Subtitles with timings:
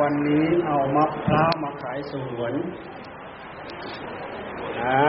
[0.00, 2.52] วันนี้เอามะพร้าวมาขายสวน
[4.80, 5.04] นะ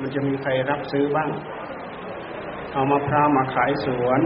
[0.00, 1.30] มันจะมีใครรับซื้อบ้าง
[2.72, 4.20] เอามะพร้าวมาขายสวน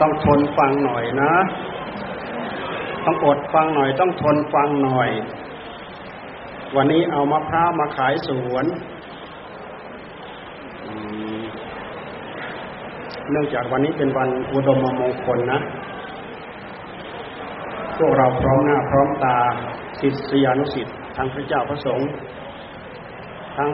[0.00, 1.34] ต้องทนฟังหน่อยนะ
[3.04, 5.10] ต้องอดฟังหน่อย ต้องทนฟังหน่อย
[6.76, 8.66] วันนี้เอามะพร้าวมาขายสวน
[13.30, 15.60] เนื่องจากวันนี้เป็นวันอุดมมงคลนะ
[17.96, 19.36] พวกเราพร้อมหน้าพร้อมตา
[20.00, 22.08] ศิษยานุศิษย์ทั้งพระเจ้าพระสงฆ์
[23.56, 23.70] ทั้ง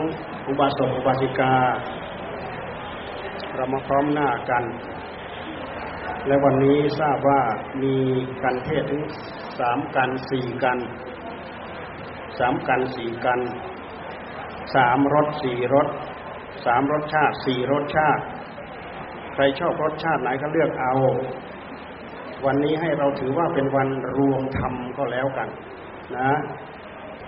[0.49, 1.55] อุบาสกอุบาสิกา
[3.55, 4.65] เรามาพร้อมหน้ากัน
[6.27, 7.41] และวันนี้ทราบว่า
[7.83, 7.95] มี
[8.43, 9.02] กันเทศถึง
[9.59, 10.79] สามกันสี่กัน
[12.38, 13.41] สามกันสี่กัน
[14.74, 15.88] สามรสสี่รส
[16.65, 18.23] สามรสชาติสี่รสชาติ
[19.35, 20.95] ใครชอบรสชาติไหนก็เลือกเอา
[22.46, 25.49] วันนี้ให้เราถือว่าเป็นวันรวมธรรมก็แล้วกัน
[26.16, 26.30] นะ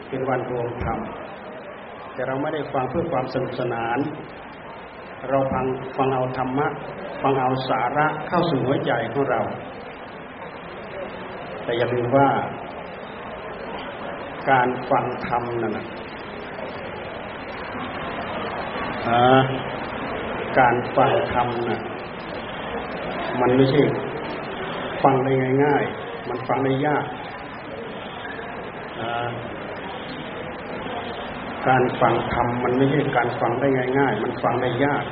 [0.09, 0.99] เป็นวันรวมธรรม
[2.15, 3.99] แต่เราไม่ได้ฟังเพื่อความสนุกสนาน
[5.29, 5.65] เราฟัง
[5.97, 6.67] ฟังเอาธรรมะ
[7.23, 9.41] ฟังเอาสาระเข้าสู่หัวใจของเรา
[11.65, 12.29] แต่อย่าลืมว่า
[14.49, 15.87] การฟังธรรมนั่นนะ
[20.59, 21.81] การฟังธรรมน่ะ
[23.41, 23.83] มันไม่ใช่
[25.03, 25.33] ฟังได้
[25.65, 27.05] ง่ายๆ มันฟังได้ยาก
[31.69, 33.69] การฟังธรรมมันไม่ใช่การฟังได้
[33.99, 35.05] ง่ายๆ มันฟังได้ยาก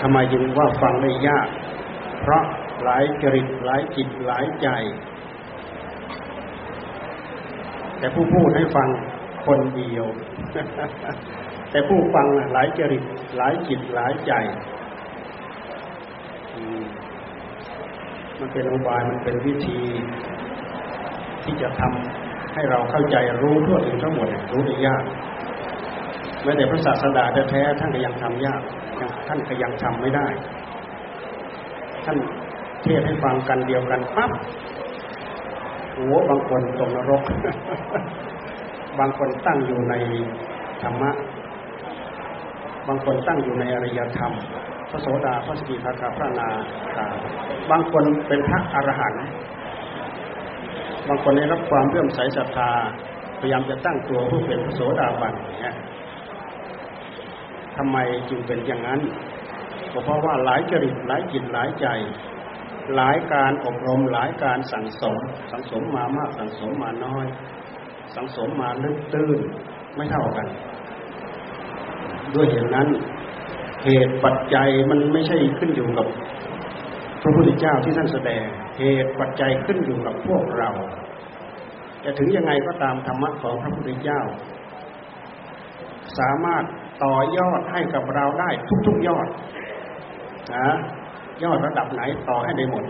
[0.00, 1.48] ทำไมจึงว่าฟังได้ยาก
[2.20, 2.42] เพราะ
[2.84, 4.68] หลายจริตหลายจิตหลายใจ
[8.00, 8.88] แต่ผู้พูดให้ฟัง
[9.46, 10.06] คนเดียว
[11.70, 13.02] แต่ผู้ฟังหลายจริต
[13.36, 14.32] หลายจิตหลายใจ
[18.38, 19.80] มันเป็นอุบายมันเป็นวิธี
[21.44, 25.04] ที่จะทำให้เราเข้าใจรู้ทั่วถึงทั้งหมดรู้ได้ยาก
[26.42, 28.60] แม้แต่พระศาสดาแท้ๆท่านก็ยังทำยาก
[29.28, 30.26] ท่านก็ยังทำไม่ได้
[32.04, 32.16] ท่าน
[32.82, 34.30] เทศให้ฟังกันเดียวกันปั๊บ
[36.00, 37.22] หัวบางคนตกนรก
[38.98, 39.94] บางคนตั้งอยู่ใน
[40.82, 41.10] ธรรมะ
[42.88, 44.32] บางคนตั้งอยู่ในอริยธรรม
[44.90, 46.48] พระโสดาพระสกิทาคาพระนา
[46.94, 47.06] คา
[47.70, 49.24] บางคนเป็นพระอรหันต์
[51.08, 52.70] บางคนได้รับความเลื่อมใสศรัทธา
[53.40, 55.74] พยายามจะตั้งตัวผู้เป็นพระโสดาบันเนี่ย
[57.76, 57.96] ทำไม
[58.28, 59.00] จึงเป็นอย่างนั้น
[59.92, 61.86] ก็เพราะว่าหลายจริตหลายจิตหลายใจ
[62.96, 65.18] หลายการอบรมหลายการสั่งสม
[65.52, 67.26] สังสมมามากสั่งสมมาน้อย
[68.14, 69.40] สังสมมาลึกตื้น
[69.96, 70.46] ไม่เท่ากัน
[72.34, 72.88] ด้วยเหตุนั้น
[73.84, 76.06] เหตุปัจจัยมันไม่ใช่ขึ้นอยู่กับ
[77.22, 78.44] พระพุทธเจ้าที่ท่านแสดง
[78.78, 80.70] เหตุปัจจัยขึ้นอยู่กับพวกเรา
[82.04, 84.20] จะถึงยังไงก็ตามธรรมะของพระพุทธเจ้า
[86.18, 86.64] สามารถ
[87.04, 88.50] ต่อยอดให้กับเราได้
[88.86, 89.28] ทุกๆยอด
[90.56, 90.70] นะ
[91.42, 92.84] ยอดระดับไหนต่อให้ได้หมด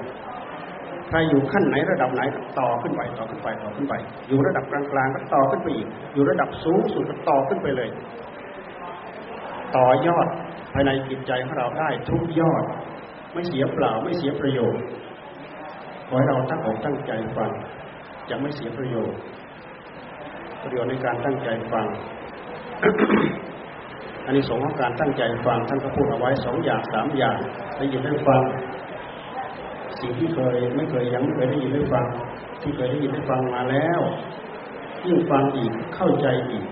[1.08, 2.22] ใครอยู่ขั้นไหนระดับไหน
[2.58, 3.94] ต่อขึ้นไปต่อขึ้นไปต่อขึ้นไป
[4.28, 7.88] อยู่ระดับกลางๆก็ต่อขึ้นไปอีก อยู่ระดับสูงสุดก็ต่อขึ้นไปเลย
[9.76, 10.26] ต่อยอด
[10.72, 12.64] ภายในจิตใจของเราได้ทุกยอด
[13.32, 14.82] ไม่เสียเปล่าไม่เสียประโยชน์
[16.08, 17.50] ขอให้เราตั้งอกตั้งใจฟัง
[18.30, 19.18] จะไม่เสียประโยชน์
[20.62, 21.86] ประโยชน์ในการตั้งใจฟัง
[24.24, 27.38] อันนี้สงของการตั้งใจฟังท่านก็พูดเอาไว้สองอย่างสามอย่าง
[27.76, 28.42] ได้ยินได้ฟัง
[30.00, 32.06] สิ่งที่เคยไม่เคยยังไม่เคยได้ยินได้ฟัง
[32.62, 34.00] ที่เคยได้ยินได้ฟังมาแล้ว
[35.06, 36.66] ยิ่งฟังอีกเข้าใจอีก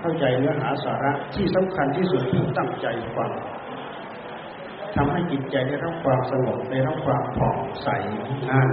[0.00, 2.86] เข้าใจเนื้อหาสาระที่สำคัญที่สุดที่ตั้งใจ
[3.16, 3.30] ฟัง
[4.94, 7.88] ทำให้จิตใจได้รับความสงบได้รับความผ่องใส
[8.50, 8.68] นั่น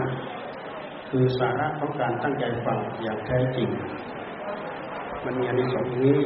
[1.10, 3.70] คือสาระของการตั้งใจฟังอย่างแท้จริง
[5.26, 6.18] มันมีอันนี้สองนี้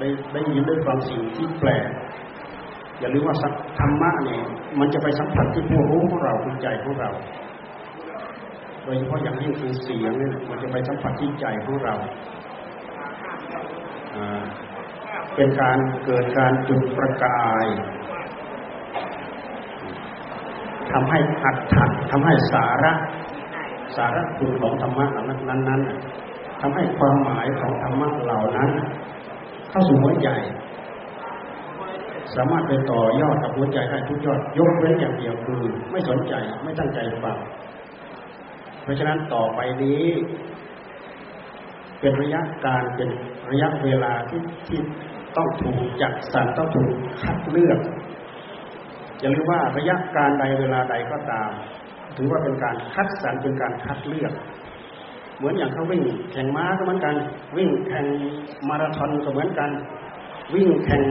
[0.00, 1.88] ได้ได้ยินได้ฟังสิ่งที่แปลก
[3.00, 3.36] อย่าลืมว่า
[3.78, 4.42] ธรรมะเนี่ย
[4.78, 7.10] มันจะไปสัมผัสที่ผู้รู้ของเราคือใจของเรา
[8.84, 11.94] โดยเฉพาะอย่างยิ่งคือเสียงเนี่ยมันจะไปสัมผัสที่ใจของเรา
[15.34, 17.66] เป็นการเกิดการจุดประกาย
[20.92, 22.92] ทำให้อัดถัดทำให้สาระ
[23.96, 25.82] สาระคุณของธรรมะนั้นนั้น
[26.60, 28.70] ทำให้ความหมายของธรรมะเหล่านั้น
[29.70, 30.28] เข้าสู่หัวใจ
[32.36, 36.34] สามารถไปต่อยอดกับหัวใจได้ทุกยอดยกเว้นอย่างเดียวคือ ไม่สนใจ
[36.64, 37.38] ไม่ตั้งใจฟัง
[38.82, 40.04] เพราะฉะนั้นต่อไปนี้
[42.00, 43.08] เป็นระยะการเป็น
[43.50, 44.80] ระยะเวลาที่ที่
[45.36, 46.92] ต้องถูกจัดสรรต้องถูก
[47.22, 47.80] คัดเลือก
[49.20, 51.50] อย่าลืมว่าระยะการใดเวลาใดก็ตาม
[52.16, 54.32] ถือว่าเป็นการคัดสรรเป็นการคัดเลือก
[55.40, 56.02] เหมือนอย่างเขาวิ่ง
[56.32, 57.14] แข่งม้าก็เหมือนกัน
[57.56, 58.06] วิ่งแข่ง
[58.68, 59.70] มาราธอนก็เหมือนกัน
[60.54, 61.04] วิ่งแข่ง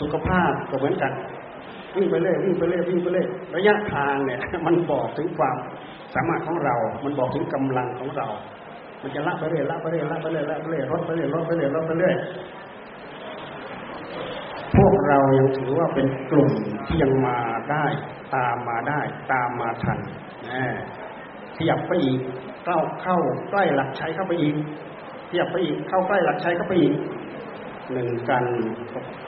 [0.00, 1.12] สุขภาพก็เหมือนกัน
[1.96, 3.26] วิ่งไปเรื่อยวิ่งไปเรื่อยวิ่งไปเรื่อย
[3.56, 5.56] ระยะทางเนี่ย มันบอกถึงความ
[6.14, 6.74] สามารถของเรา
[7.04, 8.26] มันบอกถึงกำลังของเรา
[9.02, 12.16] มันจะละไปเรื่อยละไปเรื่อยละไปเรื่อยละไปเรื่อยลดไปเรื่อยลดไปเรื่อยลดไปเรื่อย
[14.76, 16.50] พวกเรายังถือว่าเป็นกลุ่ม
[16.86, 17.38] ที่ยังมา
[17.70, 17.84] ได้
[18.34, 19.00] ตามมาได้
[19.32, 19.98] ตามมาทัน
[21.56, 22.20] ขยับไปอีก
[22.68, 23.18] เข้าเข้า
[23.50, 24.56] ใกล้หลักชัยเข้าไปอีก
[25.28, 26.94] ขยับไปอีกเข้าใกล้หลักชัยเข้าไปอีก
[27.92, 28.44] หนึ่งกัน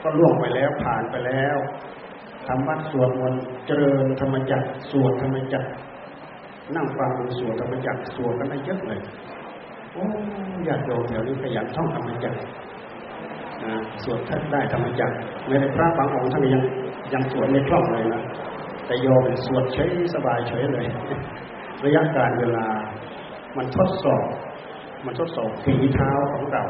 [0.01, 1.57] ก็ล่วงไปแล้วผ่านไปแล้ว
[2.47, 5.69] ทำวัดสวดมนต์เจริญธรรมจักรสวดธรรมจักร
[6.75, 8.99] นั่งฟังสวดธรรมจักรสวดกันได้เยอะเลย
[9.93, 10.05] โอ้
[10.67, 12.37] ญาติโยมแถวนี้ขยันท่องธรรมจักร
[14.03, 15.15] สวดท่านได้ธรรมจักร
[15.49, 16.63] ในพระบางองค์ท่านยัง
[17.13, 18.21] ยังสวดไม่คล่องเลยนะ
[18.85, 20.85] แต่โยมสวดเฉยสบายเฉยเลย
[21.83, 22.65] ระยะการเวลา
[23.57, 24.27] มันทดสอบ
[25.05, 26.63] มันทดสอบฝีเท้าของเรา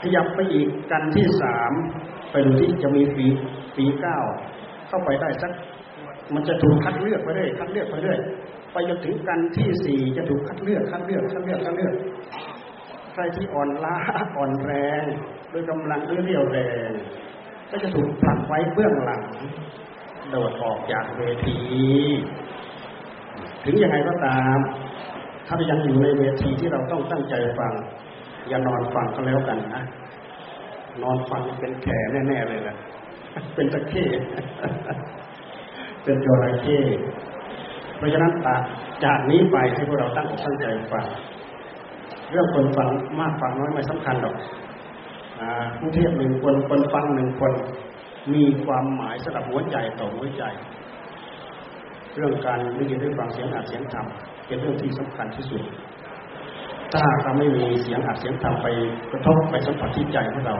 [0.00, 1.72] ขยับไปอีกกันที่สาม
[2.30, 3.26] ไปดูที่จะมีฝี
[3.74, 4.18] ฝีเก้า
[4.88, 5.52] เข้าไปได้สัก
[6.34, 8.18] มันจะถูกคัดเลือกไปเรื่อยคัดเลือกไปเรื่อย
[8.72, 11.94] ไปจนถึงกันที่สี่จะถูกคัดเลือกคัดเลือกคัดเลือกคัดเลือก
[13.12, 13.96] ใครที่อ่อนล้า
[14.36, 14.72] อ่อนแร
[15.02, 15.04] ง
[15.52, 16.58] ด้วยกำลังด้วยเรี่ยวแร
[16.88, 16.90] ง
[17.70, 19.22] ก็จะถูกผลักไว้เบื้องหลัง
[20.30, 21.58] โดดออกจากเวที
[23.64, 24.58] ถึงยังไงก็ตาม
[25.52, 27.72] ถ้ายังอยู่ในเวทีที่เราต้องตั้งใจฟัง
[28.48, 29.82] อย่านอนฟังก็แล้วกันนะ
[31.02, 32.76] นอนฟังเป็นแขแน่ๆเลยแหละ
[33.54, 34.06] เป็นตะเข้
[36.02, 36.80] เป็นจระเข้
[37.96, 38.32] เพราะฉะนั้น
[39.04, 41.04] จากนี้ไปให้พวกเราตั้งอกตั้งใจฟัง
[42.30, 42.88] เรื่องคนฟัง
[43.18, 44.34] มากฟังน้อยไม่สำคัญหรอก
[45.78, 47.52] ผู้เทียบหนึ่งคนคนฟังหนึ่งคน
[48.34, 50.44] มีความหมายสำหรับหัวใจต่อหัวใจ
[52.14, 54.06] เรื่องการได้ยินได้ฟังเสียงอัดเสียงธรรม
[54.50, 55.62] เป็นเรื่องที่สำคัญที่สุด
[56.92, 58.66] ถ้าเราไม่มีเสียงอัดเสียงธรรมไป
[59.12, 60.56] กระทบไปสัมผัสที่ใจของเรา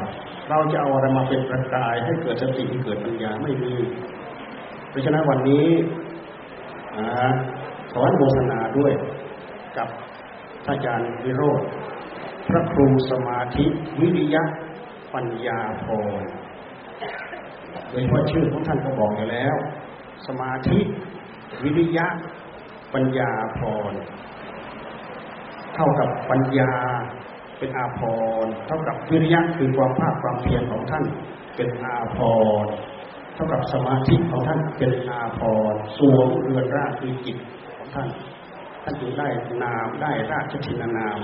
[0.51, 3.75] เราจะเอาอะไรมาเป็นประกายให้เกิดสติให้เกิดปัญญาไม่มี
[4.91, 5.67] เพราะฉะนั้นวันนี้
[7.91, 8.93] ขออนุโมทนาด้วย
[9.77, 9.89] กับ
[10.67, 11.61] ท่านอาจารย์วิโรธ
[12.49, 13.65] พระครูสมาธิ
[14.01, 14.43] วิริยะ
[15.15, 15.87] ปัญญาพ
[16.21, 16.23] ร
[17.91, 19.55] โดยเฉพาะชื่อของท่านก็บอกอยู่แล้ว
[20.27, 20.79] สมาธิ
[21.63, 22.07] วิริยะ
[22.95, 23.61] ปัญญาพ
[23.91, 23.93] ร
[25.75, 26.73] เท่ากับปัญญา
[27.59, 28.01] เป็นอาภ
[28.43, 31.05] รเท่ากับวิริยะคือความภาคความเพียรของท่าน
[31.57, 32.19] เป็นอาภ
[32.63, 32.65] ร
[33.35, 35.41] เท่ากับสมาธิของท่านเป็นอาภ
[35.73, 37.37] รสวมเรือนราชคือจิต
[37.77, 38.09] ของท่าน
[38.83, 39.29] ท่านจึงได้
[39.63, 41.19] นามได้ราชทินานาม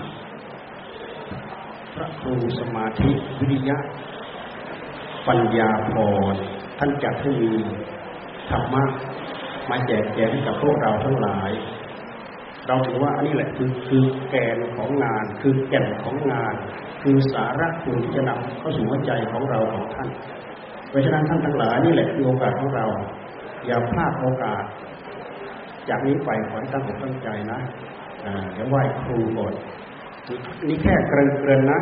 [1.95, 3.79] พระครูสมาธิวิริยะ
[5.29, 5.95] ปัญญาพ
[6.33, 6.35] ร
[6.79, 7.53] ท่านจัดให้มี
[8.51, 8.83] ธรรมะ
[9.71, 11.51] มาแจกแจงให้กับพวกเราทั้งหลาย
[12.69, 16.55] เราถือว่าอันนี้แหละคือคือแกนของงาน คือแก่นของงาน
[17.03, 20.09] คือสาระคุณที่จะนำเข้าสู่หัวใจของเราของท่าน
[20.89, 22.87] เพราะฉะนั้นท่านทั้งหลายนี่แหละคือโอกาสของเรา
[23.67, 24.65] อย่าพลาดโอกาส
[25.89, 27.61] จากนี้ไปขอให้ตั้งอกตั้งใจนะ
[28.53, 29.55] เดี๋ยวไหว้ครูก่อน
[30.69, 31.13] นี่แค่เก
[31.49, 31.81] รินๆนะ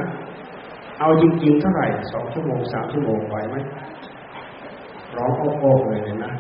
[1.01, 3.57] เอาจริงๆเท่าไหร่สองชั่วโมงสามชั่วโมงไหวไหม
[5.17, 6.33] ร้องโอ้โหเลยนะ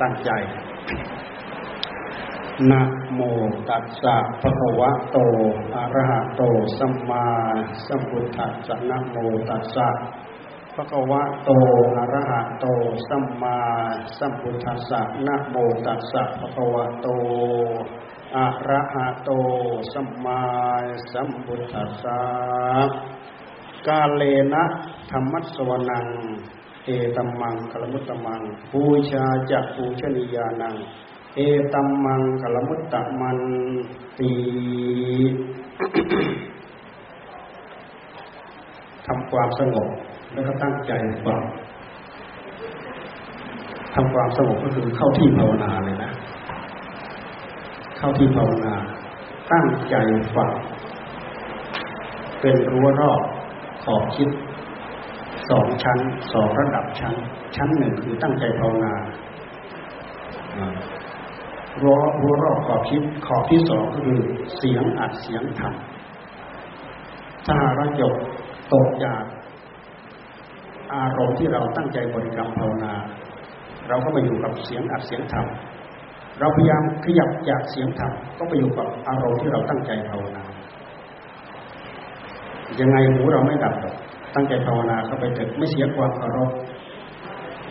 [0.00, 0.30] ตั้งใจ
[2.70, 2.82] นะ
[3.14, 3.20] โม
[3.68, 5.18] ตัสสะภะคะวะโต
[5.74, 6.42] อะระหะโต
[6.78, 7.26] สัมมา
[7.86, 9.16] สัมพุทธัสสะนะโม
[9.48, 9.88] ตัสสะ
[10.74, 11.50] ภะคะวะโต
[11.96, 12.66] อะระหะโต
[13.08, 13.58] สัมมา
[14.18, 17.08] สัมพุทธัสสะนะโมตัสสะภะคะวะโต
[18.36, 19.30] อะระหะโต
[19.92, 20.42] สัมมา
[21.12, 22.20] สัมพุทธัสสะ
[23.86, 24.22] กาเล
[24.54, 24.64] นะ
[25.10, 26.06] ธรรมัสวนัง
[26.84, 28.40] เอตัมมังคลมุตตมัง
[28.72, 30.74] ปูชาจะปูชนียานัง
[31.36, 31.40] เอ
[31.74, 33.38] ตัมมังคลมุตตมัน
[34.18, 34.32] ตี
[39.06, 39.88] ทำความสงบ
[40.32, 40.92] แล้วก็ตั้งใจ
[41.24, 41.42] ฟัง
[43.94, 46.10] ทำความสงบก็คือเข้าที่ภาวนาเลยนะ
[47.98, 48.74] เข้าที่ภาวนา
[49.52, 49.94] ตั้งใจ
[50.36, 50.50] ฟัง
[52.40, 53.20] เป็นรั้วรอบ
[53.84, 54.28] ขอบคิด
[55.50, 55.98] สองชั้น
[56.32, 57.14] สองระดับชั้น
[57.56, 58.92] ชั้นหนึ่งคือตั้งใจภาวนา
[61.82, 64.20] รั้วรั้วรอบขอบคิดขอบที่สองก็คือ
[64.56, 68.14] เสียงอัดเสียงทำถ้าเราจบ
[68.72, 69.22] ตกจาก
[70.94, 72.94] อารมณ์ที่เราตั้งใจบริกรรมภาวนา
[73.88, 75.46] เราก็มาอยู่กับเสียงอัดเสียงธรรม
[76.40, 80.44] เราพยายามขยับจากเสียงธรรมก็ไปอยู่กับอารมณ์ที่เราตั้งใจภาวนา
[82.80, 83.74] ยังไงหูเราไม่ดับ
[84.34, 86.50] ตั้งใจภาวนาเข้าไปเถิดไม่เสียความเคารพ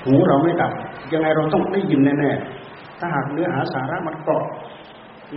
[0.05, 0.73] หูเราไม่ดับ
[1.13, 4.43] ยังไงเราต้องได้ยินแน่ๆถ้าหากเนื้อหาสาระมันเกาะ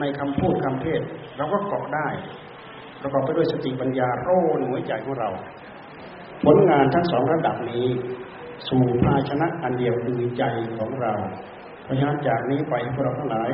[0.00, 1.00] ในคำพูดคำเทศ
[1.36, 2.08] เราก็เกาะได้
[3.00, 5.30] ประกอบไปด้วยสติปัญญาโร่หน่วยใจของเรา
[6.44, 7.86] ผลงานทั้งสองระดับนี้
[8.68, 10.44] สู่ภาชนะอันเดียวคือใจ
[10.78, 11.12] ของเรา
[11.82, 13.50] เพราะฉะนั้นจากนี้ไปพวกเราทั้งหลาย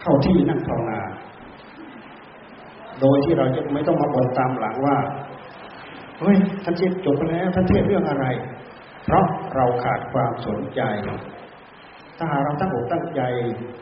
[0.00, 1.00] เข้าที่นั่งภาวนา
[3.00, 4.96] โดยที่เราจะไม่ต้องมาบ่นตามหลังว่า
[6.20, 8.26] เฮ้ยท่านเทศจบไปแล้วท่านเทศเรื่องอะไร
[9.04, 9.24] เพราะ
[9.54, 10.80] เราขาดความสนใจ
[12.18, 13.22] ถ้าหาเราตั้งอกตั้งใจ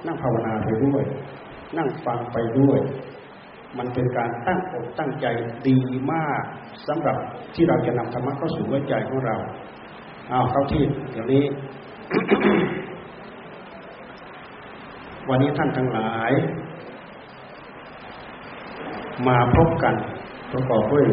[0.07, 1.05] นั่งภาวนาไปด้วย
[1.77, 2.79] นั่งฟังไปด้วย
[3.79, 5.27] มันเป็นการตั้งอกตั้งใจ
[5.69, 5.79] ดี
[6.13, 6.43] มาก
[6.89, 7.17] สำหรับ
[7.55, 9.37] ที่เราจะนำธรรมะเข้าสู่หัวใจของเรา
[10.31, 11.45] เอาเข้าที่เดี๋ยวนี้
[15.29, 16.33] วันนี้ท่านทั้งหลาย
[19.27, 19.95] มาพบกัน
[20.53, 21.05] ประกอบด้วย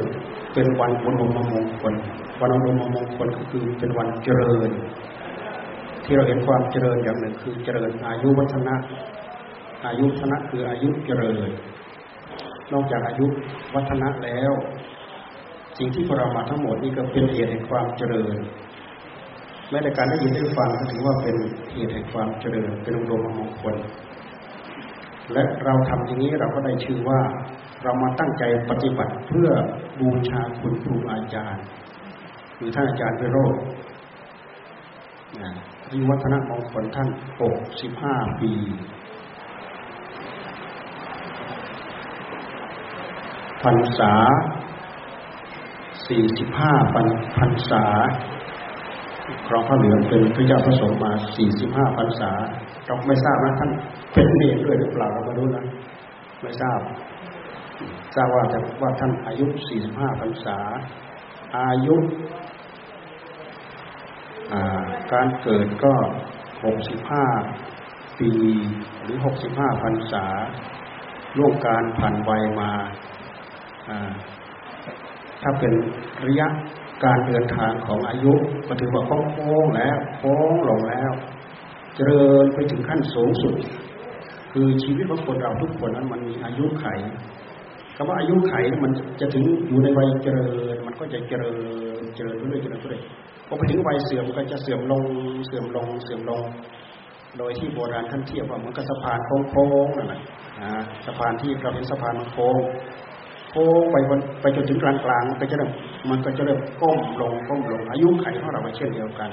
[0.53, 1.93] เป็นวันอุดมมงคล
[2.41, 4.69] วันอุดมมงคลก็คือเป็นวันเจริญ
[6.03, 8.75] ที่เราเห็นความเจริญอย่างหนึ่งคือเจริญอายุวัฒนะ
[9.85, 11.49] อายุวัฒนะคืออายุเจริญ
[12.73, 13.25] นอกจากอายุ
[13.75, 14.51] วัฒนะแล้ว
[15.77, 18.35] สิ่งที่พวกเรามาทั้งหมดนี่ก็เป็นเหตุแห่งความเจริญ
[19.69, 21.35] แม้แต่การได้ยินได้ฟังก็ถือว่าเป็น
[21.73, 23.75] เหตุแห่งความเจริญเป็นองค์รวมมงคล
[25.33, 27.19] และเราทำอย่างนี้เราก็ได้ชื่อว่า
[27.83, 29.49] เรามาตั้งใจปฏิบัติเพื่อ
[29.99, 31.65] บูชาคุณครูอาจารย์
[32.57, 33.61] คือท่านอาจารย์เวโรจน์
[35.87, 37.09] อายุวัฒนมงคลท่าน
[37.39, 38.53] หกสิบห้าปี
[43.63, 44.13] พรรษา
[46.07, 47.85] สี่สิบห้าพรรษา
[49.47, 51.11] ครองพระเหลืองเป็นพระเจ้าพระสงฆ์มา
[51.55, 52.31] 45พรรษา
[52.85, 53.69] เราไม่ทราบนะท่าน
[54.13, 55.63] เป็นเนรด้วยหรือเปล่าเราไม่รู้นะ
[56.41, 56.79] ไม่ทราบ
[58.15, 59.45] ทราบว่าแต่ว่าท่านอายุ
[59.83, 60.57] 45พรรษา
[61.57, 61.95] อายุ
[65.13, 65.93] การเกิดก็
[67.25, 68.31] 65 ปี
[69.03, 69.17] หรือ
[69.49, 70.25] 65พรรษา
[71.37, 72.71] ล่วงการผ่านวัยมา
[75.41, 75.73] ถ้าเป็น
[76.25, 76.47] ระยะ
[77.03, 78.33] การเดินทางของอายุ
[78.67, 81.11] ก็ถือว่าโค้งแล้วโค้งลงแล้ว
[81.95, 83.55] เจริญไปถึงขั้นสูงสุด
[84.51, 86.85] คือชีวิตของคนเราทุกคนนั้นมันมีอายุไข
[88.01, 88.53] คำว่าอายุไข
[88.83, 88.91] มัน
[89.21, 91.51] จะถึงอยู่ในวัยเจริญ มันก็จะเจริ
[92.01, 95.03] ญเจริญเรื่อยๆเจริญเรื่อยๆพอไปถึงวัยเสื่อมก็จะเสื่อมลง
[95.47, 96.41] เสื่อมลงเสื่อมลง
[97.37, 100.21] โดยที่โบราณท่านเทียบว่าเหมือนกับสะพานโค้งๆนั่นแหละ
[101.05, 102.57] สะพานที่เราเห็นสะพานโค้ง
[103.51, 103.95] โค้งไป
[104.41, 105.71] ไปจนถึงกลางกลางมันก็จะเริ่ม
[106.09, 109.29] มันก็จะเริ่มก้มลงก้มลง อายุไขของเราเช่นเดียวกัน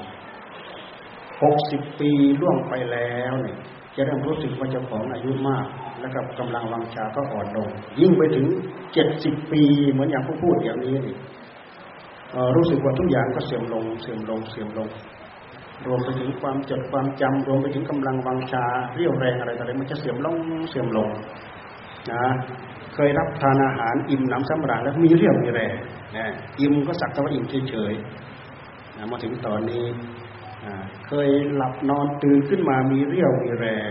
[1.42, 3.58] หกสิบปีล่วงไปแล้วเนี่ย
[3.96, 5.66] จะเริ่มรู้สึกว่าเจ้าของอายุมาก
[6.00, 7.68] แล้วกับกำลังวังชาก็อ่อนลง
[8.00, 8.46] ยิ่งไปถึง
[8.94, 11.16] เจ็ดสิบปีเหมือนอย่างผู้พูดอย่างนี้นี่
[12.56, 14.88] รู้สึกว่าทุกอย่างก็เสื่อมลง เสื่อมลงเสื่อมลง
[15.86, 20.36] รวมไปถึงความจดความจำรวมไปถึงกำลังวังชาเรี่ยวแรงอะไรต่างๆมันจะเสื่อมลง
[20.70, 21.08] เสื่อมลง
[22.12, 22.24] นะ
[22.94, 25.74] เคยรับทานอาหารอิ่มน้ำสำราญแล้วมีเรี่ยวมีแรง
[26.16, 26.26] นะ
[26.60, 29.84] อิ่มก็สักแต่ว่าอิ่มเฉยๆนะมาถึงตอนนี้
[31.06, 33.90] เคยหลับนอนตื่นขึ้นมามีเรี่ยวมีแรง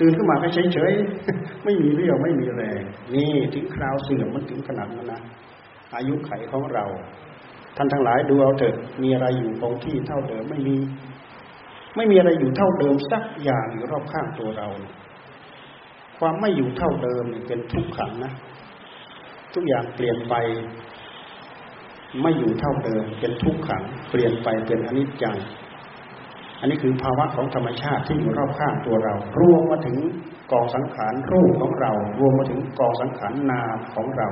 [0.00, 2.80] ตื่นขึ้นมาก็เฉยๆไม่มีเรี่ยวไม่มีแรง
[3.14, 5.20] นี่ถึงคราวเสื่อมมันถึงขนาดนั้นนะ
[5.96, 6.84] อายุไขของเรา
[7.76, 10.76] ท่านทั้งหลายดูเอาเถิดมีอะไรอยู่คงที่เท่าเดิมไม่มี
[11.96, 14.68] ไม่มีอะไรอยู่เท่าเดิมสักอย่างอยู่รอบข้างตัวเรา
[16.18, 18.32] ความไม่อยู่เท่าเดิมเป็นทุกขังนะ
[19.54, 20.34] ทุกอย่างเปลี่ยนไป
[22.20, 25.36] ไม่อยู่เท่าเดิมเป็นทุกขัง เปลี่ยนไปเป็นอนิจจัง
[26.60, 29.96] อันนี้คือภาวะของธรรมชาติที่อยู่รอบข้างตัวเรา รวมมาถึง
[30.52, 34.28] กองสังขารรูปของเรา รวมมาถึงกองสังขารนามของเรา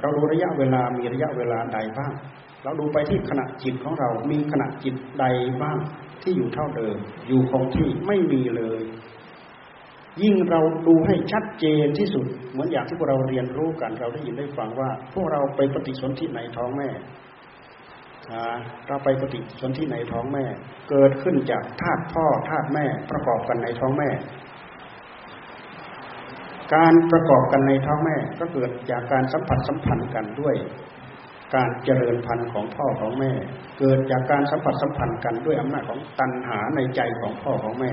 [0.00, 2.12] เราดูระยะเวลามีระยะเวลาใดบ้าง
[2.64, 5.24] เราดูไปที่ขณะจิตของเรา มีขณะจิตใด
[5.62, 5.78] บ้าง
[6.22, 6.96] ที่อยู่เท่าเดิม
[7.28, 8.82] อยู่คงที่ไม่มีเลย
[10.22, 16.88] ยิ่งเราดูให้ชัดเจนที่สุด เหมือนอย่างที่พวกเราเรียนรู้กัน เราได้ยินได้ฟังว่า พวกเราไปปฏิสนธิในท้องแม่
[18.88, 20.44] เราไปปฏิสนธิในท้องแม่
[20.90, 24.10] เกิดขึ้นจากธาตุพ่อธาตุแม่ประกอบกันในท้องแม่
[26.74, 30.56] การประกอบกันในท้องแม่ ก็เกิดจากการสัมผัสสัมพันธ์กันด้วย
[31.54, 33.32] การเจริญพันธุ์ของพ่อของแม่
[33.78, 37.90] เกิดจากการสัมผัสสัมพันธ์กันด้วยอำนาจของตัณหาในใจของพ่อของแม่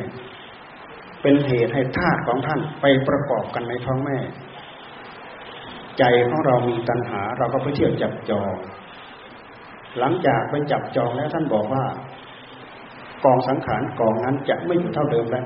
[1.28, 4.18] เป็นเหตุให้ธาตุของท่านไปประกอบกันในท้องแม่
[6.00, 8.54] ใจของเรามีตัณหา เราก็ไปเที่ยวจับจอง
[10.00, 11.84] หลังจากไปจับจองแล้วท่านบอกว่า
[13.24, 15.46] กองสังขารกองนั้นจะไม่อยู่เท่าเดิมแล้ว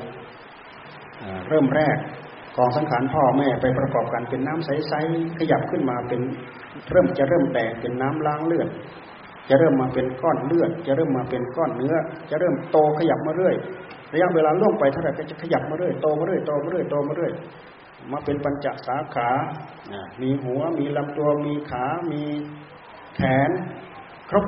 [1.49, 1.97] เริ่มแรก
[2.57, 6.21] กองสังขารพ่อแม่ไปประกอบกันเป็นน้ำใสๆขยับขึ้นมาเป็น
[6.91, 8.69] เริ่มจะเริ่มแตกเป็นน้ำล้างเลือด
[9.49, 11.95] จะเริ่มมาเป็นก้อนเลือด จะเริ่มมาเป็นก้อนเนื้อ
[12.29, 13.55] จะเริ่มโตขยับมาเรื่อย
[14.13, 17.33] ระยะเวลาล่วงไปเท่าไหร่ก็จะขยับมาเรื่อยโตมาเรื่อยโตมาเรื่อยโตมาเรื่อย
[18.11, 19.29] มาเป็นปัญจสาขา
[20.21, 22.23] มีหัว มีลำตัว มีขา มี
[23.15, 23.51] แขน
[24.29, 24.45] ครบ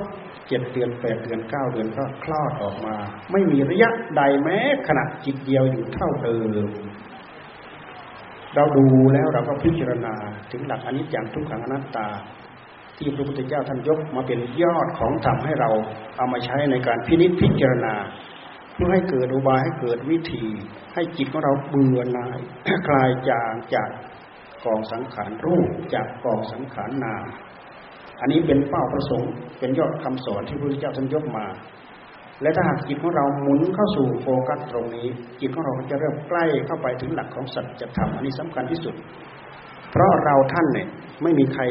[0.47, 2.95] เจ็ดเดือนแปดเดือนเก้าเดือนก็คลอดออกมา
[3.31, 6.37] ไม่มีระยะใดแม้ขณะจิตเดียวอยู่เท่าเดิ
[6.67, 6.69] ม
[8.55, 10.13] เราดูแล้วเราก็พิจารณา
[10.51, 12.07] ถึงหลักอนิจจังทุกขังอนัตตา
[12.97, 15.69] ที่พระพุทธเจ้าท่านยกมาเป็นยอดของธรรมให้เรา
[16.17, 17.93] เอามาใช้ในการพินิจพิจารณา
[18.30, 20.45] เพื่อให้เกิดอุบายให้เกิดวิธี
[20.93, 22.39] ให้จิตของเราเบื่อหน่าย
[22.87, 23.89] คลายจางจาก
[24.65, 27.25] กองสังขารรูปจากกองสังขารนาม
[28.21, 31.45] อันนี้เป็นเป้าประสงค์เป็นยอดคำสอนที่พระพุทธเจ้าท่านยกมา
[32.41, 35.07] และถ้าหากจิตของเราหมุนเข้าสู่โฟกัสตรงนี้
[35.39, 38.95] จิตของเราจะเริ่มใกล้เข้าไปถึงหลักของสัจธรรมอันนี้สำคัญที่สุด
[39.91, 40.87] เพราะเราท่านเนี่ย
[41.23, 41.63] ไม่มีใคร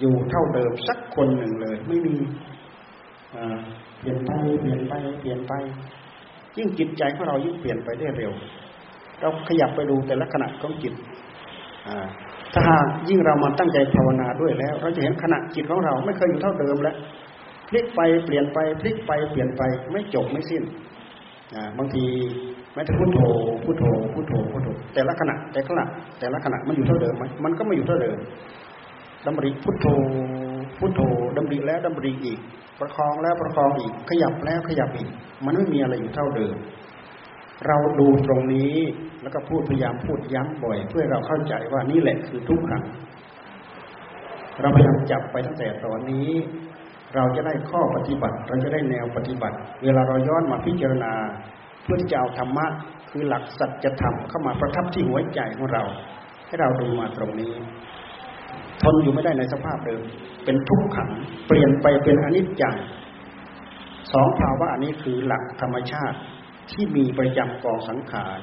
[0.00, 2.14] อยู่เท่าเดิมสักคนหนึ่งเลย ไม่มี
[4.00, 4.30] เปลี่ยนไป
[4.60, 5.52] เปลี่ยนไปเปลี่ยนไป
[6.58, 8.32] ยิ่งจิตใจของเรายิ่งเปลี่ยนไปได้เร็ว
[9.20, 10.94] เราขยับไปดูแต่ละขณะของจิต
[12.52, 16.96] ถ้าหากยิ่งเรามาตั้งใจภาวนาด้วยแล้ว เราจะเห็นขณะจิตของเราไม่เคยอยู่เท่าเดิมแล้ว
[17.68, 20.62] พลิกไปเปลี่ยนไปพลิกไปเปลี่ยนไปไม่จบไม่สิ้น
[21.78, 22.04] บางที
[22.74, 23.20] แม้แต่พุทโธ
[23.64, 25.84] พุทโธพุทโธพุทโธแต่ละขณะแต่ละขณะ
[26.18, 28.18] แต่ละขณะมันอยู่เท่าเดิมไหมมันก็ไม่อยู่เท่าเดิม
[29.24, 29.86] ดำริพุทโธ
[30.80, 31.00] พุทโธ
[31.36, 32.38] ดำริแล้วดำริอีก
[32.80, 35.10] ประคองแล้วประคองอีก ขยับแล้วขยับอีก
[35.44, 36.56] มันไม่มีอะไรอยู่เท่าเดิม
[37.66, 38.74] เราดูตรงนี้
[39.22, 42.84] แล้วก็พูดพยายามพูดย้ำบ่อย เพื่อเราเข้าใจว่านี่แหละคือทุกขัง
[44.60, 46.30] เราพยายามจับไปตั้งแต่ตอนนี้
[47.14, 51.12] เราจะได้ข้อปฏิบัติ เราจะได้แนวปฏิบัติ เวลาเราย้อนมาพิจารณา
[51.82, 52.66] เพื่อจะเอาธรรมะ
[53.10, 55.84] คือหลักสัจธรรมเข้ามาประทับที่หัวใจของเรา
[56.46, 57.52] ให้เราดูมาตรงนี้
[58.82, 60.02] ทนอยู่ไม่ได้ในสภาพเดิม
[60.44, 61.10] เป็นทุกขัง
[61.46, 62.76] เปลี่ยนไปเป็นอนิจจัง
[64.12, 66.18] สองภาวะอันนี้คือหลักธรรมชาติ
[66.70, 68.40] ที่มีประจำกองสังขาร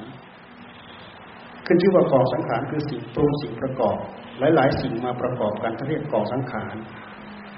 [1.66, 3.96] ขึ้นชื่อว่ากองสังขารคือสิ่งปรุงสิ่งประกอบ
[4.38, 6.76] หลายๆ สิ่งมาประกอบกันท่านเรียกกองสังขาร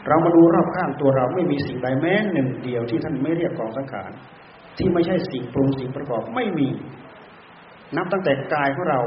[0.09, 4.11] เรามาดูรอบข้างตัวเราไม่มีสิ่งใดแม้หนึ่งเดียวที่ท่านไม่เรียกกองสังขาร
[4.79, 6.69] ที่ไม่ใช่สิ่งปรุงสิ่งประกอบไม่มี
[7.97, 9.01] นับตั้งแต่กายของเรา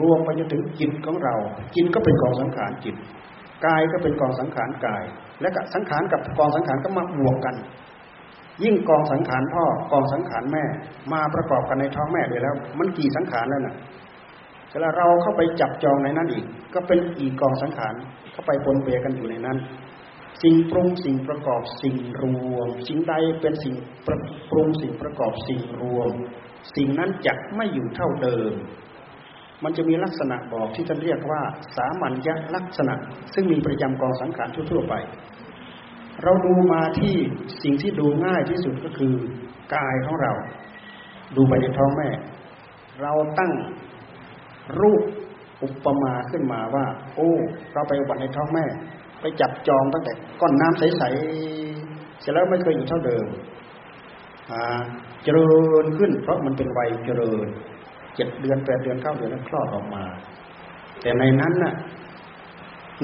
[0.00, 1.34] รวมไปจนถึงจิตของเรา
[1.74, 2.96] จิตก็เป็นกองสังขารจิต
[3.66, 5.04] กายก็เป็นกองสังขารกาย
[5.40, 7.56] และก็สังขารกับกองสังขารก็มาบวกกัน
[8.64, 10.64] ยิ่งกองสังขารพ่อกองสังขารแม่
[11.12, 13.76] มาประกอบกันในท้องแม่เลยแล้ว มันกี่สังขารแล้วนะ่ะ
[14.70, 17.94] เวลาเราเข้าไปจับจองในนั้นอีก ก็เป็นอีกกองสังขาร
[18.32, 19.58] เข้าไปปนเปกันอยู่ในนั้น
[20.42, 23.74] สิ่งปรุงสิ่งประกอบสิ่งรวม สิ่งใดเป็นสิ่ง
[24.50, 26.12] ปรุงสิ่งประกอบสิ่งรวม
[26.76, 28.52] สิ่งนั้นจะไม่อยู่เท่าเดิม
[29.64, 31.42] มันจะมีลักษณะบอกที่ท่านเรียกว่า
[31.76, 32.94] สามัญญลักษณะ
[33.34, 34.94] ซึ่งมีประจำกองสังขารทั่วๆไป
[36.22, 37.14] เราดูมาที่
[37.62, 39.14] สิ่งที่ดูง่ายที่สุดก็คือ
[39.74, 40.32] กายของเรา
[41.36, 42.08] ดูไปในท้องแม่
[43.02, 43.52] เราตั้ง
[44.80, 45.02] รูป
[45.62, 47.30] อุปมาขึ้นมาว่า โอ้
[47.74, 48.64] เราไปวัดในท้องแม่
[49.20, 53.26] ไปจับจองตั้งแต่ก้อนน้ำใสๆเสร็จแล้วไม่เคยอยู่เท่าเดิม
[55.24, 55.48] เจริ
[55.82, 57.46] ญขึ้นเพราะมันเป็นวัยเจริญ
[58.16, 60.04] เจ็ดเดือนแปดเดือนเก้าเดือนแล้วคลอดออกมา
[61.00, 61.74] แต่ในนั้นน่ะ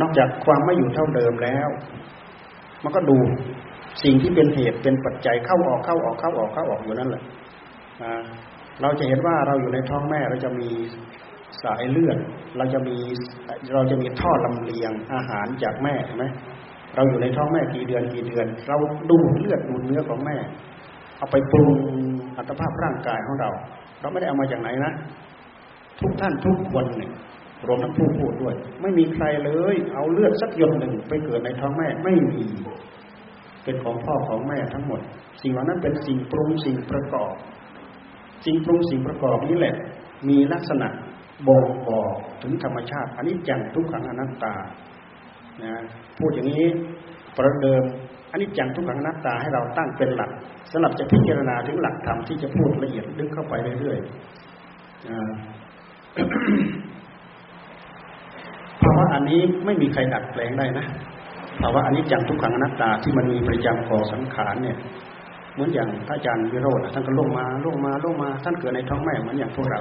[0.01, 1.69] นอกจากความไม่อยู่เท่าเดิมแล้ว
[2.83, 3.19] มันก็ดู
[4.03, 7.23] สิ่งที่เป็นเหตุเป็นปัจจัยเข้าออกเข้าออกเข้าออกเข้าออกอยู่นั่นแหละ
[8.83, 10.69] เราจะเห็นว่าเราอยู่ในท้องแม่เราจะมี
[11.63, 12.19] สายเลือด
[12.57, 12.97] เราจะมี
[13.75, 16.25] เราจะมีท่อลำเลียงอาหารจากแม่ใช่ไหม
[16.95, 18.77] เราอยู่ในท้องแม่กี่เดือนกี่เดือน เรา
[19.11, 20.37] ดูเลือดดูเนื้อของแม่
[21.19, 21.71] เอาไปปรุง
[22.37, 23.51] อัตภาพร่างกายของเรา
[24.03, 24.93] เราไม่ได้เอามาจากไหนนะ
[26.01, 27.13] ทุกท่านทุกคนเนี่ย
[27.67, 32.45] รวมทั้งผู้พูดด้วย ไม่มีใครเลย เอาเลือดสักหยดหนึ่งไปเกิดในท้องแม่ไม่มี
[33.65, 35.01] เป็นของพ่อของแม่ทั้งหมด
[35.43, 37.35] สิ่งเหล่านั้นเป็นสิ่งปรุงสิ่งประกอบ
[38.45, 39.75] สิ่งปรุงสิ่งประกอบนี้แหละ
[40.29, 40.89] มีลักษณะ
[41.49, 44.55] บ่งบอกถึงธรรมชาติอันนี้จังทุกขังอนัตตา
[45.63, 45.73] นะ
[46.19, 46.67] พูดอย่างนี้
[47.37, 47.85] ประเดิม
[48.33, 50.31] อันนี้จังทุกขังนัตตาให้เราตั้งเป็นหลัก
[50.73, 54.13] สำหรับจะพิจารณาถึงหลักธรรมที่จะพูดละเอียดลึกเข้าไปเรื่อยๆ
[58.83, 60.87] ภาวะอันนี้ไม่มีใครดัดแปลงได้นะ
[61.61, 64.77] ภาวะอันนี้จังทุกขังอนัตตาที่มันมีประจำก่อสังขารเนี่ย
[65.55, 69.81] เหมือนอย่างพระอาจารย์วิโรจน์ท่านก็ลงมาลงมาลงมา ท่านเกิดในท้องแม่เหมือนอย่างพวกเรา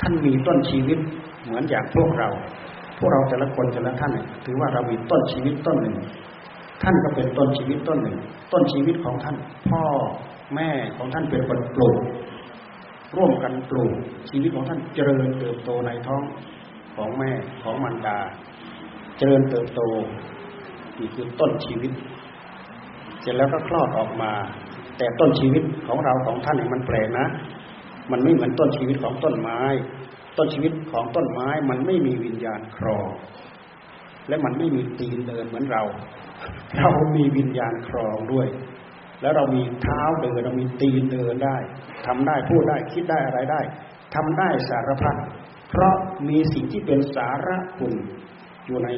[0.00, 0.98] ท่านมีต้นชีวิต
[1.44, 2.28] เหมือนอย่างพวกเรา
[2.98, 4.12] พวกเราแต่ละคนแต่ละท่าน
[4.44, 5.96] ถือว่าเรามีต้นชีวิตต้นหนึ่ง
[6.82, 8.18] ท่านก็เป็นต้นชีวิตต้นหนึ่ง
[8.52, 9.36] ต้นชีวิตของท่าน
[9.68, 9.84] พ่อ
[10.54, 11.98] แม่ของท่านเป็นคนปลูก
[13.16, 13.94] ร่วมกันปลูก
[14.30, 16.22] ชีวิตของท่านเจริญเติบโตในท้อง
[16.96, 17.30] ของแม่
[17.62, 18.18] ของมารดา
[19.18, 19.80] เจริญเติบโต
[20.98, 21.92] นี่คือต้นชีวิต
[23.20, 24.32] เสร็จแล้วก็คลอดออกมา
[24.98, 27.26] แต่ต้นชีวิตของเราของท่านนี่มันแปลกนะ
[28.10, 29.60] มันไม่เหมือนต้นชีวิตของต้นไม้
[30.38, 33.08] ต้นชีวิตของต้นไม้มันไม่มีวิญญาณครอง
[34.28, 35.82] และมันไม่มีตีนเดินเหมือนเรา
[36.78, 38.48] เรามีวิญญาณครองด้วย
[39.20, 41.56] แล้วเรามีเท้าเดินเรามีตีนเดินได้
[42.06, 43.60] ทำได้พูดได้คิดได้อะไรได้
[44.14, 45.16] ทำได้สารพัด
[45.70, 45.94] เพราะ
[46.28, 47.94] มีสิ่งที่เป็นสาระคุณ
[48.66, 48.88] อยู่ใน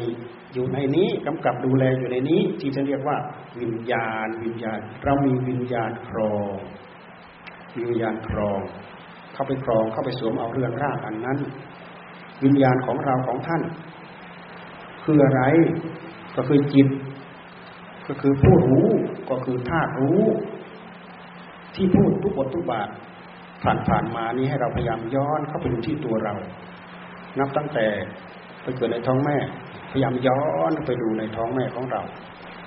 [0.54, 3.16] อยู่ในนี้กำกับดูแลอยู่ในนี้ ที่จะเรียกว่า
[3.60, 6.56] วิญญาณ วิญญาณ เรามีวิญญาณครอง
[7.76, 8.60] มีวิญญาณครอง
[9.34, 11.38] เข้าไปครองเข้าไปสวมเอาเรือนร่างอันนั้น
[12.44, 13.62] วิญญาณของเราของท่าน
[15.04, 15.42] คืออะไร
[16.36, 16.88] ก็คือจิต
[18.08, 18.86] ก็คือผู้รู้
[19.30, 20.20] ก็คือธาตุรู้
[21.74, 22.88] ที่พูดทุกบททุกบาท
[23.62, 26.34] ผ่านผ่านมานี้ให้เราพยายามย้อนเข้าไปดูที่ตัวเรา
[27.38, 27.86] นับตั้งแต่
[28.62, 29.36] ไปเกิดในท้องแม่
[29.90, 32.02] พยายามย้อนไปดูในท้องแม่ของเรา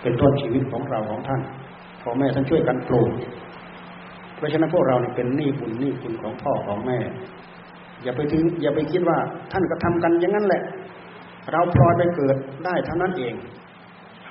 [0.02, 1.42] เป็นต้นชีวิตของเราของท่าน
[2.02, 3.12] พ่อแม่ท่านช่วยกันปลูก
[4.36, 7.00] เพราะฉะนั้นพวกเราเนี่ยเป็นหนี้บุญหนี้คุณของพ่อของแม่
[8.04, 9.18] อย่าไปถึง อย่าไปคิดว่า
[9.52, 10.64] ท่านก็ทำกันอย่างนั้นแหละ
[11.52, 13.34] เราพลอยไปเกิดได้เท่านั้นเอง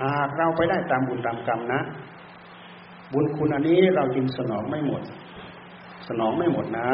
[0.03, 1.81] หากเราไปได้ตามบุญตามกรรมนะ
[3.13, 5.03] บุญคุณอันนี้เราจึงสนองไม่หมด
[6.09, 6.89] สนองไม่หมดนะ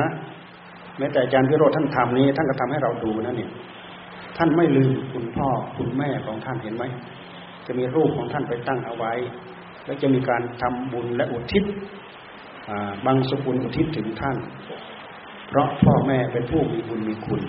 [0.98, 3.50] แม้แต่อาจารย์พิโรธท่านทำนี้ ท่านก็ทำให้เราดูนะเนี่ย
[4.36, 6.84] ท่านไม่ลืมคุณพ่อคุณแม่ของท่านเห็นไหม
[7.66, 9.12] จะมีรูปของท่านไปตั้งเอาไว้
[9.84, 11.64] แล้วจะมีการทำบุญและอุทิศ
[13.06, 14.36] บางสกุลอุทิศถึงท่าน
[15.48, 17.40] เพราะพ่อแม่เป็นผู้มีบุญมีคุณ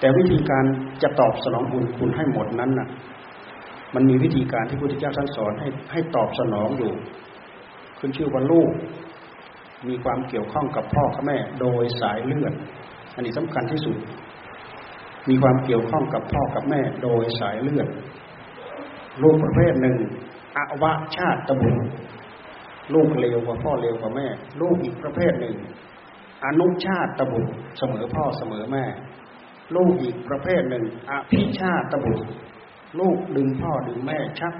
[0.00, 0.64] แต่วิธีการ
[1.02, 2.88] จะตอบสนองบุญคุณให้หมดนั้นน่ะ
[3.94, 6.92] มันมีวิธีการที่พระพุทธเจ้าท่านสอนให้ให้ตอบสนองอยู่
[7.98, 8.70] ขึ้นชื่อว่าลูก
[9.88, 12.54] มีความเกี่ยวข้องกับพ่อกับแม่ โดยสายเลือด
[13.14, 13.96] อันนี้สำคัญที่สุด
[15.28, 17.88] มีความเกี่ยวข้องกับพ่อกับแม่ โดยสายเลือด
[19.22, 19.96] ลูกประเภทหนึ่ง
[20.56, 20.84] อว
[21.16, 21.82] ชาติตบุตร
[22.94, 24.26] ลูกเลวกว่าพ่อเลวกว่าแม่
[24.60, 25.54] ลูกอีกประเภทหนึ่ง
[26.44, 28.84] อนุชาติตบุตรเสมอพ่อเสมอแม่
[29.76, 32.26] ลูกอีกประเภทหนึ่งอภิชาตบุตร
[33.00, 34.54] ลูกดึงพ่อดึงแม่ชัก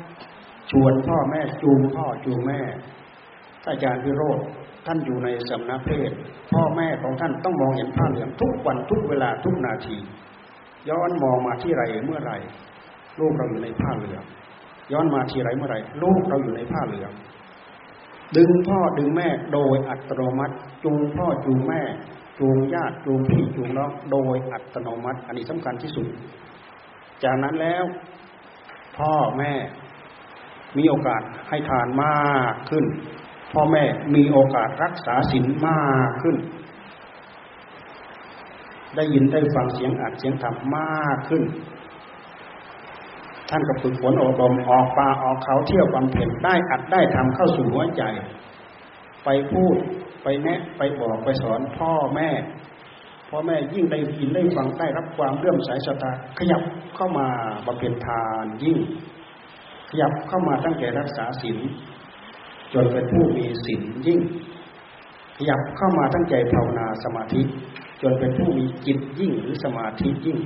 [0.70, 2.60] ชวนพ่อแม่จูงพ่อจูงแม่
[3.66, 4.40] อาจารย์พิโรธ
[4.86, 6.10] ท่านอยู่ในสำนักเพศ
[6.52, 9.96] พ่อแม่ของท่านต้องมองเห็นผ้าเหลืองทุกวันทุกเวลาทุกนาที
[10.88, 12.32] ย้อนมองมาที่ไรเมื่อไร
[13.20, 14.22] ลูกเราอยู่ในผ้าเหลือง
[14.92, 17.12] ย้อนมาที่ไรเมื่อไรลูกเราอยู่ในผ้าเหลือง
[18.36, 21.82] ดึงพ่อดึงแม่โดยอัตโนมัติ จูงพ่อจูงแม่
[22.38, 26.06] จูงญาติจูงพี่จูงน้องโดยอัตโนมัติ อันนี้สำคัญที่สุด
[27.24, 27.84] จากนั้นแล้ว
[28.98, 29.52] พ่อแม่
[30.78, 32.84] มีโอกาสให้ทานมากขึ้น
[33.52, 33.82] พ่อแม่
[34.14, 36.36] มีโอกาสรักษาศีลมากขึ้น
[38.96, 41.42] ได้ยินได้ฟังเสียงอัดเสียงธรรมมากขึ้น
[43.50, 48.02] ท่านก็ฝึกฝนอบรมออกป่าออกเขาเที่ยวบำเพ็ญได้อัดได้ทำเข้าสู่หัวใจ
[49.24, 49.76] ไปพูด
[50.22, 52.30] ไปแนะไปบอกไปสอนพ่อแม่
[53.34, 56.62] พ่อแม่ยิ่งได้ยินได้ฟังได้รับความเรื่อมใสศรัทธาขยับ
[56.96, 57.26] เข้ามา
[57.66, 58.78] บำเพ็ญทานยิ่ง
[59.90, 61.58] ขยับเข้ามาตั้งแต่รักษาศีล
[62.74, 64.20] จนเป็นผู้มีศีลยิ่ง
[65.36, 67.42] ขยับเข้ามาตั้งใจภาวนาสมาธิ
[68.02, 70.38] จนเป็นผู้มีจิตยิ่งหรือสมาธิยิ่ง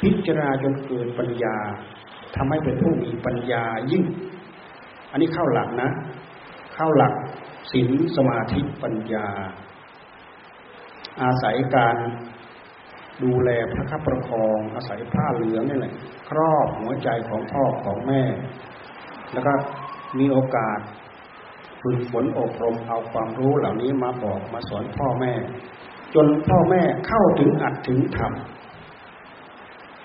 [0.00, 1.56] พิจารณาจนเกิดปัญญา
[2.36, 4.04] ทำให้เป็นผู้มีปัญญายิ่ง
[5.10, 5.90] อันนี้เข้าหลักนะ
[6.74, 7.14] เข้าหลัก
[7.72, 9.26] ศีลสมาธิปัญญา
[11.22, 11.96] อาศัยการ
[13.22, 15.94] ดูแลพระคับประคอง อาศัยผ้าเหลืองนี่แหละ
[16.28, 18.22] ครอบหัวใจของพ่อของแม่
[19.32, 19.52] แล้วก็
[20.18, 20.78] มีโอกาส
[21.82, 25.32] ฝึกฝนอบรมเอาความรู้เหล่านี้มาบอกมาสอนพ่อแม่
[26.14, 28.32] จนพ่อแม่เข้าถึงอัดถึงธรรม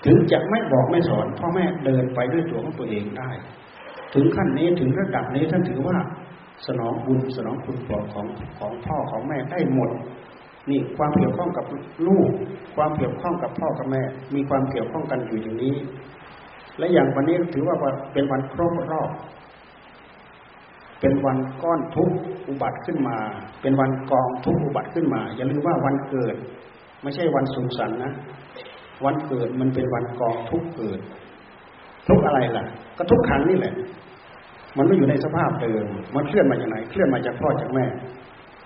[0.06, 3.30] ถึงจะไม่บอกไม่สอน พ่อแม่เดินไปด้วยตัวของตัวเองได้
[4.14, 5.98] ถึงขั้นนี้ถึงระดับนี้ท่านถือว่า
[6.66, 8.26] สนองบุญสนองคุณปลอของ
[8.58, 9.90] ของพ่อของแม่ได้หมด
[10.68, 11.64] นี่ความเกี่ยวข้องกับ
[12.06, 12.30] ลูก
[12.76, 14.02] ความเกี่ยวข้องกับพ่อกับแม่
[14.34, 15.74] มีความเกี่ยวข้องกันอยู่อย่างนี้
[16.78, 17.76] และอย่างวันนี้ถือว่า
[18.12, 19.10] เป็นวันครบรอบ
[21.00, 22.10] เป็นวันก้อนทุก
[22.48, 23.18] อุบัติขึ้นมา
[23.62, 26.34] เป็นวันกองทุกอุบัติขึ้นมา อย่าลืมว่าวันเกิด
[27.02, 28.12] ไม่ใช่วันสุขสันต์นะ
[29.04, 31.00] วันเกิดมันเป็นวันกองทุกเกิด
[32.08, 32.64] ทุกอะไรล่ะ
[32.98, 33.74] ก็ทุกขังนี่แหละ
[34.76, 35.84] มันไม่อยู่ในสภาพเดิม
[36.16, 37.86] มันเคลื่อนมาจากไหน เคลื่อนมาจากพ่อจากแม่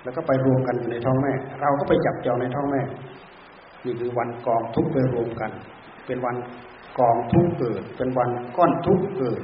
[0.04, 2.80] แล้วก็ไปรวมกันอยู่ในท้องแม่ เราก็ไปจับจองในท้องแม่
[3.84, 5.50] นี่คือวันกองทุกไปรวมกัน
[6.06, 6.36] เป็นวัน
[6.98, 9.42] กองทุกเกิด เป็นวันก้อนทุกเกิด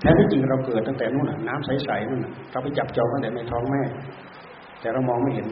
[0.00, 3.82] แท้ที่จริงเราเกิดตั้งแต่นู่นน้ำใสๆนู่นเราไปจับจองตั้งแต่ในท้องแม่
[4.80, 5.48] แต่เรามองไม่เห็น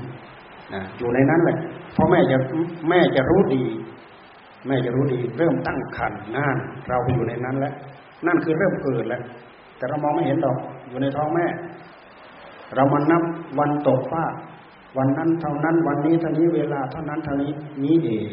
[0.75, 1.57] นะอยู่ในนั้นแหละ
[1.97, 2.39] พ่อแม่จะ
[2.89, 3.65] แม่จะรู้ดี
[4.67, 6.57] แม่จะรู้ดี เริ่มตั้งคันงาน
[6.89, 7.75] เราอยู่ในนั้นแล้ว
[8.27, 9.23] นั่นคือเริ่มเกิดแล้ว
[9.77, 10.57] แต่เรามองไม่เห็นดอก
[10.89, 11.47] อยู่ในท้องแม่
[12.75, 13.23] เรามานับ
[13.59, 14.25] วันตกฟ้า
[14.99, 17.53] วันนั้นเท่านั้น วันนี้เท่านี้เวลาเท่านั้นเท่านี้
[17.85, 18.33] นี้เอง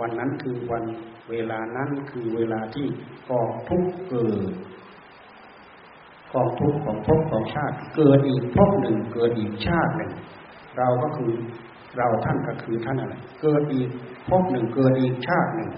[0.00, 0.84] วันนั้นคือวัน
[1.30, 2.86] เวลานั้นคือเวลาที่
[3.30, 4.52] กองทุกเกิด
[6.32, 10.12] กองทุกของภพของชาติ เกิดอีกภพหนึ่ง เกิดอีกชาติหนึ่ง
[10.78, 11.32] เราก็คือ
[11.96, 13.88] เราท่านก็คือท่านอะไร เกิดอีก
[14.28, 15.70] ภพหนึ่งเกิดอีกชาติหนึ่ง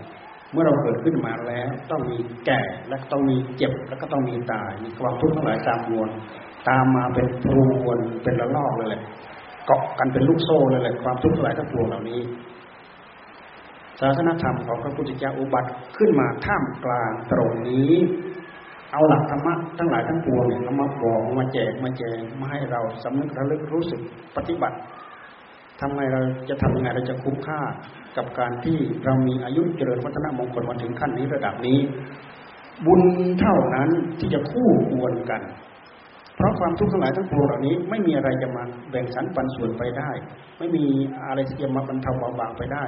[0.52, 6.10] เมื่อเราเกิดขึ้นมาแล้ว ต้องมีแก่และต้องมีเจ็บ แล้วก็ต้องมีตายมีความทุกข์ทั้งหลายตามวน
[6.68, 9.02] ตามมาเป็นพรวนเป็นระลอกเลยแหละ
[9.66, 12.20] เกาะกันเป็นลูกโซ่เลยแหละความทุกข์ทั้งหลายทั้งปวงเหล่านี้
[14.00, 17.92] ศาสนธรรมของพระพุทธเจ้าอุบัติขึ้นมาท่ามกลางตรงนี้
[18.92, 24.00] เอาหลักธรรมะทั้งหลายทั้งปวงเนี่ยมาบอกมาแจกมาแจงมาให้เราสำนึกระลึกรู้สึก
[24.36, 24.76] ปฏิบัติ
[25.80, 27.60] ทำไงเราจะทำยังไงเราจะคุ้มค่า
[28.16, 31.78] กับการที่เรามีอายุเจริญวัฒนมงคลมาถึงขั้นนี้ระดับนี้
[32.86, 33.02] บุญ
[33.40, 35.42] เท่านั้นที่จะคู่ควรกัน
[36.36, 40.10] เพราะความทุกข์ทั้งหลายทั้งปวงเหล่านี้ ไม่มีอะไรจะมาแบ่งสรรปันส่วนไปได้
[40.58, 40.84] ไม่มี
[41.26, 42.84] อะไรที่จะมาบรรเทาเบาบางไปได้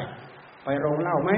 [0.64, 1.30] ไปโรงเล่าไหม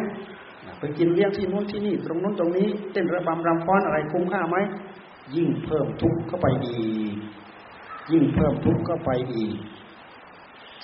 [0.79, 4.57] ไปกินเลี้ยงที่นู้นที่นี่ ตรงนู้นตรงนี้เต้นระบำรำฟ้อนอะไรคุ้มค่าไหม
[5.37, 7.15] ยิ่งเพิ่มทุกข์เข้าไปอีก
[8.13, 9.55] ยิ่งเพิ่มทุกข์เข้าไปอีก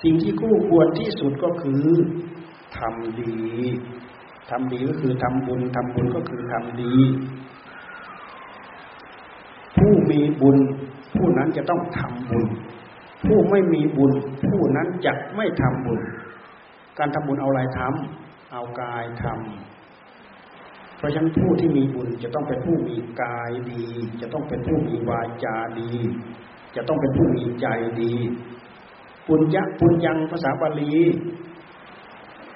[0.03, 1.87] สิ่งที่คู่ควรที่สุดก็คือ
[2.79, 3.35] ทำดี
[4.51, 6.95] ทำดีก็คือทำบุญทำบุญก็คือทำดี
[9.77, 10.57] ผู้มีบุญ
[11.17, 12.47] ผู้นั้นจะต้องทำบุญ
[13.27, 14.13] ผู้ไม่มีบุญ
[14.49, 16.01] ผู้นั้นจะไม่ทำบุญ
[16.99, 23.85] การทำบุญเอาอะไรทำเอากายทำเพราะฉะนั้นผู้ที่มีบุญจะต้องเป็นผู้มีกายดี
[24.21, 25.93] จะต้องเป็นผู้มีวาจาดี
[26.77, 27.67] จะต้องเป็นผู้มีใจ
[28.03, 28.15] ดี
[29.27, 30.95] ปุญญะปุญญังภาษาบาลี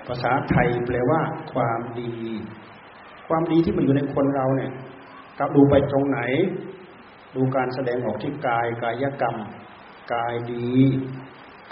[0.08, 1.20] ภาษาไทยแปลว่า
[1.52, 2.12] ความดี
[3.28, 4.72] ความดีที่มันอยู่ในคนเราเนี่ย
[5.38, 6.20] กับดูไปตรงไหน
[7.36, 9.36] ดูการแสดงออกที่กายกายกรรม
[10.12, 10.74] กายดี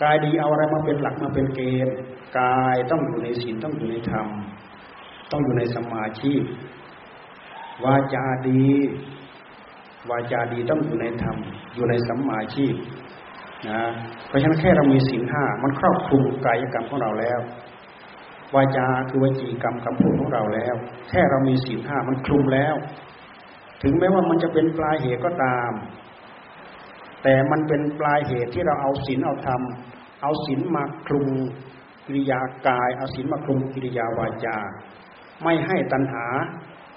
[0.02, 1.96] กายดีเอาอะไรมาเป็นหลักมาเป็นเกณฑ์
[2.40, 4.28] กายต้องอยู่ในศีลต้องอยู่ในธรรม
[5.30, 6.34] ต้องอยู่ในสมาธิ
[7.84, 8.66] วาจาดี
[10.10, 11.36] วาจาดีต้องอยู่ในธรรม
[11.74, 12.74] อยู่ในสัมมาชีพ
[13.68, 13.82] นะ
[14.28, 17.40] เพราะฉะนั้นแค่เรามีศีลห้ามันครอบคลุมกายกรรมของเราแล้ว
[18.54, 20.74] วาจาคือวจีกรรมคำพูดของเราแล้ว
[21.08, 22.74] แค่เรามีศีลห้ามันคลุมแล้ว
[23.84, 25.72] ถึงแม้ว่ามันจะเป็นปลายเหตุก็ตาม
[27.22, 29.62] แต่มันเป็นปลายเหตุที่เราเอาศีลเอาธรรม
[30.22, 31.28] เอาศีลมาคลุม
[32.06, 34.58] กิริยากาย เอาศีลมาคลุมกิริยาวาจา
[35.42, 36.26] ไม่ให้ตัณหา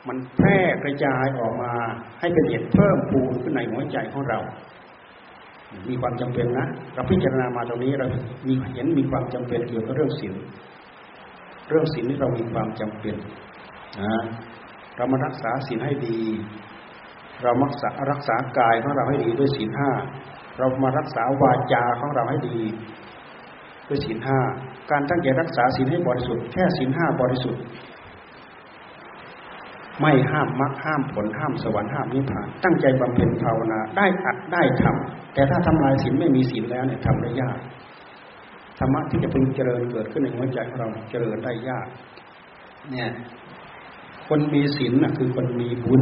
[0.08, 1.74] มันแพร่กระจายออกมา
[2.20, 4.40] ให้เป็นเหตุเพิ่มพูนขึ้นในหัวใจของเรา
[5.90, 8.08] มีความจำเป็นนะ เราพิจารณามาตรงนี้เรา
[8.48, 10.34] มีเห็นมีความจำเป็นเกี่ยวกับเรื่องศีล
[11.70, 13.16] เรื่องศีลนี่เรามีความจำเป็น
[14.02, 14.24] นะ
[14.96, 16.20] เรามารักษาศีลให้ดี
[17.44, 19.92] เรามักษารักษากายของเราให้ดีด้วยศีลห้า
[20.58, 22.60] เรามารักษาวาจาของเราให้ดี
[23.88, 24.40] ด้วยศีลห้า
[24.92, 27.62] การตั้งใจรักษาศีลให้บริสุทธิ์แค่ศีลห้าบริสุทธิ์
[30.02, 37.60] ไม่ห้ามมรรคห้ามผลห้ามสวรรค์ห้ามนิพพาน ตั้งใจบำเพ็ญภาวนาได้อัดได้ทำแต่ถ้าทำลายศีลไม่มีศีลแล้วเนี่ยทำได้ยาก
[38.80, 41.88] ธรรมะที่จะพึงเจริญเกิดขึ้นในหัวใจของเราเจริญได้ยาก
[42.92, 43.10] เนี่ย
[44.28, 46.02] คนมีศีลน่ะคือคนมีบุญ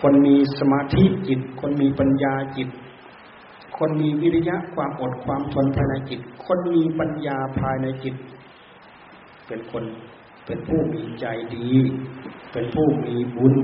[0.00, 2.68] คนมีสมาธิจิต คนมีปัญญาจิต
[3.78, 8.14] คนมีวิริยะความอดความทนภายในจิต คนมีปัญญาภายในจิต
[9.46, 9.84] เป็นคน
[10.46, 11.70] เป็นผู้มีใจดี
[12.52, 13.54] เป็นผู้มีบุญ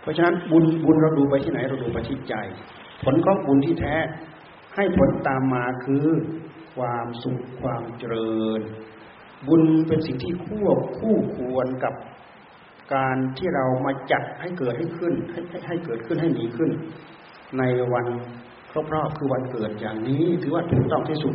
[0.00, 2.34] เพราะฉะนั้นบุญบุญเราดูไปที่ไหนเราดูไปที่ใจ
[3.02, 3.96] ผลของบุญที่แท้
[4.74, 6.06] ให้ผลตามมาคือ
[6.76, 8.60] ความสุขความเจริญ
[9.46, 10.64] บุญเป็นสิ่งที่คู่
[10.98, 11.94] คู่ควรกับ
[12.94, 16.70] การที่เรามาจัดให้เกิดให้ขึ้นให้ให้เกิดขึ้นให้มีขึ้น
[17.58, 18.06] ในวัน
[18.70, 21.34] ครบรอบคือวันเกิดอย่างนี้ถือว่าถูกต้องที่สุด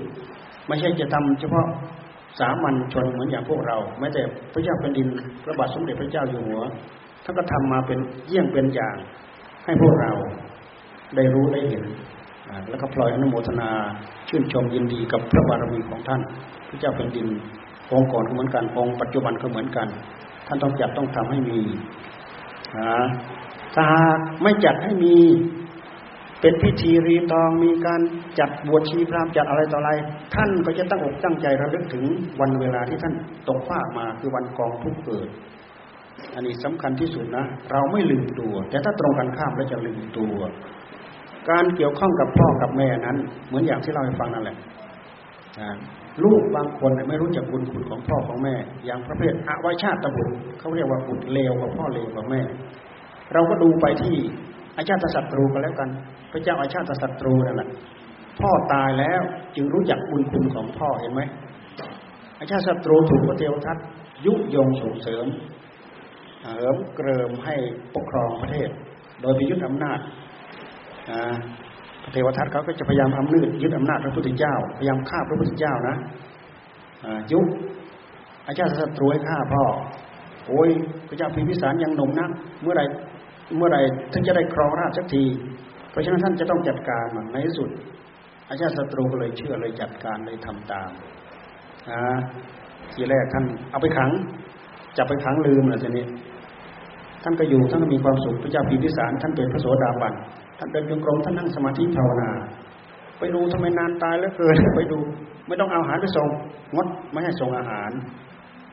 [0.67, 1.67] ไม่ใช่จะทำเฉพาะ
[2.39, 4.21] สามัญชนเหมือนอย่างพวกเราแม้แต่
[4.53, 5.07] พระเจ้าแผ่นดิน
[5.43, 6.61] พระบาทสมเด็จพระเจ้าอยู่หัว
[7.23, 8.95] ท่านก็ทำมาเป็นเยี่ยงเป็นอย่าง
[9.65, 10.11] ให้พวกเรา
[11.15, 11.83] ได้รู้ได้เห็น
[12.69, 13.69] แล้วก็พลอยอนุโมทนา
[14.29, 16.21] ชื่นชมยินดีกับพระบารมีของท่าน
[16.69, 17.27] พระเจ้าแผ่นดิน
[17.91, 19.87] องค์ก่อนก็เหมือนกันองค์ปัจจุบันก็เหมือนกัน
[20.47, 21.61] ท่านต้องจัดต้องทำให้มี
[23.75, 23.85] ถ้า
[24.43, 25.15] ไม่จัดให้มี
[26.41, 28.01] เป็นพิธีรีตองมีการ
[28.39, 29.91] จัดบวชชีพรามจัดอะไรต่ออะไร
[30.35, 32.05] ท่านก็จะตั้งอกตั้งใจระลึกถึง
[32.41, 33.13] วันเวลาที่ท่าน
[33.47, 35.29] ตกฟามาคือวันกองทุกเกิด
[36.33, 40.35] อันนี้สำคัญที่สุดนะ เราไม่ลืมตัว แต่ถ้าตรงกันข้ามแล้วจะลืมตัว
[41.49, 44.57] การเกี่ยวข้องกับพ่อกับแม่นั้น เหมือนอย่างที่เราให้ฟังนั่นแหละ
[46.23, 52.41] ลูกบางคนไม่รู้จักบุญคุณของพ่อของแม่ อย่างประเภทอวัยชาติบุตรเขาเรียกว่าบุตรเลวกว่าพ่อเลวกว่าแม่
[53.33, 54.15] เราก็ดูไปที่
[54.77, 55.89] อาชาติศัตรูกันแล้วกัน
[56.31, 57.69] พระเจ้าอาชาติศัตรูนั่นแหละ
[58.39, 59.21] พ่อตายแล้ว
[59.55, 61.21] จึงรู้จักบุญคุณของพ่อเห็นไหม
[62.39, 63.77] อาชาติศัตรูถูกพระเทวทัต
[64.25, 65.25] ยุยงส่งเสริม
[66.43, 67.55] เหิมเกริมให้
[67.95, 68.69] ปกครองประเทศ
[69.21, 69.99] โดยไปยึดอำนาจ
[71.09, 71.19] พระ
[72.11, 75.95] เทวทัตเขาก็จะพยายามอำนาจยึดอำนาจพระพุทธเจ้า พยายามฆ่าพระพุทธเจ้านะ
[77.31, 77.45] ยุค
[78.47, 79.63] อาชาติศัตรูให้ฆ่าพ่อ
[80.47, 80.69] โอ้ย
[81.07, 82.83] พระเจ้าพิมพิสารยังหนุ่มนัก เมื่อไร
[83.57, 83.77] เมื่อไร
[84.13, 85.23] ท่านจะได้ครองราชสักที
[85.91, 87.69] เพราะฉะนั้นท่านจะต้องจัดการมันในที่สุด
[88.49, 90.89] อาชาติศัตรูก็เลยเชื่อเลยจัดการเลยทำตาม
[91.91, 92.01] นะ
[92.93, 94.11] ทีแรกท่านเอาไปขัง
[94.97, 96.05] จับไปขังลืมอะไรทีนี้
[97.23, 100.13] ท่านก็อยู่ท่านก็มีความสุขพระเจ้าพิมพิสารท่านเป็นพระโสดาบัน
[100.57, 102.29] ท่านเดินจงกรมท่านนั่งสมาธิภาวนา
[103.19, 104.99] ไปดูทำไมนานตายแล้วเกินไปดู
[105.47, 106.27] ไม่ต้องเอาอาหารไปส่ง
[106.75, 107.91] งดไม่ให้ส่งอาหาร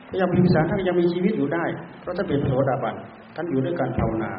[0.07, 1.65] พระยาพิมพิสารท่านยังมีชีวิตอยู่ได้
[2.01, 2.95] เพราะท่านเป็นพระโสดาบัน
[3.35, 4.31] ท่านอยู่ด้วยการภาวนา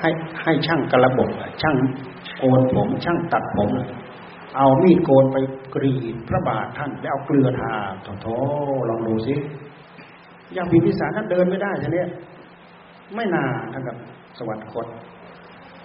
[0.00, 0.10] ให้
[0.42, 1.28] ให้ช่างกระบบ
[1.62, 1.76] ช่าง
[2.38, 3.70] โกนผม ช่างตัดผม
[4.56, 5.36] เอามีดโกนไป
[5.74, 7.72] กรีดพระบาทท่าน แล้วเอาเกลือทา
[8.22, 8.26] โถ
[8.88, 9.34] ลองดูสิ
[10.56, 11.96] ยังพิมพิสารท่านเดินไม่ได้ใช่ไหม
[13.14, 13.96] ไม่นานท่านกับ
[14.38, 14.86] สวรรคต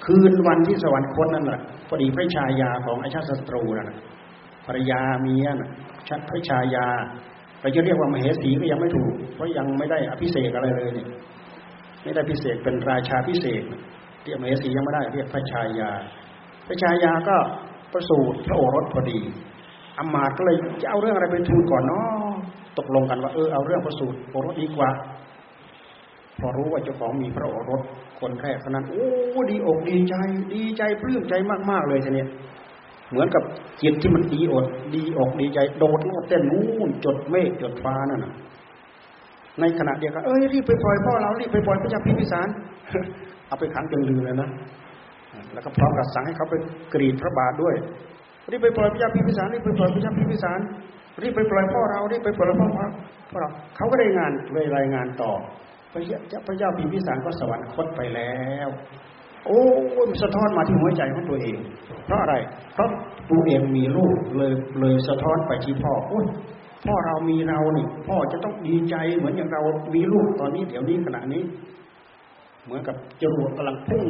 [0.06, 3.98] คืนวันที่สวรรคตนั่นแหละพอดีพระชายาของอาชาติศัตรูนะ
[4.66, 5.70] ภรรยาเมียนะ
[6.10, 6.88] ชัดพระชายา
[7.62, 11.08] เราจะเรียกว่ามเหสีก็ยังไม่ถูก เพราะยังไม่ได้อภิเษกอะไรเลยเนี่ย
[12.04, 13.64] ไม่ได้พิเศษเป็นราชาพิเศษ
[14.24, 15.92] เรียกมเหสียังไม่ได้เรียกพระชายา
[16.68, 17.38] พระชายาก็
[17.94, 19.20] ประสูติพระโอรสพอดี
[19.98, 22.34] อมาตก็เลยจะเอาเรื่องอะไรไปทูลก่อนเนาะ
[22.80, 24.90] ตกลงกันว่าเออเอาเรื่องประสูติโอรสดีกว่า
[26.40, 27.82] พอรู้ว่าเจ้าของมีพระโอรส
[28.20, 29.06] คนแรกเท่านั้น โอ้
[29.52, 30.16] ดีอกดีใจ
[30.54, 31.34] ดีใจปลื้มใจ
[31.70, 32.26] มาก ๆ เลยทีนี้
[33.12, 33.44] เหมือนกับ
[33.82, 38.34] จิตที่มันดีอด ดีอกดีใจ โดดโลดเต้นนู่นจดเมฆจดฟ้านั่นนะ
[39.60, 42.48] ในขณะเดียวกันเอ้ยรีบไปปล่อยพ่อเรารีบไปปล่อยพระเจ้าพิมพิสาร
[43.48, 44.50] เอาไปขังจนลืมเลยนะ
[45.54, 46.56] แล้วก็พร้อมกับสั่งให้เขาไป
[46.94, 47.76] กรีดพระบาทด้วย
[48.52, 50.60] รีบไปปล่อยพระเจ้าพิมพิสารรีบไปปล่อยพระเจ้าพิมพิสาร
[51.22, 52.68] รีบไปปล่อยพ่อเรารีบไปปล่อยพ่อ
[53.32, 55.32] พ่อเราเขาก็ได้งานเลยรายงานต่อ
[55.96, 58.70] พระเจ้าพระเจ้าพิมพิสารก็สวรรคตไปแล้ว
[59.46, 59.62] โอ้
[60.10, 61.58] มันสะท้อนมาที่หัวใจของตัวเอง
[62.06, 62.36] เพราะอะไร
[62.74, 62.90] เพราะ
[63.32, 66.26] ตัวเองมีลูกเลยเลยสะท้อนไปที่พ่อโอ้ย
[66.86, 69.62] พ่อเรามีเราเนี่ยพ่อจะต้องดีใจเหมือนอย่างเรา
[69.96, 71.44] มีลูกตอนนี้เดี๋ยวนี้ขณะนี้
[72.66, 74.06] เหมือนกับจรวดกำลังพุ่ง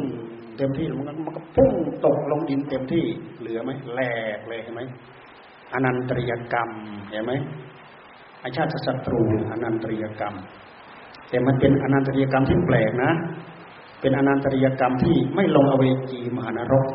[0.56, 1.72] เต็มที่มันก็มันก็พุ่ง
[2.06, 3.04] ตกลงดินเต็มที่
[3.40, 4.00] เหลือไหมแหล
[4.36, 4.80] กเลยเห็นไหม
[5.72, 6.70] อนันตริยกรรม
[7.10, 7.32] เห็นไหม
[8.42, 10.34] อาชาติศัตรูอนันตริยกรรม
[11.30, 13.12] แต่มันเป็นอนันตริยกรรมที่แปลกนะ
[14.00, 16.86] เป็นอนันตริยกรรมที่ไม่ลงอเวจีมหานรก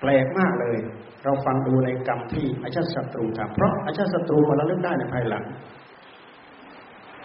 [0.00, 0.78] แปลกมากเลย
[1.24, 5.44] เราฟังดูในกรรมที่อาชาติศัตรูทำเพราะอาชาติศัตรูมาแล้วเลือกได้ในภายหลัง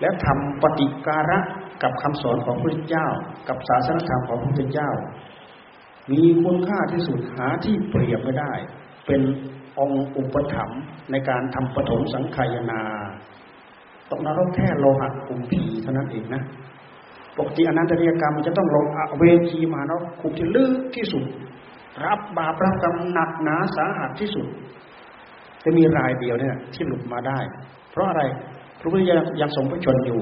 [0.02, 1.40] แล้วทำปฏิการะ
[1.84, 3.08] กับคำสอนของพระพุทธเจ้า
[3.48, 4.90] กับศาสนธรรมของพระพุทธเจ้า
[6.12, 8.54] มีคุณค่าที่สุดหาที่เปรียบไม่ได้
[9.08, 9.22] เป็น
[9.80, 10.82] องค์อุปถัมภ์
[11.12, 12.82] ในการทำปฐมสังขายนา
[14.12, 16.44] ตกนรกแค่โลหะคุมผีเท่านั้นเองนะ
[17.38, 18.86] ปกติอนันตริยกรรมจะต้องลง
[19.20, 21.24] เวทีมานรกคุมที่ลึกที่สุด
[22.06, 24.48] รับบาปรับกรรมหนักหนาสาหัสที่สุด
[25.64, 27.40] จะมีรายเดียวเนี่ยที่หลุดมาได้
[27.92, 28.24] เพราะอะไร
[28.80, 30.22] พระพุทธเจ้ายังทรงพระชนอยู่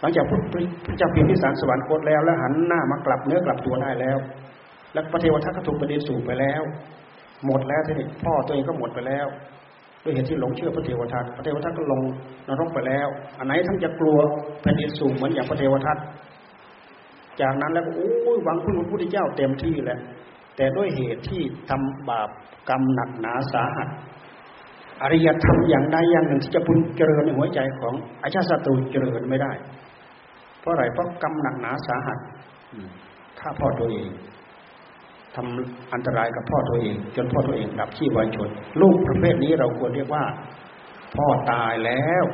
[0.00, 4.18] หลังจากพระเจ้าพิมพิสารสวรรคตแล้ว แล้วหันหน้ามากลับเนื้อกลับตัวได้แล้ว
[4.92, 6.62] และพระเทวทัตก็ถูกประเด็นสู่ไปแล้ว
[7.46, 9.26] หมดแล้วทีนี้พ่อตัวเองก็หมดไปแล้ว
[10.04, 12.02] ด้วยเหตุที่หลงเชื่อพระเทวทัตพระเทวทัตก็ลง
[12.48, 13.08] นรกไปแล้ว
[13.38, 14.18] อันไหนทั้งจะกลัว
[14.60, 15.96] แผ่นดินสูงเหมือนอย่างพระเทวทัต
[17.40, 20.00] จากนั้นแล้วก็โอ้ยหวังพึ่งพระพุทธเจ้าเต็มที่แหละ
[20.56, 22.28] แต่ด้วยเหตุที่ทำบาป
[22.68, 23.88] กรรมหนักหนาสาหัส
[25.02, 29.52] อริยธรรมอย่างใดอย่างหนึ่งที่จะพุนเจริญในหัวใจของอาชาติศัตรูเจริญไม่ได้
[30.60, 32.18] เพราะอะไรเพราะกรรมหนักหนาสาหัส
[33.40, 34.08] ฆ่าพ่อตัวเอง
[35.36, 38.48] ทำอันตรายกับพ่อตัวเอง จนพ่อตัวเองดับชีวายชน
[38.80, 40.24] ลูกประเภทนี้เราควรเรียกว่า
[41.16, 42.24] พ่อตายแล้ว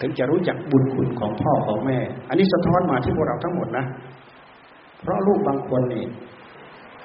[0.00, 3.84] ถึงจะรู้จักบุญคุณของพ่อของแม่ อันนี้สะท้อนมาที่พวกเราทั้งหมดนะ
[5.02, 6.04] เพราะลูกบางคนนี่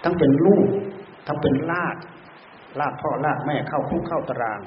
[0.04, 0.66] ทั้งเป็นลูก
[1.28, 1.96] ทั้งเป็นลาด
[2.80, 4.60] ลาดพ่อลาดแม่เข้าคุกเข้าตาราง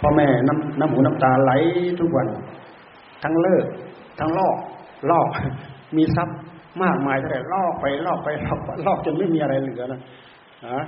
[0.00, 1.52] พ่อแม่น้ำน้ำหูน้ำตาไหล
[2.00, 2.26] ทุกวัน
[3.22, 3.66] ทั้งเลิก
[4.18, 4.56] ทั้งลอก
[5.10, 5.28] ลอก
[5.96, 6.38] มีทรัพย์
[6.82, 10.00] มากมายเท่าไหร่ลอกไปลอกไปลอกลอกจนไม่มีอะไรเหลือนะ
[10.66, 10.82] ฮะ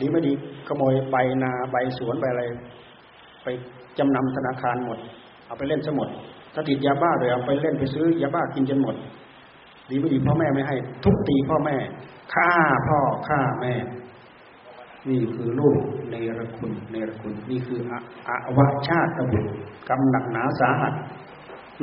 [0.00, 0.32] ดีไม่ดี
[0.68, 2.44] ขโมยใบนาใบสวนใบอะไร
[3.42, 3.46] ไป
[3.98, 4.98] จำนำธนาคารหมด
[5.46, 6.08] เอาไปเล่นซะหมด
[6.54, 8.96] ถ้าติดยาบ้าเลยเอาไปเล่นไปซื้อยาบ้ากินจนหมด
[9.90, 11.76] ดีไม่ดีพ่อแม่ไม่ให้ ทุบตีพ่อแม่
[12.34, 12.50] ฆ่า
[12.88, 13.74] พ่อฆ่าแม่
[15.08, 15.80] นี่คือลูก
[16.10, 17.80] ในรคุณในรคุณ นี่คือ
[18.28, 18.58] อาว
[18.88, 19.50] ชาติบุตร
[19.88, 20.94] กำหนักหนาสาหัส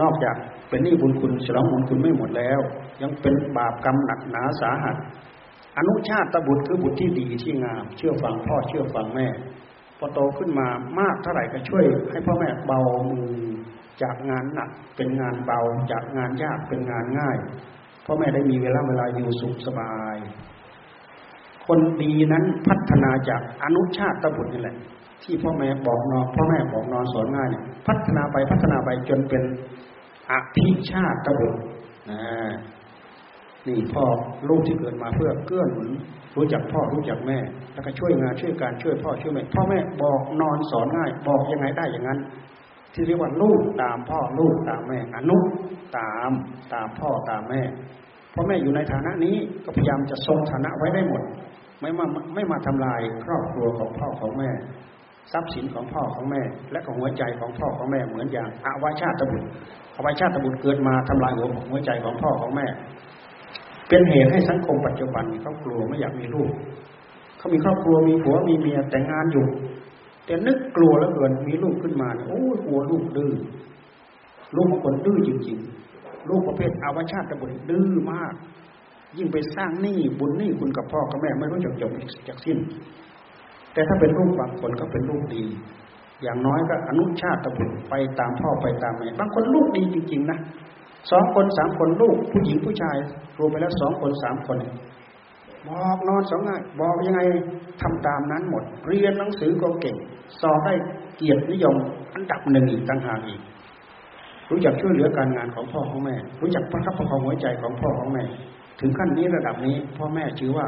[0.01, 0.35] นอกจาก
[0.69, 2.59] เป็นนี่บุญคุณฉลองบุญคุณไม่หมดแล้ว
[3.01, 4.97] ยังเป็นบาปกรรมหนักหนาสาหัส
[5.77, 9.27] อนุชาติบุตรคือบุตรที่ดีที่งาม เชื่อฟังพ่อเชื่อฟังแม่
[9.97, 10.67] พอโตขึ้นมา
[10.99, 13.29] มากเท่าไหร่ก็ช่วย ให้พ่อแม่เบามือ
[14.01, 15.59] จากงานหนักเป็นงานเบา
[15.91, 17.37] จากงานยากเป็นงานง่าย
[18.05, 20.15] พ่อแม่ได้มีเวลาเวลาอยู่สุขสบาย
[21.65, 24.77] คนดีนั้นพัฒนาจากอนุชาติบุตรนี่แหละ
[25.23, 29.43] ที่พ่อแม่บอกนอนพ่อแม่บอกนอนสอนง่ายเนี่ยพัฒนาไปพัฒนาไปจนเป็น
[30.31, 31.61] อภิชาติบุตร
[32.09, 32.19] นะ
[33.67, 34.05] นี่พ่อ
[34.49, 35.89] ลูกที่เกิดมาเพื่อเกื้อหนุน
[36.35, 37.39] รู้จักพ่อรู้จักแม่
[37.73, 42.19] แล้วก็ช่วยงานช่วยการช่วยพ่อช่วยแม่พ่อแม่บอกนอนสอนง่าย บอกยังไงได้อย่างนั้น
[42.93, 45.37] ที่เรียกว่าลูกตามพ่อลูกตามแม่อนุ
[45.97, 46.31] ตาม
[46.73, 47.61] ตามพ่อตามแม่
[48.33, 51.21] พ่อแม่อยู่ในฐานะนี้ก็พยายามจะทรงฐานะไว้ได้หมด
[51.81, 54.51] ไม่มาไม่มาทำลายครอบครัวของพ่อของแม่
[55.33, 59.47] ทรัพย์สินของพ่อของแม่ และของหัวใจของพ่อของแม่เหมือนอย่างอาวาชาตบุตร
[59.95, 62.67] อวาชาตบุตรเกิดมาทำลายหัวหัวใจของพ่อของแม่
[63.89, 66.51] เป็นเหตุให้สังคมปัจจุบันเขากลัวไม่อยากมีลูก
[67.37, 69.47] เขามีครอบครัวมีผัวมีเมียแต่งงานอยู่
[70.25, 73.33] แต่นึกกลัวแล้วเกินมีลูกขึ้นมาเนี่ยโอ้ยกลัวลูกดื้อ
[74.55, 78.33] ลูกบางคนดื้อจริงๆลูกประเภทอาวชาติบุตรดื้อมาก
[79.17, 81.91] ยิ่งไปสร้างหนี้บุญหนี้คุณกับพ่อกับแม่ไม่รู้จักจบ
[82.27, 82.57] จากสิ้น
[83.75, 85.45] แต่ถ้าเป็นลูกบางคนก็เป็นลูกดี
[86.23, 90.39] อย่างน้อยก็อนุชาติบุตรไปตามพ่อไปตามแม่บางคนลูกดีจริงๆนะ
[91.11, 92.97] สองคนสามคนลูก ผู้หญิงผู้ชาย
[93.39, 94.57] รวมไปแล้วสองคนสามคน
[95.67, 97.21] บอกนอนสองง่ายบอกยังไง
[97.81, 99.95] ทำตามนั้นหมด เรียนหนังสือก็เก่ง
[100.41, 100.73] สอบได้
[101.17, 101.75] เกียรตินิยม
[102.15, 103.41] อันดับหนึ่งอีกต่างหากอีก
[104.49, 108.23] รู้จักช่วยเหลือการงานของพ่อของแม่ รู้จักประคับประคองหัวใจของพ่อของแม่
[108.79, 110.67] ถึงขั้นนี้ระดับนี้พ่อแม่ชื่อว่า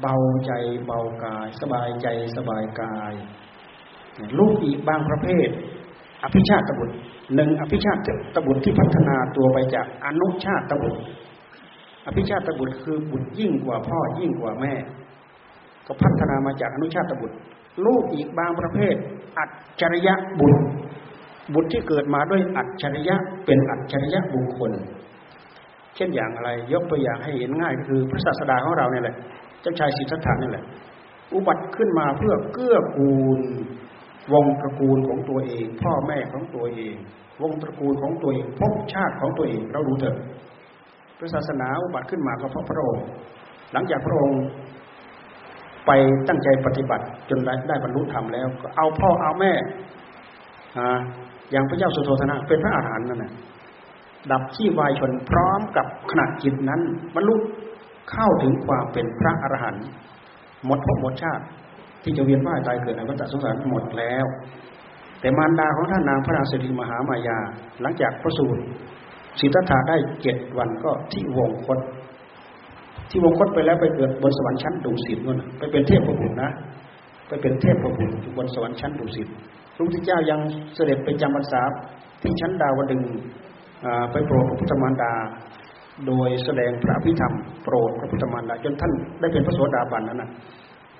[0.00, 0.52] เบาใจ
[0.86, 2.06] เบากาย สบายใจ
[2.36, 3.12] สบายกาย
[4.38, 5.48] ลูกอีกบางประเภท
[6.24, 6.94] อภิชาติตบุตร
[7.34, 8.00] หนึ่งอภิชาติ
[8.34, 11.00] ตบุตรที่พัฒนาตัวไปจากอนุชาติตบุตร
[12.06, 14.74] อภิชาติบุตรคือบุตรยิ่งกว่าพ่อยิ่งกว่าแม่
[15.86, 17.36] ก็พัฒนามาจากอนุชาติบุตร
[17.86, 18.94] ลูกอีกบางประเภท
[19.38, 19.50] อัจ
[19.80, 20.60] ฉริยะบุตร
[21.54, 24.72] บุตรที่เกิดมาด้วยอัจฉริยะเป็นอัจฉริยะบุคคล
[25.98, 29.16] เช่นอย่างอะไร ยกตัวอย่างให้เห็นง่ายคือพระศาสดาของเราเนี่ยแหละ
[29.60, 30.64] เจ้าชายสิทธัตถะนี่แหละ
[31.34, 33.40] อุบัติขึ้นมาเพื่อเกื้อกูล
[34.32, 36.94] วงตระกูลของตัวเอง พ่อแม่ของตัวเอง
[37.42, 40.16] วงตระกูลของตัวเองภพชาติของตัวเองเราดูเถอะ
[41.18, 43.04] พระศาสนาอุบัติขึ้นมาก็เพราะพระองค์
[43.72, 44.40] หลังจากพระองค์
[45.86, 45.90] ไป
[46.28, 49.52] ตั้งใจปฏิบัติจนได้ได้บรรลุธรรมแล้ว ก็เอาพ่อเอาแม่
[51.50, 53.32] อย่างพระเจ้าสุโธธนะเป็นพระอาหารหันต์นั่นแหละ
[54.32, 56.80] ดับที่วายชนพร้อมกับขณะจิตนั้น
[57.14, 57.34] บรรลุ
[58.10, 59.86] เข้าถึงความเป็นพระอรหันต์
[60.66, 61.44] หมดภพหมดชาติ
[62.02, 64.26] ที่จะเวียนว่ายตายเกิดในวัฏสงสารหมดแล้ว
[65.20, 67.38] แต่มารดาของท่านนางพระราศีมหามายา
[67.80, 68.62] หลังจากประสูติ
[69.40, 71.78] สิทธัตถะได้เจ็ดวันก็ที่วงคต
[73.10, 76.50] ที่วงคตไปแล้วไปเกิดบนสวรรค์ชั้นดุสิตนู่นไปเป็นเทพประบุนะ
[77.28, 78.06] ไปเป็นเทพประบุ
[78.36, 79.28] บนสวรรค์ชั้นดุสิต
[79.74, 80.40] พระพุทธเจ้ายัง
[80.74, 81.62] เสด็จไปจำพรรษา
[82.22, 83.02] ที่ชั้นดาวดึง
[84.12, 85.12] ไปโปรดพระพุทธมารดา
[86.06, 90.30] โดยแสดงพระพิธรรมโปรดพระพุทธมารดาจนท่านได้เป็นพระโสดาบันนั้นนะ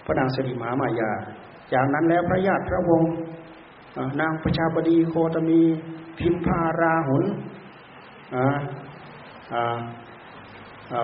[0.05, 1.11] พระนางสิริมามายา
[1.73, 3.11] จากนั้นแล้วพระญาติพระวงศ์
[4.21, 5.61] นางประชาบดีโคตมี
[6.19, 7.25] พิมพาราหุน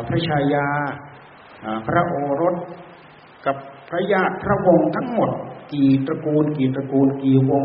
[0.09, 0.66] พระชายา
[1.87, 2.55] พระโอรส
[3.47, 3.57] กับ
[3.89, 5.31] พระญาติพระวงศ์ทั้งหมด
[5.72, 7.64] กี่ตระกูล กี่ตระกูล กี่วง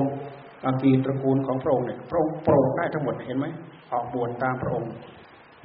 [0.83, 3.45] กี่ตระกูลของพระองค์เนี่ยพระองค์โปรดได้ทั้งหมดเห็นไหม
[3.91, 4.93] ออกบวชตามพระองค์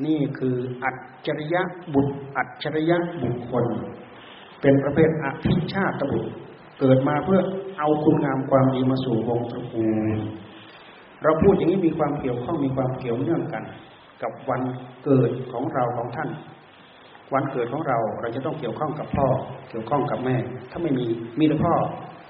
[0.05, 0.97] นี่คืออัจ
[1.27, 1.63] ฉริยะ
[1.95, 3.65] บุตรอัจฉริยะบุคคล
[4.61, 6.31] เป็นประเภทอภิชาติบุตร
[6.81, 7.41] เกิดมาเพื่อ
[7.79, 10.19] เอาคุณงามความดีมาสู่วงตระกูล
[11.23, 13.65] เราพูดอย่างนี้มีความเกี่ยวข้องมีความเกี่ยวเนื่องกัน
[14.23, 14.63] กับวัน
[15.05, 16.29] เกิดของเราของท่าน
[17.35, 19.27] วันเกิดของเราเราจะต้องเกี่ยวข้องกับพ่อ
[19.71, 20.37] เกี่ยวข้องกับแม่
[20.71, 21.07] ถ้าไม่มี
[21.39, 21.75] มีแต่พ่อ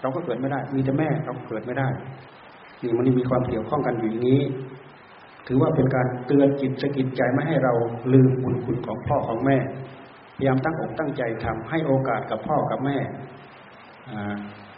[0.01, 1.89] เราก็เกิดไม่ได้ มีแต่แม่เราเกิดไม่ได้
[2.83, 4.43] นี่มันมีความเกี่ยวข้องกันอยู่อย่างนี้
[5.47, 7.75] ถือว่าเป็นการเตือนจิตสกิดใจไม่ให้เรา
[8.13, 9.59] ลืมบุญคุณของพ่อของแม่
[10.37, 12.99] พยายามตั้งอกตั้งใจทำให้โอกาสกับพ่อกับแม่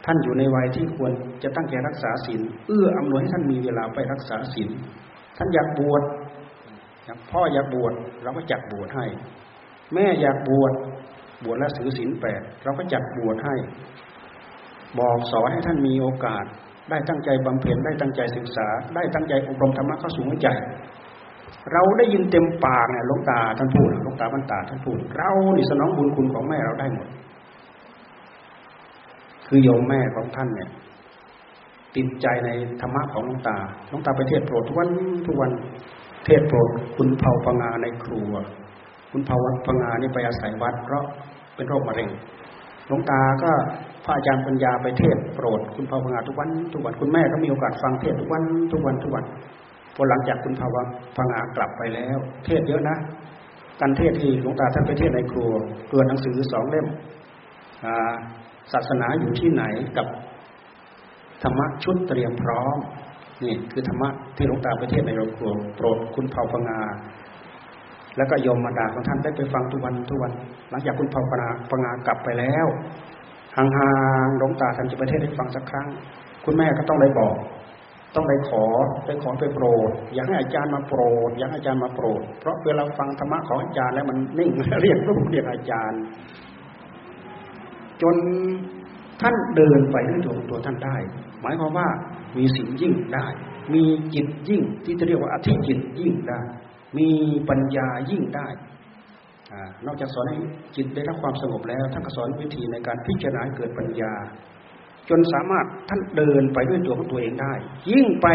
[0.04, 1.12] ท่านอยู่ในวัยที่ควร
[1.42, 4.70] จะตั้งใจรักษาศีลเอื้ออำนวยให้ท่านมีเวลาไปรักษาศีล
[5.36, 6.02] ท่านอยากบวช
[7.30, 7.92] พ่ออยากบวช
[8.22, 9.06] เราก็จัดบวชให้
[9.94, 10.72] แม่อยากบวช
[11.44, 13.54] บวชและถือศีลแปดเราก็จัดบวชให้
[14.98, 16.44] บอกสอนให้ท่านมีโอกาส
[16.90, 20.48] ได้ตั้งใจบำเพ็ญได้ตั้งใจศึกษา ได้ตั้งใจอบรมธรรมะเข้าสู่หัวใจ
[21.72, 27.08] เราได้ยินเต็มปากเนี่ยลงตาท่านพูดลงตาบรรตาท่านพูดเรานี่สนองบุญคุณของแม่เราได้หมด
[29.46, 30.68] คือโยมแม่ของท่านเนี่ย
[31.96, 33.56] ติดใจในธรรมะของหลวงตา
[33.88, 34.90] หลวงตาไปเทศโปรดทุกวัน
[35.26, 35.50] ทุกวัน
[36.24, 38.32] เทศโปรดคุณเผาพงาในครัว
[39.10, 41.04] คุณเผาพงานี่ไปอาศัยวัด เพราะ
[41.54, 42.08] เป็นโรคมะเร็ง
[42.86, 43.52] หลวงตาก็
[44.06, 48.42] พระอาจารย์ปัญญาไปเทศโปรด คุณเผาพงาทุกวันทุกวันคุณแม่ก็มีโอกาสฟังเทศทุกวัน
[48.72, 49.24] ทุกวันทุกวัน
[49.94, 50.68] พอหลังจากคุณเผา
[51.16, 52.96] พงากลับไปแล้ว เทศเยอะนะ
[53.80, 55.50] การเทศที่หลวงตาท่านไปเทศในครัว
[55.90, 56.86] เกินหนังสือสองเล่ม
[58.72, 59.64] ศาสนาอยู่ที่ไหน
[59.96, 60.06] กับ
[61.42, 62.76] ธรรมะชุดเตรียมพร้อม
[63.42, 66.78] นี่คือธรรมะที่หลวงตาไปเทศในโรงครัวโปรดคุณเผาพงา
[68.16, 70.32] แล้วก็โยมมาดาของท่านได้ไปฟังทุกวันทุกวัน
[70.70, 72.66] หลังจากคุณเผาพงาพงากลับไปแล้ว
[73.56, 73.66] ห่า
[74.24, 75.88] งๆหลวงตาท่านจะไปเทศให้ฟังสักครั้ง
[76.44, 77.36] คุณแม่ก็ต้องได้บอก
[78.14, 78.64] ต้องได้ขอ
[79.04, 84.50] ไปขอไปโปรด อยากให้อาจารย์มาโปรด อยากให้อาจารย์มาโปรด เพราะเวลาฟังธรรมะของอาจารย์แล้วมันนิ่ง
[84.82, 86.00] เรียกรูปเรียกอาจารย์
[88.02, 88.16] จน
[89.20, 90.96] ท่านเดินไปด้วยตัวตัวท่านได้
[91.42, 91.88] หมายความว่า
[92.38, 93.26] มีสิ่งยิ่งได้
[93.74, 93.84] มี
[94.14, 96.40] จิตยิ่งที่จะเรียกว่าอธิจิตยิ่งได้
[96.98, 97.08] มี
[97.48, 98.46] ปัญญายิ่งได้
[99.86, 100.38] นอกจากสอนให้
[100.76, 104.12] จิตได้รับความสงบแล้วท่านก็สอนวิธีในการพิจารณาเกิดปัญญา
[105.08, 107.54] จนสามารถท่านเดินไปด้วยตัวของตัวเองได้
[107.90, 108.26] ยิ่งไป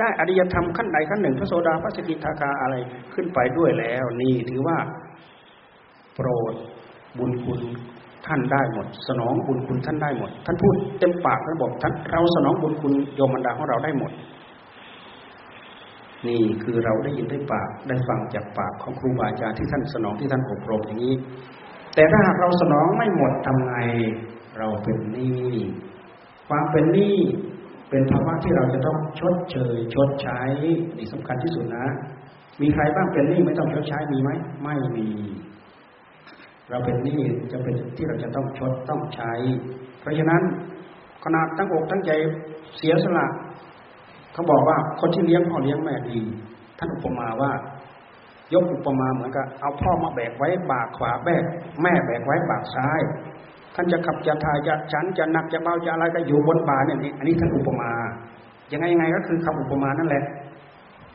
[0.00, 2.74] ได้อริยธรรมขั้นใดขั้นหนึ่ง พระโสดาพระสกิทาคาอะไร
[3.14, 4.78] ขึ้นไปด้วยแล้ว นี่ถือว่า
[6.14, 6.54] โปรด
[7.18, 7.60] บุญคุณ
[8.26, 14.12] ท่านได้หมด สนองบุญคุณท่านได้หมด ท่านพูดเต็มปากท่านบอกท่านเราสนองบุญคุณโยมบรรดาของเราได้หมด
[16.26, 21.14] นี่คือเราได้ยินได้ปากได้ฟังจากปากของครูบาอาจารย์ที่ท่านสนองที่ท่านอบรมอย่างนี้
[21.94, 23.74] แต่ถ้าหากเราสนองไม่หมดทำไง
[24.58, 25.48] เราเป็นหนี้
[26.48, 27.18] ความเป็นหนี้
[27.90, 30.40] เป็นภาวะที่เราจะต้องชดเชยชดใช้
[30.96, 31.86] นี่สำคัญที่สุดนะ
[32.62, 34.30] มีใครบ้างเป็นหนี้ไม่ต้องชดใช้มีไหม
[34.62, 35.08] ไม่มี
[36.70, 37.20] เราเป็นหนี้
[37.52, 39.32] จะเป็นที่เราจะต้องชดต้องใช้
[40.00, 40.42] เพราะฉะนั้น
[41.24, 42.10] ขนาดตั้งอกตั้งใจ
[42.76, 43.26] เสียสละ
[44.34, 46.20] เขาบอกว่าคนที่เลี้ยงพ่อเลี้ยงแม่ดี
[46.78, 47.52] ท่านอุปมาว่า
[48.54, 51.44] ยกอุปมาเหมือนกับเอาพ่อมาแบกไว้บากขวาแบก
[51.82, 53.00] แม่แบกไว้บากซ้าย
[53.74, 57.90] ท่านจะขับจะถ่ายจะฉันจะหนักจะเบาจะอะไรก็อยู่บนบ่าเนี่ยอันนี้ท่านอุปมา
[58.72, 60.24] ยังไงยังไงก็คือคำอุปมานั่นแหละ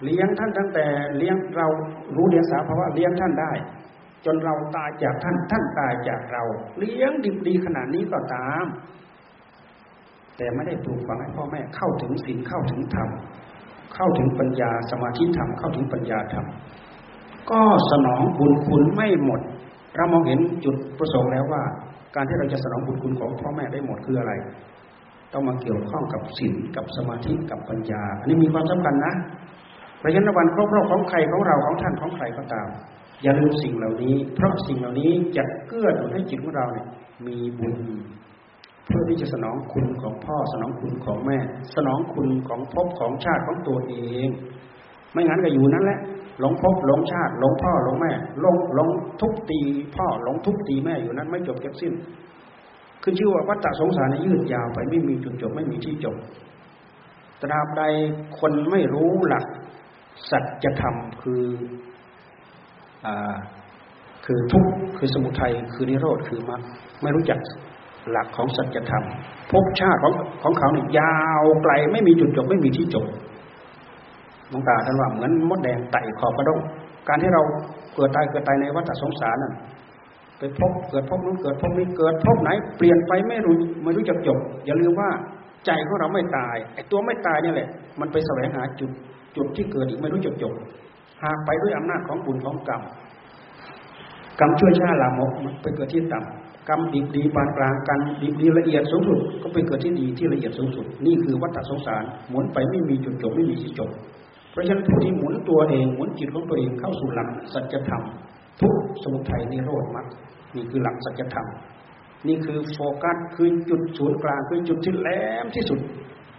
[0.03, 0.85] เลี้ยงท่านตั้งแต่
[1.17, 1.67] เลี้ยงเรา
[2.15, 3.51] รู้เลี้ยงสาภาวะเลี้ยงท่านได้
[4.25, 6.43] จนเราตายจากท่านท่านตายจากเรา
[6.79, 8.65] เลี้ยงดิบดีขนาดนี้ก็ตาม
[10.39, 13.09] แต่ไม่ได้ปลูกฝังให้พ่อแม่เข้าถึงศีลเข้าถึงธรรม
[13.95, 16.45] เข้าถึงปัญญาสมาธิธรรมเข้าถึงปัญญาธรรม
[17.51, 17.61] ก็
[17.91, 19.41] สนองบุญคุณไม่หมด
[19.95, 21.63] เรามองเห็นจุดประสงค์แล้วว่า
[22.15, 24.33] การที่เราจะสนองบุญคุณของพ่อแม่ได้หมดคืออะไร
[25.33, 29.13] ต้องมาเกี่ยวข้องกับศีลกับสมาธิกับปัญญา อันนี้มีความสำคัญนะ
[29.99, 32.67] เพราะฉะนั้นวันครบรอบของใครของเราของท่านของใครก็ตาม
[33.23, 36.87] อย่าลืมสิ่งเหล่านี้ เพราะสิ่งเหล่านี้จะเกื้อหนุนให้จิตของเราเนี่ย
[37.27, 37.75] มีบุญ
[38.89, 41.37] เพื่อที่จะสนองคุณของพ่อสนองคุณของแม่
[41.75, 44.27] สนองคุณของภพของชาติของตัวเอง
[45.13, 45.99] ไม่งั้นก็อยู่นั่นแหละ
[46.39, 48.11] หลงภพหลงชาติหลงพ่อหลงแม่
[48.41, 49.61] หลงหลงทุบตี
[49.95, 51.93] พ่อหลงทุบตีแม่อยู่นั้นไม่จบเก็บสิ้น
[53.03, 56.15] คือชื่อว่าวัฏสงสารยืดยาวไปไม่มีจุดจบไม่มีที่จบ
[57.41, 57.83] ตราบใด
[58.39, 59.45] คนไม่รู้หลัก
[60.29, 61.43] สัจธรรมคือ
[64.25, 66.61] คือทุกข์คือสมุทัยคือนิโรธคือมรรค
[67.01, 67.39] ไม่รู้จัก
[68.11, 69.05] หลักของสัจธรรม
[69.51, 73.05] ภพชาติของของเขาเนี่ยยาวไกลไม่มีจุดจบไม่มีที่จบ
[74.51, 76.59] มองตาท่านว่าเหมือนมดแดงไต่ขอบกระดง
[77.07, 77.41] การที่เรา
[77.95, 79.53] เกิดตายเกิดตายในวัฏสงสารนั่น
[80.39, 85.09] ไปพบเกิดพบนู้นเกิดพบนี้เกิดพบไหน เปลี่ยนไปไม่รู้ไม่รู้จักจบ อย่าลืมว่า
[85.65, 87.69] ใจของเราไม่ตายไอ้ตัวไม่ตายนี่แหละ
[87.99, 88.91] มันไปแสวงหาจุด
[89.35, 90.53] จุดที่เกิดอีกไม่รู้จักจบ
[91.23, 92.81] หากไปด้วยอำนาจของบุญของกรรม
[94.39, 95.31] กรรมช่วยชาลามก
[95.61, 103.89] ไปเกิดที่ต่ำ กรรมดีดีปานกลางกันดีดีละเอียดสูงสุดก็ไปเกิดที่ดีที่ละเอียดสูงสุด นี่คือวัฏสงสารหมุนไปไม่มีจุดจบไม่มีที่จบ
[104.51, 108.03] เพราะฉะนั้นผู้ที่หมุนตัวเองหมุนจิตของตัวเองเข้าสู่หลักสัจธรรม
[108.61, 110.07] ทุกสมุทัยนิโรธมรรค
[110.55, 111.47] นี่คือหลักสัจธรรม
[112.27, 115.09] นี่คือโฟกัสคือจุดศูนย์กลางคือจุดที่แหล
[115.43, 115.79] มที่สุด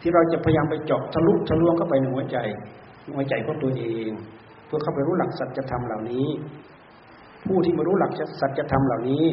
[0.00, 2.36] ที่เราจะพยายามไปเจาะทะลุทะลวงเข้าไปในหัวใจ
[3.14, 4.10] หัวใจของตัวเอง
[4.66, 6.26] เพื่อเข้าไปรู้หลักสัจธรรมเหล่านี้
[7.46, 9.24] ผู้ที่มารู้หลักสัจธรรมเหล่านี้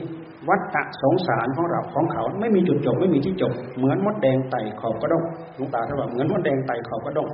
[0.49, 5.23] วัฏฏะสงสารของเราของเขาไม่มีจุดจบไม่มีที่จบ เหมือนมดแดงไต่ขอบกระด้ง
[5.55, 7.27] หลวงตาท่านว่าเหมือนมดแดงไต่ขอบกระด้ง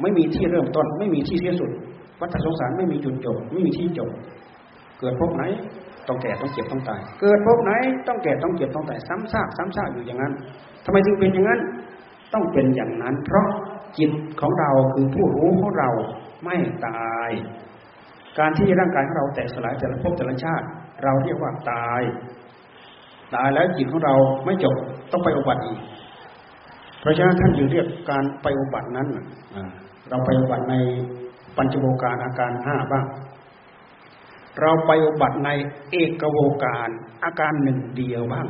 [0.00, 1.70] ไม่มีที่เริ่มต้น ไม่มีที่สิ้นสุด
[2.20, 4.10] วัฏฏะสงสารไม่มีจุดจบ ไม่มีที่จบ
[5.00, 5.44] เกิดพบไหน
[6.08, 7.72] ต้องแก่ต้องเจ็บต้องตาย เกิดพบไหน
[8.08, 10.32] ต้องแก่ต้องเจ็บต้องตายซ้ำซากซ้ำซากอยู่อย่างนั้น
[10.84, 11.60] ทำไมจึงเป็นอย่างนั้น
[12.34, 13.48] ต้องเป็นอย่างนั้น เพราะ
[13.98, 14.10] จิต
[14.40, 15.90] ของเราคือผู้รู้ของเรา
[16.44, 17.30] ไม่ตาย
[18.38, 20.66] การที่ร่างกายของเราแตกสลายแต่ละภพแต่ละชาติ
[21.02, 22.02] เราเรียกว่าตาย
[23.34, 24.76] ตายแล้วจิตของเราไม่จบ
[25.12, 25.80] ต้องไปอุบัติอีก
[27.00, 29.08] เพราะฉะนั้นท่านจึงเรียกการไปอุบัตินั้น
[30.08, 30.76] เราไปอุบัติใน
[31.56, 33.06] ปัญจโวการอาการห้าบ้าง
[34.60, 35.50] เราไปอุบัติใน
[35.90, 36.88] เอกโวการ
[37.24, 38.46] อาการหนึ่งเดียวบ้าง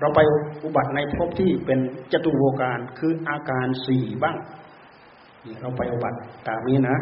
[0.00, 0.20] เราไป
[0.64, 1.78] อุบัติในภพที่เป็น
[2.12, 4.36] จตุโวการคืออาการสี่บ้าง
[5.60, 6.18] เราไปอุบัติ
[6.48, 6.96] ตามนี้นะ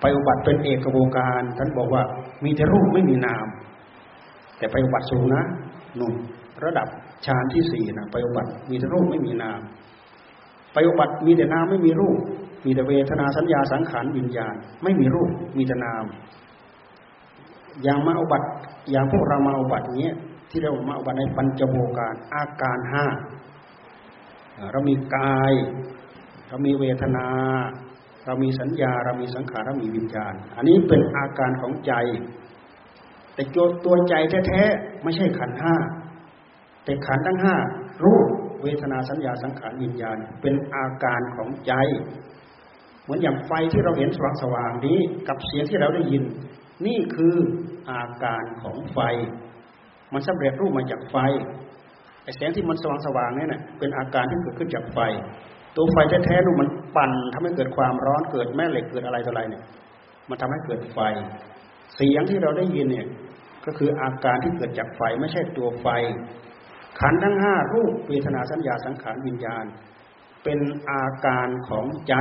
[0.00, 2.02] ไปอุบัติเป็นเอกโวการท่านบอกว่า
[2.44, 3.46] มีแต่รูปไม่มีนาม
[4.58, 5.42] แต่ไปอุบัติสูงนะ
[6.00, 6.14] นุ่น
[6.64, 6.88] ระดับ
[7.26, 9.60] ฌานที่สี่นะไปอุบัติมีแต่รูปไม่มีนาม
[10.72, 12.18] ไปอุบัติมีแต่นามไม่มีรูป
[12.64, 16.04] มีแต่เวทนาสัญญาสังขารวิญญาณ ไม่มีรูปมีแต่นาม
[17.82, 18.46] อย่างมาอุบัติ
[18.90, 20.14] อย่างพวกเรามาอุบัติเนี้ย
[20.50, 23.06] ที่เรามาอุบัติในปัญจโวการอาการห้า
[24.72, 25.52] เรามีกาย
[26.48, 27.26] เรามีเวทนา
[28.30, 31.92] เรามีสัญญาเรามีสังขารเรามีวิญญาณ อันนี้เป็นอาการของใจ
[33.34, 33.42] แต่
[33.84, 34.14] ตัวใจ
[34.46, 35.74] แท้ๆไม่ใช่ขันห้า
[36.84, 37.56] แต่ขันทั้งห้า
[38.04, 38.28] รูป
[38.62, 41.72] เวทนาสัญญาสังขารวิญญาณ เป็นอาการของใจ
[43.02, 46.22] เหมือนอย่างไฟที่เราเห็นสว่างสว่างนี้ กับเสียงที่เราได้ยิน
[46.86, 47.36] นี่คือ
[47.90, 48.98] อาการของไฟ
[50.12, 51.16] มันสำเร็จรูปมาจากไฟ
[52.22, 54.98] ไอแสงที่มันสว่างสว่างนี่นะเป็นอาการที่เกิดขึ้นจากไฟ
[55.76, 59.64] ตัวไฟแท้ๆนู่มันปั่นทำให้เกิดความร้อนเกิดแม่เหล็กเกิดอะไรต่ออะไรเนี่ย
[60.28, 60.98] มันทำให้เกิดไฟ
[61.94, 63.06] เสียงที่เราได้ยินเนี่ย
[63.66, 65.86] ก็คืออาการที่เกิดจากไฟไม่ใช่ตัวไฟ
[67.00, 69.64] ขันทั้งห้ารูปเวทนาสัญญาสังขารวิญญาณ
[70.44, 70.60] เป็น
[70.90, 72.14] อาการของใจ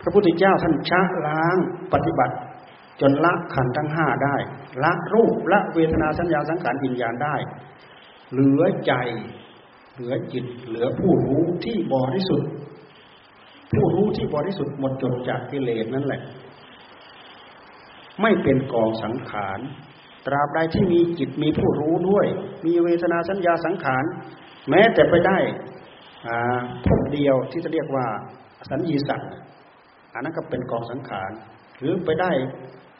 [0.00, 1.56] พระพุทธเจ้าท่านชะล้าง
[1.92, 2.36] ปฏิบัติ
[3.00, 4.36] จนละขันทั้งห้าได้
[4.84, 7.36] ละรูปละเวทนาสัญญาสังขารวิญญาณได้
[8.32, 8.92] เหลือใจ
[9.94, 12.50] เหลือจิตเหลือผู้รู้ที่บริสุทธิ์
[13.74, 16.22] ผู้รู้ที่บริสุทธิ์หมดจดจากกิเลสนั่นแหละ
[18.22, 19.58] ไม่เป็นกองสังขาร
[20.26, 22.26] ตราบใดที่มีจิตมีผู้รู้ด้วย
[22.66, 24.04] มีเวทนาสัญญาสังขาร
[24.70, 25.38] แม้แต่ไปได้
[26.86, 28.06] พบเดียวที่จะเรียกว่า
[28.70, 29.32] สัญญีสัตว์
[30.14, 31.30] อันนั้นก็เป็นกองสังขาร
[31.78, 32.30] หรือไปได้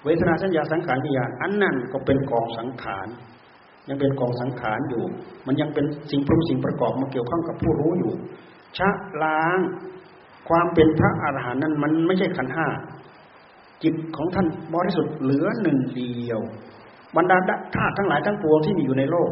[0.05, 3.07] เวทนาสัญญาสังขารวิญญาณอันนั้นก็เป็นกองสังขาร
[3.91, 5.03] ยังเป็นกองสังขารอยู่
[5.47, 8.13] มันยังเป็นสิ่งปรุงสิ่งประกอบมาเกี่ยวข้องกับผู้รู้อยู่
[8.79, 8.91] ชะ
[9.23, 9.59] ล้าง
[10.49, 12.67] ความเป็นพระอรหันต์นั้นมันไม่ใช่ขันห้า
[13.83, 16.41] จิตของท่านบริสุทธิ์เหลือหนึ่งเดียว
[17.17, 17.39] บรรดา
[17.77, 19.31] ธาตุทั้งหลายทั้งปวงที่มีอยู่ในโลก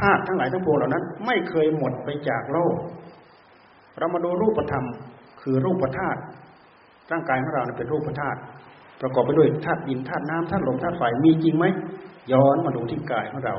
[0.00, 2.76] ธาตุทั้งหลายทั้งปวงเหล่านั้น ไม่เคยหมดไปจากโลก
[3.98, 4.84] เรามาดูรูปธรรม
[5.42, 6.20] คือรูปธาตุ
[7.10, 8.38] ร่างกายของเราเป็นรูปธาตุ
[9.00, 11.64] ประกอบไปด้วยธาตุดินธาตุน้ำธาตุลมธาตุไฟมีจริงไหม
[12.32, 13.56] ย้อนมาดูที่กายของเรา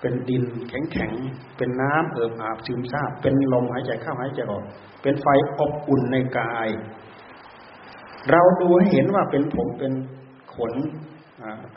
[0.00, 1.12] เป็นดินแข็งแข็ง
[1.56, 4.64] เป็นน้ำเอิบอาบซึมซาบเป็นลมหายใจเข้าหายใจออก
[5.02, 5.26] เป็นไฟ
[5.58, 6.68] อบอุ่นในกาย
[8.30, 9.92] เราดูให้เห็นว่าเป็นผมเป็น
[10.54, 10.72] ขน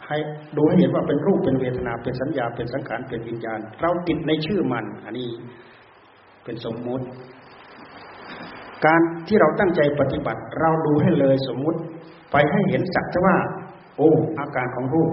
[0.08, 0.18] ให้
[0.58, 5.30] ดูให้เห็นว่าเป็นรูปเป็นเวทนาเป็นสัญญาเป็นสังขารเป็นวิญญาณ เราติดในชื่อมัน อันนี้
[6.44, 7.06] เป็นสมมุติ
[8.86, 11.80] การที่เราตั้งใจปฏิบัติ เราดูให้เลยสมมุติ
[12.32, 13.36] ไปให้เห็นสักว่า
[13.98, 15.12] โอ้อาการของรูป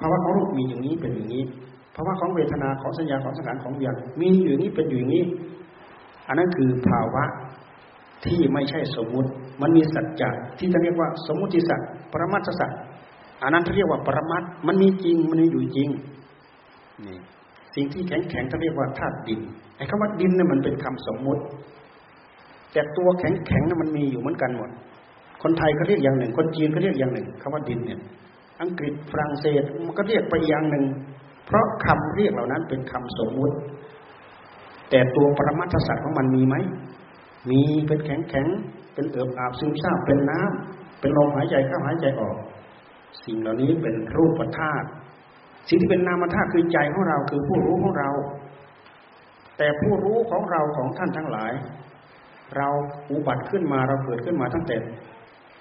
[0.00, 1.42] ภาวะของรูปมีอย่างนี้เป็นอย่างนี้
[1.94, 5.24] ภาวะของเวทนาของสัญญาของสังขารของวิญญาณมีอยู่นี้เป็นอยู่อย่างนี้
[6.28, 7.24] อันนั้นคือภาวะ
[8.26, 9.30] ที่ไม่ใช่สมมุติ
[9.62, 11.80] มันมีสัจจะที่จะเรียกว่าสมมุติสัจ
[12.12, 12.70] ปรมัตสัจ
[13.42, 15.88] อันนั้นเขาเรียกว่าปรมัตมันมีจริงมันมีอยู่จริง
[17.06, 17.18] นี่
[17.74, 19.40] สิ่งที่แข็งแข็งเขาเรียกว่าธาตุดิน
[19.76, 21.42] ไอ้คำว่าดินเนี่ยมันเป็นคำสมมุติ
[22.72, 24.70] แต่ตัวแข็งแข็งเนั้นมันมีอยู่เหมือนกันหมด
[25.42, 28.00] คนไทยเขาเรียกอย่างหนึ่ง คนจีนเขาเรียกอย่างหนึ่งคำว่าดินเนี่ย
[28.62, 30.84] อังกฤษฝรั่งเศสมันก็เรียกไปอย่างหนึ่ง
[31.46, 33.56] เพราะคำเรียกเหล่านั้นเป็นคำสมมุติ
[34.90, 36.54] แต่ตัวปรมัตถสัตว์ของมันมีไหม
[37.50, 38.46] มีเป็นแข็งแข็ง
[38.94, 42.36] เป็นเอิบอาบซึมซาบเป็นน้ำเป็นลมหายใจเข้าหายใจออก
[43.24, 44.86] สิ่งเหล่านี้เป็นรูปธาตุ
[45.68, 48.10] สิ่งที่เป็นนามธาตุคือใจของเราคือผู้รู้ของเรา
[49.58, 51.52] แต่ผู้รู้ของเราของท่านทั้งหลาย
[52.56, 52.68] เรา
[53.10, 54.76] อุบัติขึ้นมาเราเกิดขึ้นมาตั้งแต่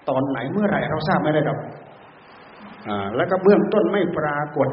[0.10, 1.60] ตอนไหนเมื่อไหร่เราทราบไม่ได้ดอก
[3.16, 4.70] แล้วก็เบื้องต้นไม่ปรากฏ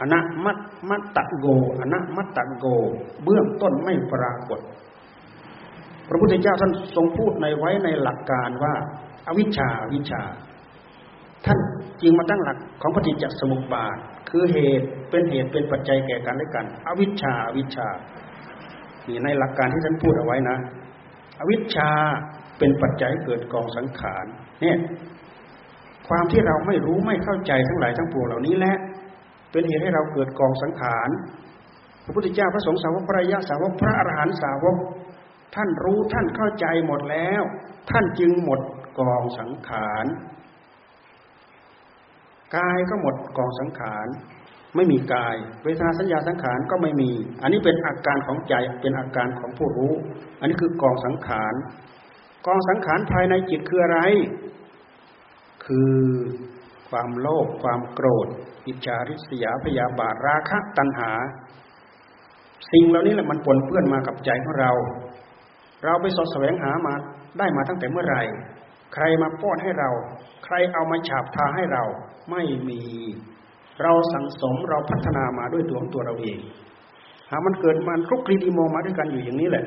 [0.00, 0.58] อนัมัต
[0.90, 1.46] มัตตะโก
[1.80, 2.66] อนัมัตตะโก
[3.24, 4.60] เบื้องต้นไม่ปรากฏ
[6.08, 8.74] พระพุทธเจ้าท่านทรงพูดในไว้ในหลักการว่า
[9.28, 10.22] อวิชชาวิชา
[11.46, 11.58] ท่าน
[12.02, 13.96] จึงมาตั้งหลักของปฏิจจสมุปบาท
[14.30, 17.88] คือเหตุเป็นเหตุเป็นปัจจัยแก่กันและกัน อวิชชาวิชชา
[19.08, 20.58] นี่ในหลักการที่ท่านพูดเอาไว้นะ
[21.40, 21.90] อวิชชา
[22.58, 24.24] เป็นปัจจัยเกิดกองสังขาร
[24.60, 24.76] เนี่ย
[26.08, 28.76] ความที่เราไม่รู้ไม่เข้าใจทั้งหลายทั้งปวงเหล่านี้แหละ
[29.52, 31.08] เป็นเหตุให้เราเกิดกองสังขาร
[32.04, 34.76] พระพุทธเจ้าพระสงฆ์สาวกพระยาสาวกพระอรหันตสาวก
[35.54, 37.42] ท่านรู้ท่านเข้าใจหมดแล้ว
[37.90, 38.60] ท่านจึงหมด
[39.00, 40.06] กองสังขาร
[42.56, 44.06] กายก็หมดกองสังขาร
[44.76, 47.10] ไม่มีกาย เวทนาสัญญาสังขารก็ไม่มี
[47.42, 49.92] อันนี้เป็นอาการของใจเป็นอาการของผู้รู้
[50.40, 51.54] อันนี้คือกองสังขาร
[52.46, 54.00] กองสังขารภายในจิตคืออะไร
[55.68, 55.94] คือ
[56.90, 58.28] ความโลภความโกรธ
[58.66, 61.10] อิจฉาริษยาพยาบาทราคะตัณหา
[62.72, 64.72] สิ่งเหล่านี้แหละมันปนเปื้อนมากับใจของเรา
[65.84, 66.94] เราไปสอดแสวงหามา
[67.38, 68.22] ได้มาตั้งแต่เมื่อไหร่
[68.94, 69.90] ใครมาป้อนให้เรา
[70.44, 71.84] ใครเอามาฉาบทาให้เรา
[72.30, 72.80] ไม่มี
[73.82, 76.38] เราสังสมเราพัฒนามาด้วยตัวของตัวเราเอง
[77.30, 79.64] หามันเกิดมันคลุกคลีดีโมมาด้วยกันอยู่อย่างนี้แหละ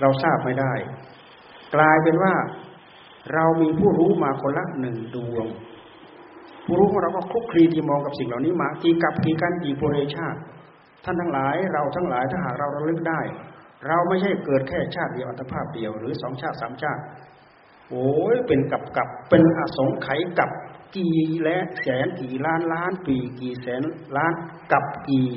[0.00, 0.72] เราทราบไม่ได้
[1.74, 2.34] กลายเป็นว่า
[3.34, 5.46] เรามีผู้รู้มาคนละหนึ่งดวง
[6.64, 10.38] ผู้รู้ของเราก็คลุกคลีที่มองกับสิ่งเหล่านี้มากี่กับกี่กันกี่โพเรชาติ
[11.04, 13.20] ท่านทั้งหลายเราทั้งหลายถ้าหากเราระลึกได้
[13.86, 17.02] เราไม่ใช่เกิดแค่ชาติเดียวอัตภาพเดียวหรือสองชาติสามชาติ
[17.90, 20.50] โอ้ยเป็นกับกับเป็นอสงไขยกับ
[20.96, 23.82] กี่และแสนกี่ล้านล้านปีกี่แสน
[24.16, 24.32] ล้าน
[24.72, 25.28] กับกี่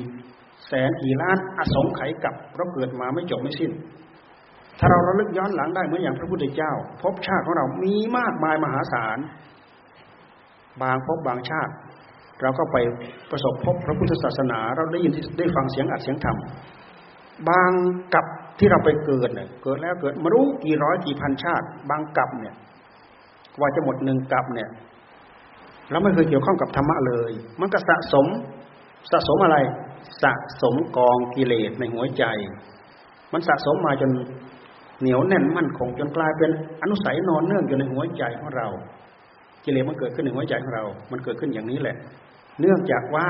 [0.68, 3.72] แสนกี่ล้านอสงไขยกับเราเกิดมาไม่จบไม่สิ้น
[4.80, 6.72] ถ้าเราระลึกย้อนหลังได้เหมือนอย่างพระพุทธเจ้า
[7.02, 9.18] ภพชาติของเรามีมากมายมหาศาล
[10.82, 11.72] บางพบบางชาติ
[12.42, 12.76] เราก็ไป
[13.30, 16.36] ประสบพบพระพุทธศาสนา เราได้ยินได้ฟังเสียงอัดเสียงธรรม
[17.48, 17.70] บาง
[18.14, 18.26] กับ
[18.58, 22.54] ที่เราไปเกิดเนี่ยเกิดแล้วเกิดมารู้กี่ร้อยกี่พันชาติ บางกับเนี่ย
[23.56, 24.70] กว่าจะหมดหนึ่งกับเนี่ย
[25.90, 28.26] เราไม่เคยเกี่ยวข้องกับธรรมะเลย มันก็สะสม
[29.10, 29.56] สะสมอะไร
[30.22, 32.24] สะสมกองกิเลสในหัวใจ
[33.32, 34.10] มันสะสมมาจน
[35.00, 36.50] เหนียวแน่นมั่นคงจนกลายเป็น
[36.82, 38.68] อนุสัยนอนเนื่องอยู่ในหัวใจของเรา
[39.64, 41.96] กิเลสมันเกิดขึ้นในหัวใจของเรา มันเกิดขึ้นอย่างนี้แหละ
[42.60, 43.26] เนื่องจากว่า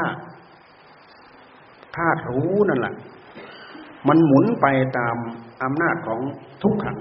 [1.96, 2.94] ธาตุรู้นั่นแหละ
[4.08, 4.66] มันหมุนไป
[4.98, 5.16] ตาม
[5.62, 6.20] อำนาจของ
[6.62, 6.98] ทุกขัง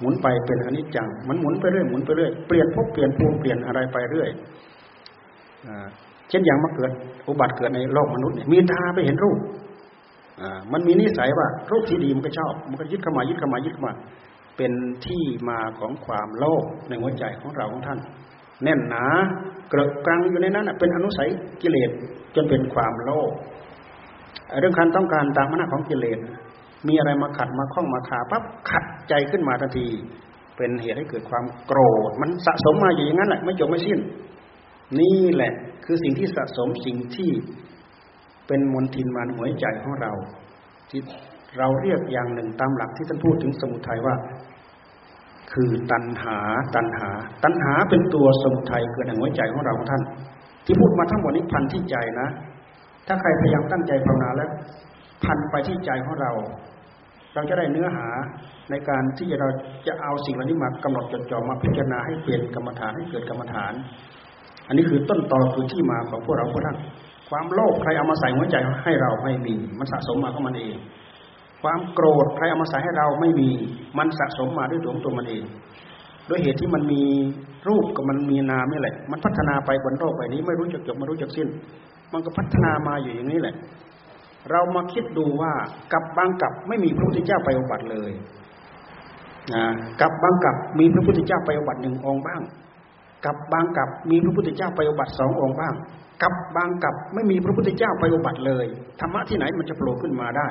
[0.00, 4.30] หมุนไปเป็นอนิจจัง มันหมุนไปเรื่อยหมุนไปเรื่อยเปลี่ยนพบเปลี่ยนภูมิเปลี่ยนอะไรไปเรื่อย
[6.28, 6.90] เช่นอย่างมาเกิด
[7.28, 9.38] อุบัติเกิดในโลกมนุษย์มีตาไปเห็นรูป
[10.72, 13.94] มันมีนิสัยว่ารูปที่ดีมันก็ชอบ มันก็ยึดเข้ามายึดเข้ามายึดเข้ามา
[14.56, 14.72] เป็น
[15.06, 17.98] ที่มาของความโลภในหัวใจของเราของท่าน
[18.62, 19.04] แน่นหนา
[19.70, 21.30] เกลกรังอยู่ในนั้นเป็นอนุสัย
[21.62, 21.90] กิเลส
[22.34, 23.32] จนเป็นความโลภ
[24.58, 26.18] เรื่องการต้องการตามมนาของกิเลส
[26.88, 29.86] มีอะไรมาขัดมาข้องมาขาปั๊บขัดใจขึ้นมาทันที
[30.56, 33.98] เป็นเหตุให้เกิดความโกรธ มันสะสมมาอยู่อย่างนั้นแหละไม่จบไม่สิ้น
[35.00, 35.52] นี่แหละ
[35.84, 37.30] คือสิ่งที่สะสมสิ่งที่
[38.46, 40.12] เป็นมลทินมานหัวใจของเรา
[40.90, 41.00] ที่
[41.58, 44.14] เราเรียกอย่างหนึ่งตามหลักที่ท่านพูดถึงสมุทัยว่า
[45.52, 46.38] คือตัณหา
[46.74, 47.10] ตัณหา
[47.44, 50.02] ตัณหาเป็นตัวสมุทัยเกิดในหัวใจของเราท่าน
[50.66, 52.28] ที่พูดมาทั้งหมดนี้พันที่ใจนะ
[53.06, 54.50] ถ้าใครพยายามตั้งใจภาวนาแล้ว
[55.24, 56.32] พันไปที่ใจของเรา
[57.34, 58.06] เราจะได้เนื้อหา
[58.70, 59.48] ในการที่เรา
[59.86, 63.72] จะเอาสิ่งเหล่านี้มากำหนดจดจ่อมาพิจารณาให้เปลี่ยนกรรมฐานให้เกิดกรรมฐาน
[64.66, 66.76] อันนี้คือต้นตอคือที่มาของพวกเราพวกท่าน
[67.30, 70.76] ความโลภใครเอามาใส่หัวใจให้เราไม่มี มันสะสมมาของมันเอง
[71.62, 73.50] ความโกรธใครเอามาใส่ให้เราไม่มี
[73.98, 75.42] มันสะสมมาด้วยตัวของตัวมันเอง
[76.28, 77.02] ด้วยเหตุที่มันมี
[77.68, 81.48] รูปกับมันมีนามนี่แหละ มันพัฒนาไปบนโลกใบนี้ไม่รู้จักจบไม่รู้จักสิ้น
[82.12, 83.54] มันก็พัฒนามาอยู่อย่างนี้แหละ
[84.50, 85.52] เรามาคิดดูว่า
[85.92, 88.12] กับบางกับไม่มีพระพุทธเจ้าไปอุบัติเลย
[89.54, 89.64] นะ
[90.00, 92.42] กับบางกับมีพระพุทธเจ้าไปอุบัติหนึ่งองค์บ้าง
[93.24, 95.74] กับบางกับมีพระพุทธเจ้าไปอุบัติสององค์บ้าง
[96.22, 98.66] กับบางกับไม่มีพระพุทธเจ้าไปอุบัติเลย
[99.00, 100.48] ธรรมะที่ไหนมันจะโผล่ขึ้นมาได้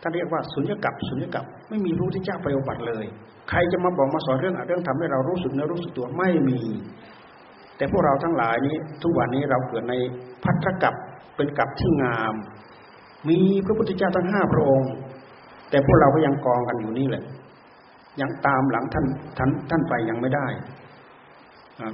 [0.00, 3.04] ท่านเรียกว่าสุญญกับสุญญกับไม่มีพรู้ที่เจ้าไปอุบัติเลย
[3.50, 6.60] ใครจะมาบอกมาสอนเรื่องเรื่องทำให้เรารู้สึกเนื้อรู้สึกตัวไม่มี
[7.76, 9.94] แต่พวกเราทั้งหลายนี้ทุกวันนี้เราเกิดใน
[10.44, 10.94] พัทธกับ
[11.36, 12.34] เป็นกับที่งาม
[13.28, 14.92] มีพระพุทธเจ้าทั้งห้าพระองค์
[15.70, 17.24] แต่พวกเราก็ยังกองกันอยู่นี่แหละ
[18.20, 19.06] ยังตามหลังท่าน
[19.38, 20.46] ท่านท่านไปยังไม่ได้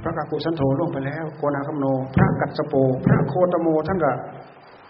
[0.02, 2.74] พระกากุสันโธล่วงไปแล้ว โกนาคัมโน พระกัสสโป
[3.04, 4.12] พระโคตโมท่านก็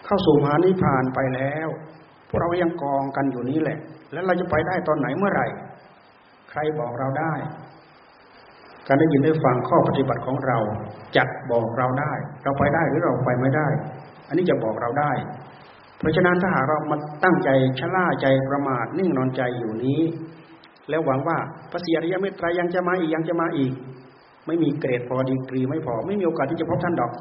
[0.05, 1.67] เข้าสู่มหานิพพานไปแล้ว
[2.29, 3.79] พวกเรายังกองกันอยู่นี้แหละ
[4.13, 5.47] แล้วเราจะไปได้ตอนไหนเมื่อไหร่
[6.49, 7.33] ใครบอกเราได้
[8.87, 10.57] การได้ยินได้ฟังข้อปฏิบัติของเรา
[11.17, 12.13] จัดบอกเราได้
[12.43, 13.67] เราไปได้หรือเราไปไม่ได้
[14.27, 15.11] อันนี้จะบอกเราได้
[15.99, 20.01] เพราะฉะนั้นถ้าหากเรามาตั้งใจชะล่าใจประมาทนิ่งนอนใจอยู่นี้
[20.89, 21.37] แล้วหวังว่า
[21.71, 23.73] พระเสียริยเมตไตรยังจะมาอีกยังจะมาอีก
[24.51, 27.11] ไม่มีเกรดพอดีกรีไม่พอ ไม่มีโอกาสที่จะพบท่านดอก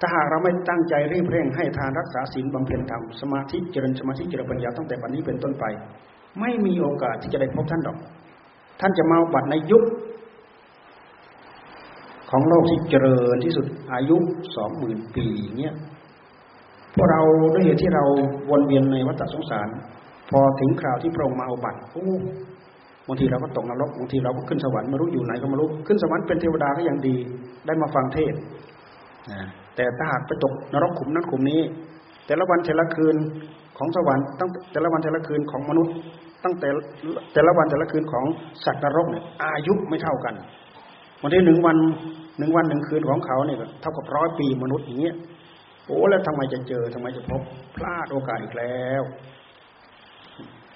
[0.00, 5.64] ถ้าหากเราไม่ตั้งใจรีบเร่งให้ทานรักษาศีลบำเพ็ญธรรมสมาธิเจริญสมาธิเจริญปัญญาตั้งแต่วันนี้เป็นต้นไป
[6.40, 7.98] ไม่มีโอกาสที่จะได้พบท่านดอก
[8.80, 9.84] ท่านจะมาบัตรในยุค
[12.30, 14.16] ของโลกที่เจริญที่สุดอายุ
[14.56, 15.26] สองหมื่นปี
[15.58, 15.74] เนี่ย
[16.94, 17.22] พวกเรา
[17.54, 18.04] ด้วยเหตุที่เรา
[18.50, 19.68] วนเวียนในวัฏสงสาร
[20.30, 22.08] พอถึงคราวที่พระองค์มาอุบัติโอ้
[23.08, 27.16] บางทีเราก็ตกนรกบางทีเราก็ขึ้นสวรรค์ไม่รู้อยู่ไหนก็ไม่รู้ขึ้นสวรรค์เป็นเทวดาก็ยังดี
[27.66, 28.34] ได้มาฟังเทศ
[29.76, 31.60] แต่ถ้าหากไปตกนรกขุมนั้นขุมนี้
[32.26, 33.16] แต่ละวันแต่ละคืน
[33.78, 35.94] ของสวรรค์ตั้งแต่ละวันแต่ละคืนของมนุษย์
[36.44, 36.68] ตั้งแต่
[37.34, 38.24] แต่ละวันแต่ละคืนของ
[38.64, 40.34] สัตว์นรกเนี่ยอายุไม่เท่ากัน
[41.22, 41.76] วันที่หนึ่งวัน
[42.38, 45.14] หนึ่งวันหนึ่งคืนของเขาเนี่ยเท่ากับร้อยปีมนุษย์อย่างเงี้ย
[45.86, 47.42] โอ้แล้วทำไมจะเจอทำไมจะพบ
[47.76, 49.02] พลาดโอกาสอีกแล้ว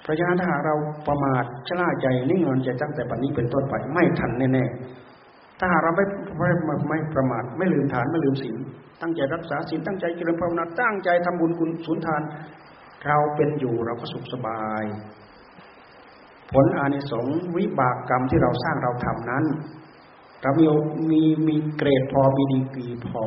[0.09, 0.75] ราะฉะนั้นถ้าเรา
[1.07, 6.05] ประมาทชราใจนิ่งนอนใจตั้งแต่ปัจนี้เป็นต้นไปไม่ทันแน่ๆถ้าเราไม่
[6.39, 6.49] ไม่
[6.89, 8.55] ไม่ประมาทไม่ลืมฐานไม่ลืมศีล
[9.01, 12.21] ตั้งใจรักษาศีลตั้งใจเจริญภาวนาตั้งใจทำบุญคุณสุนทาน
[13.05, 14.83] เราเป็นอยู่เราก็สุขสบาย
[16.51, 19.45] ผลอานิสงส์วิบากกรรมที่เราสร้างเราทำนั้น
[20.41, 20.67] เรามี
[21.11, 23.25] มีมีเกรดพอมีดีกรีพอ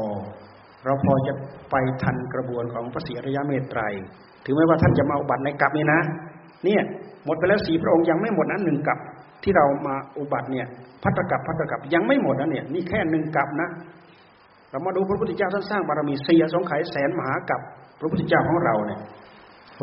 [0.85, 1.33] เราพอจะ
[1.70, 3.80] ไปทันกระบวนของพระศรีอริยเมตไตร
[4.45, 6.01] ถึงแม้ว่าท่านจะมาอุบัติในกลับนี้นะ
[6.64, 6.82] เนี่ย
[7.24, 8.98] หมดไปแล้วสีพระองค์ยังไม่หมดนั้นหนึ่งกับ
[9.42, 10.66] ที่เรามาอุบัติเนี่ย
[11.02, 13.68] พัตกับพัตกับยังไม่หมดนะเนี่ยนี่แค่หนึ่งกับนะ
[14.70, 17.60] เรามาดูพระพุทธเจ้าท่านสร้างบารมีเสียสงไขยแสนมหากับ
[18.00, 19.00] พระพุทธเจ้าของเราเนี่ย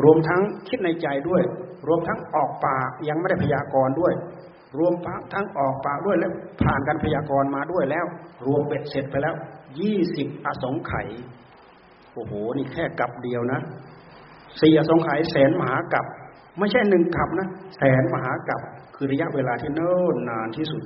[0.04, 1.42] รวมทั้งคิดในใจด้วย
[1.88, 4.12] รวมทั้งออกปากยังไม่ได้พยากรณ์ด้วย
[4.78, 4.94] รวม
[5.32, 8.06] ทั้งออกปากด้วยแล้วผ่านการพยากรณ์มาด้วยแล้ว
[8.46, 9.34] รวมเบ็ดเสร็จไปแล้ว
[9.80, 11.08] ยี่สิบอสงไขย
[12.14, 13.60] โอ้โหนี่แค่กับเดียวนะ
[14.60, 16.04] สี่อสงไขยแสนมหากับ
[16.58, 18.60] ไม่ใช่หนึ่งกับนะแสนมหากับ
[18.94, 20.82] คือระยะเวลาที่เนิ่นนานที่สุด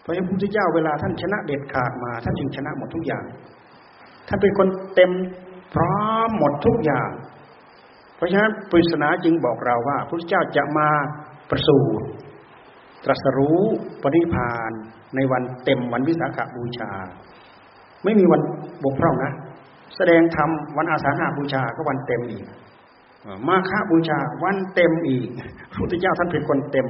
[0.00, 3.24] เพราะฉะนั้นพระพุทธเจ้าเวลาท่านชนะเด็ดขาดมา ท่านจึงชนะหมดทุกอย่าง
[4.28, 5.12] ท่านเป็นคนเต็ม
[5.74, 7.10] พร้อมหมดทุกอย่าง
[8.16, 10.88] เพราะฉะนั้นปริศนาจึงบอกเราว่าพระพุทธเจ้าจะมา
[11.50, 12.06] ประสูติ
[13.04, 13.60] ตรัสรู้
[14.02, 14.72] ปณิพาน
[15.16, 16.90] ในวันเต็มวันวิสาขบูชา
[18.04, 18.40] ไม่มีวัน
[18.84, 19.32] บกพร่องนะ
[19.96, 22.44] แสดงธรรมวันอาสาฬหาบูชาก็วันเต็มอีก
[23.48, 25.28] มาฆบูชาวันเต็มอีก
[25.70, 26.86] พระพุทธเจ้าท่านเป็นคนเต็ม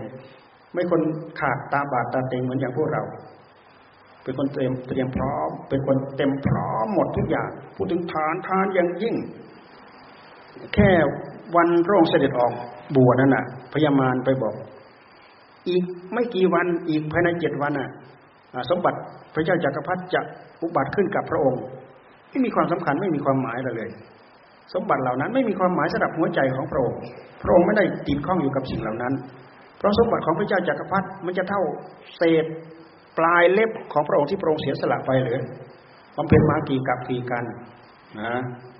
[0.72, 1.00] ไม่คน
[1.40, 3.02] ขาดตาบาดตาเต็งเหมือนอย่างพวกเรา
[4.22, 9.14] เป็นคนเต็มเตรียมพร้อม เป็นคนเต็มพร้อมหมดทุกอย่าง พูดถึงทานทานอย่างยิ่ง
[10.74, 10.90] แค่
[11.56, 12.52] วันพระองค์เสด็จออก
[12.96, 14.54] บวชนั่นน่ะ พญามารไปบอก
[15.68, 17.88] อีกไม่กี่วันอีกภายในเจ็ดวันอะ
[18.70, 18.98] สมบัติ
[19.34, 20.20] พระเจ้าจากักรพรรดิจะ
[20.62, 21.62] อุบัติขึ้นกับพระองค์
[22.30, 23.90] ไม่มีความสำคัญไม่มีความหมายอะไรเลย
[24.72, 26.98] สมบัติเหล่านั้นไม่มีความหมายสำหรับหัวใจของพระองค์
[27.42, 29.14] พระองค์ไม่ได้ติดข้องอยู่กับสิ่งเหล่านั้น
[29.78, 31.62] เพราะสมบัติของพระเจ้าจากักรพรรดิมันจะเท่า
[32.16, 32.44] เศษ
[33.18, 35.38] ปลายเล็บของพระองค์ที่พระองค์เสียสละไปหรือ
[36.16, 37.44] บำเพ็ญมากี่กับกี่กัน
[38.20, 38.32] นะ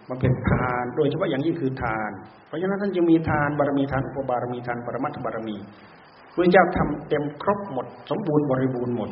[0.09, 2.11] บำเพ็ญทาน โดยเฉพาะอย่างยิ่งคือทาน
[2.47, 5.57] เพราะฉะนั้นท่านจึงมีทานบารมีทานอุปบารมีทานปรมัตถบารมี
[6.32, 9.11] พระเจ้าทำเต็มครบหมด สมบูรณ์บริบูรณ์หมด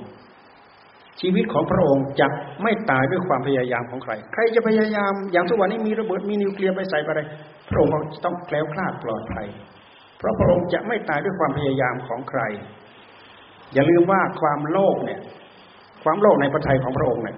[1.20, 2.26] ชีวิตของพระองค์จะ
[2.62, 7.22] ไม่ตายด้วยความพยายามของใคร ใครจะพยายามอย่างทุกวันนี้มีระเบิดมีนิวเคลียร์ไปใส่ไปอะไร
[7.68, 7.92] พระองค์
[8.24, 9.46] ต้องแคล้วคลาดปลอดภัย
[10.18, 12.40] เพราะพระองค์จะไม่ตายด้วยความพยายามของใคร
[13.74, 15.20] อย่าลืมว่าความโลภเนี่ย
[16.04, 17.36] ความโลภในพระทัยของพระองค์เนี่ย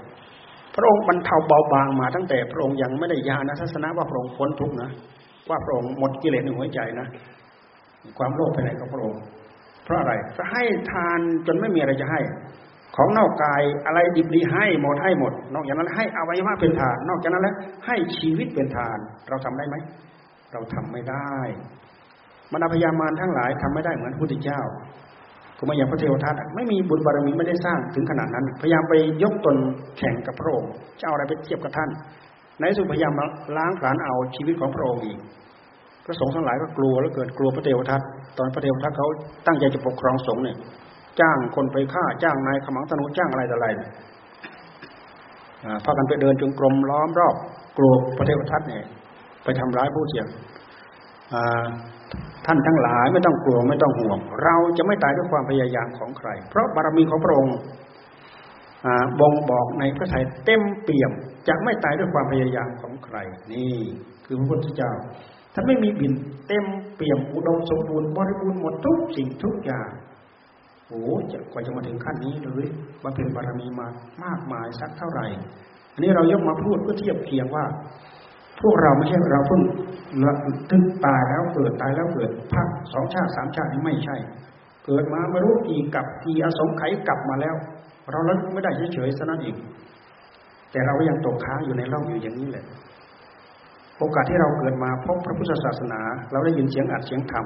[0.76, 4.90] พระองค์บรรเทาเบาบางมาตั้งแต่พระองค์ยังไม่ได้ญาณทัศนะว่าพระองค์พ้นทุกข์นะ
[5.48, 7.06] ว่าพระองค์หมดกิเลสในหัวใจนะ
[8.18, 9.20] ความโลภไปไหนของพระองค์
[9.84, 10.62] เพราะอะไร จะให้
[10.92, 12.20] ทานจนไม่มีอะไรจะให้
[12.96, 19.76] ของนอกกายอะไรดิบดีให้หมดให้หมด นอกจากนั้นให้อวัยวะเป็นทาน นอกจากนั้นแล้วให้ชีวิตเป็นทาน เราทำได้ไหม
[20.52, 21.34] เราทำไม่ได้
[22.52, 24.60] มรรพยามารทั้งหลายทำไม่ได้เหมือนพระพุทธเจ้า
[25.58, 29.56] ก็มาอย่างพระเทวทัตไม่มีบุญบารมีไม่ได้สร้างถึงขนาดนั้น พยายามไปยกตน
[29.98, 30.70] แข่งกับพระองค์
[31.00, 31.90] จะเอาอะไรไปเทียบกับท่าน
[32.60, 33.12] ในสุดพยายาม
[33.56, 35.18] ล้างผลาญเอาชีวิตของพระองค์อีก
[36.04, 38.00] พระสงฆ์ทั้งหลายก็กลัวแล้วเกิดกลัวพระเทวทัต
[38.38, 39.08] ตอนพระเทวทัตเขา
[39.46, 40.56] ตั้งใจจะปกครองสงฆ์เนี่ย
[41.20, 43.68] จ้างคนไปฆ่าจ้างนายขมังธนุจ้างอะไรต่ออะไร
[45.84, 47.34] พากันไปเดินจงกรมล้อมรอบ
[47.78, 48.84] กลัวพระเทวทัตเนี่ย
[49.44, 50.26] ไปทำร้ายผู้เสียง
[52.46, 57.56] ท่านทั้งหลายไม่ต้องกลัวไม่ต้องห่วง เราจะไม่ตายด้วยความพยายามของใคร เพราะบารมีของพระองค์
[59.20, 61.12] บ่งบอกในพระทัยเต็มเปี่ยม
[61.48, 63.16] จะไม่ตายด้วยความพยายามของใคร
[63.52, 63.74] นี่
[64.24, 64.92] คือพระพุทธเจ้า
[65.54, 66.12] ท่านไม่มีบิน
[66.48, 66.64] เต็ม
[66.96, 69.88] เปี่ยมอุดมสมบูรณ์บริบูรณ์หมดทุกสิ่งทุกอย่าง
[70.90, 72.66] โอ้จะกว่าจะมาถึงขั้นนี้เลย
[73.02, 73.86] บำเพ็ญบารมีมา
[74.24, 75.26] มากมายสักเท่าไหร่
[75.94, 77.64] อันนี้เรายกมาพูดเพื่อเทียบเคียงว่า
[78.60, 79.62] พวกเราไม่ใช่เราเพิ่ง
[80.70, 84.16] ถึงตายแล้วเกิดตายแล้วเกิดพักสองชาติสามชาตินี้ไม่ใช่
[84.86, 87.54] เกิดมาไม่รู้กี่กับกี่อสงไขยกลับมาแล้ว
[88.10, 89.56] เราแล้วไม่ได้เฉยๆซะนั่นเอง
[90.72, 92.64] แต่เราก็ยังตกค้างอยู่ในร่องอยู่อย่างนี้แหละ
[93.98, 96.00] โอกาสที่เราเกิดมาพบพระพุทธศาสนา
[96.32, 97.44] เราได้ยินเสียงอัดเสียงธรรม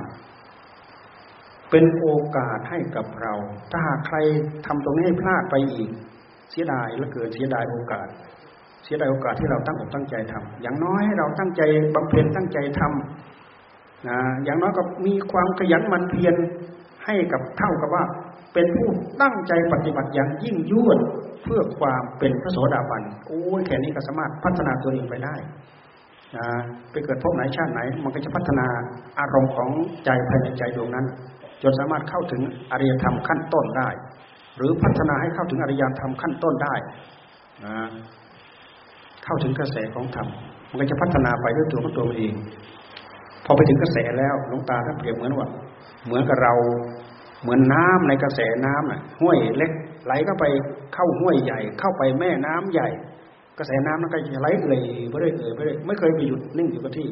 [1.70, 3.34] เป็นโอกาสให้กับเรา
[3.70, 4.16] ถ้าหากใคร
[4.66, 5.90] ทำตรงนี้ให้พลาดไปอีก
[6.50, 8.08] เสียดายและเกิดเสียดายโอกาส
[8.84, 11.62] เสียดายโอกาสที่เราตั้งอกตั้งใจทำอย่างน้อยให้เราตั้งใจ
[11.94, 16.34] บำเพ็ญตั้งใจทำนะอย่างน้อยก็มีความขยันมันเพียร
[17.04, 18.04] ให้กับเท่ากับว่า
[18.54, 18.88] เป็นผู้
[19.22, 20.98] ตั้งใจปฏิบัติอย่างยิ่งยวด
[21.42, 25.36] เพื่อความเป็นพระโสดาบันโอ้ยแค่นี้ก็สามารถพัฒนาตัวเองไปได้
[26.36, 26.46] นะ
[26.90, 28.66] ไปเกิดพบไหนชาติไหน มันก็จะพัฒนา
[29.20, 29.70] อารมณ์ของ
[30.04, 31.06] ใจภายในใจดวงนั้น
[31.64, 32.40] จนสามารถเข้าถึง
[32.72, 33.88] อริยธรรมขั้นต้นได้
[34.56, 36.74] หรือพัฒนาให้เข้าถึงอริยธรรมขั้นต้นได้
[37.64, 37.74] นะ
[39.24, 40.28] เข้าถึงกระแสของธรรม
[40.70, 42.34] มันก็จะพัฒนาไปด้วยตัวของตัวเอง
[43.44, 45.48] พอไปถึงกระแสแล้วลงตาท่านเปรียบเหมือนว่า
[46.06, 46.54] เหมือนกับเรา
[47.42, 49.70] เหมือนน้ำในกระแสน้ำน่ะห้วยเล็ก
[50.06, 50.44] ไหลเข้าไป
[50.94, 52.88] เข้าห้วยใหญ่ เข้าไปแม่น้ำใหญ่
[53.58, 57.08] กระแสน้ำนั้นก็จะไหลเอื่อยไปเรื่อยเอื่อยไปเรื่อยไม่เคยไปหยุดนิ่งอยู่กับที่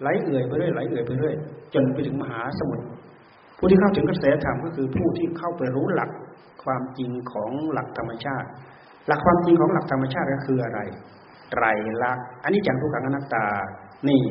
[0.00, 1.34] ไหลเอื่อยไปเรื่อยไหลเอื่อยไปเรื่อย
[1.74, 2.84] จนไปถึงมหาสมุทร
[3.62, 6.10] ผู้ที่เข้าถึงกระแสธรรมก็คือผู้ที่เข้าไปรู้หลัก
[6.64, 8.48] ความจริงของหลักธรรมชาติ
[9.08, 10.80] หลักความจริงของหลักธรรมชาติก็คืออะไร
[11.50, 11.64] ไตร
[12.02, 13.46] ลักษณ์อันนี้จังทุกขังอนัตตา
[14.08, 14.22] นี่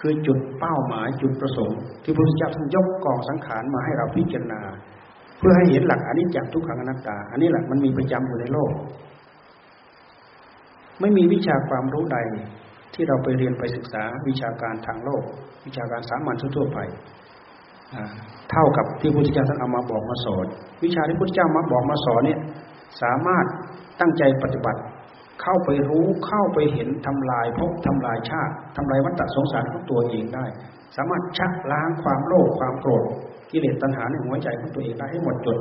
[0.00, 4.60] คือจุดเป้าหมายจุดประสงค์ ที่พระพุทธเจ้าท่านยกกองสังขารมาให้เราพิจารณา
[5.38, 8.72] เพื่อให้เห็นหลักอันิจจังทุกขังอนัตตา อันนี้แหละมันมีประจำอยู่ในโลก
[11.00, 12.18] ไม่มีวิชาความรู้ใด
[12.94, 15.24] ที่เราไปเรียนไปศึกษาวิชาการทางโลก
[15.66, 16.78] วิชาการสามัญทั่วไป
[18.50, 20.46] เท่ากับที่พระพุทธเจ้าท่านเอามาบอกมาสอน
[20.84, 22.40] วิชาที่พระพุทธเจ้ามาบอกมาสอนเนี่ย
[23.02, 23.46] สามารถ
[24.00, 24.80] ตั้งใจปฏิบัติ
[25.42, 30.46] เข้าไปรู้เข้าไปเห็นทำลายภพทำลายชาติทำลายวัฏสงสารของตัวเองได้
[30.96, 33.04] สามารถชักล้างความโลภความโกรธ
[33.50, 35.58] กิเลสตัณหาในหัวใจของตัวเองได้ให้หมดจด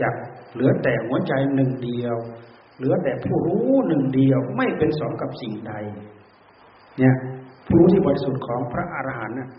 [0.00, 0.14] จาก
[0.52, 2.16] เหลือแต่หัวใจหนึ่งเดียว
[2.76, 5.72] เหลือแต่ผู้รู้หนึ่งเดียวไม่เป็นสองกับสิ่งใด
[6.98, 7.14] เนี่ย
[7.66, 9.50] ผู้รู้ที่บริสุทธิ์ของพระอรหันต์น่ะ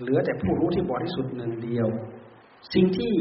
[0.00, 1.88] เหลือแต่ผู้รู้ที่บริสุทธิ์หนึ่งเดียว
[2.74, 3.12] สิ่งที่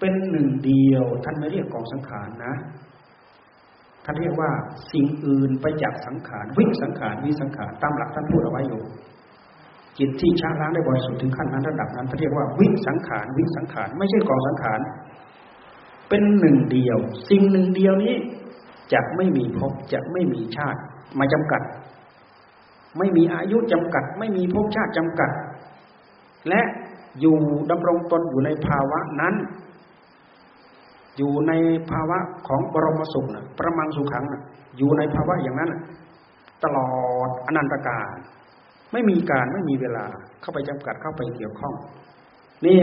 [0.00, 2.54] เป็นหนึ่งเดียว ท่านไม่เรียกกองสังขารนะ
[4.04, 4.50] ท่านเรียกว่า
[4.92, 8.82] สิ่งอื่นไปจากสังขารวิสังขารวิสังขารตามหลักท่านพูดเอาไว้อยู่
[9.98, 14.80] จิตที่ชาล้างได้บริสุทธิ์ถึงขั้นนั้นระดับนั้นท่านเรียกว่าวิสังขารวิสังขารไม่ใช่กองสังขาร
[16.08, 16.98] เป็นหนึ่งเดียว
[17.30, 18.14] สิ่งหนึ่งเดียวนี้
[18.92, 20.80] จะไม่มีภพจะไม่มีชาติ
[21.18, 21.62] มาจำกัด
[22.98, 25.30] ไม่มีอายุจำกัด ไม่มีภพชาติจำกัด
[26.48, 26.60] และ
[27.20, 27.36] อยู่
[27.70, 29.34] ดำรงตนอยู่ในภาวะนั้น
[31.16, 31.52] อยู่ใน
[31.90, 32.18] ภาวะ
[32.48, 34.42] ของบรมสุขนะประมังสุขังนะ
[34.78, 35.70] อยู่ในภาวะอย่างนั้น
[36.64, 36.88] ตลอ
[37.26, 38.16] ดอนันตกาล
[38.92, 40.04] ไม่มีการไม่มีเวลา
[40.40, 41.74] เข้าไปจำกัดเข้าไปเกี่ยวข้อง
[42.66, 42.78] นี่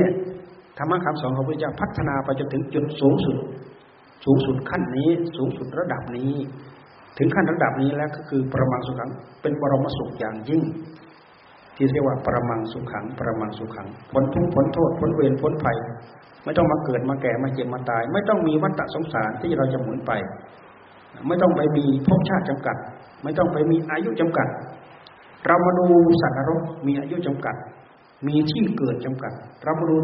[0.78, 3.38] ธรรมะคำสอนของพระเจ้าพัฒนาไปจนถึงจุดสูงสุด
[4.26, 6.34] สูงสุดขั้นนี้ สูงสุดระดับนี้
[7.18, 9.10] ถึงขั้นระดับนี้แล้วก็คือประมังสุขัง
[9.42, 10.62] เป็นบรมสุขอย่างยิ่ง
[11.76, 15.78] ที่เรียกว่าประมังสุขขัง ประมังสุขขังพ้นทุกข์พ้นโทษพ้นเวรพ้นภัย
[16.44, 20.12] ไม่ต้องมาเกิดมาแก่มาเจ็บมาตาย ไม่ต้องมีวัฏสงสารที่เราจะหมุนไป
[21.28, 22.78] ไม่ต้องไปมีภพชาติจำกัด
[23.24, 24.48] ไม่ต้องไปมีอายุจำกัด
[25.46, 25.86] เรามาดู
[26.22, 27.56] สัตว์นรกมีอายุจำกัด
[28.28, 29.96] มีที่เกิดจำกัด เรามาดู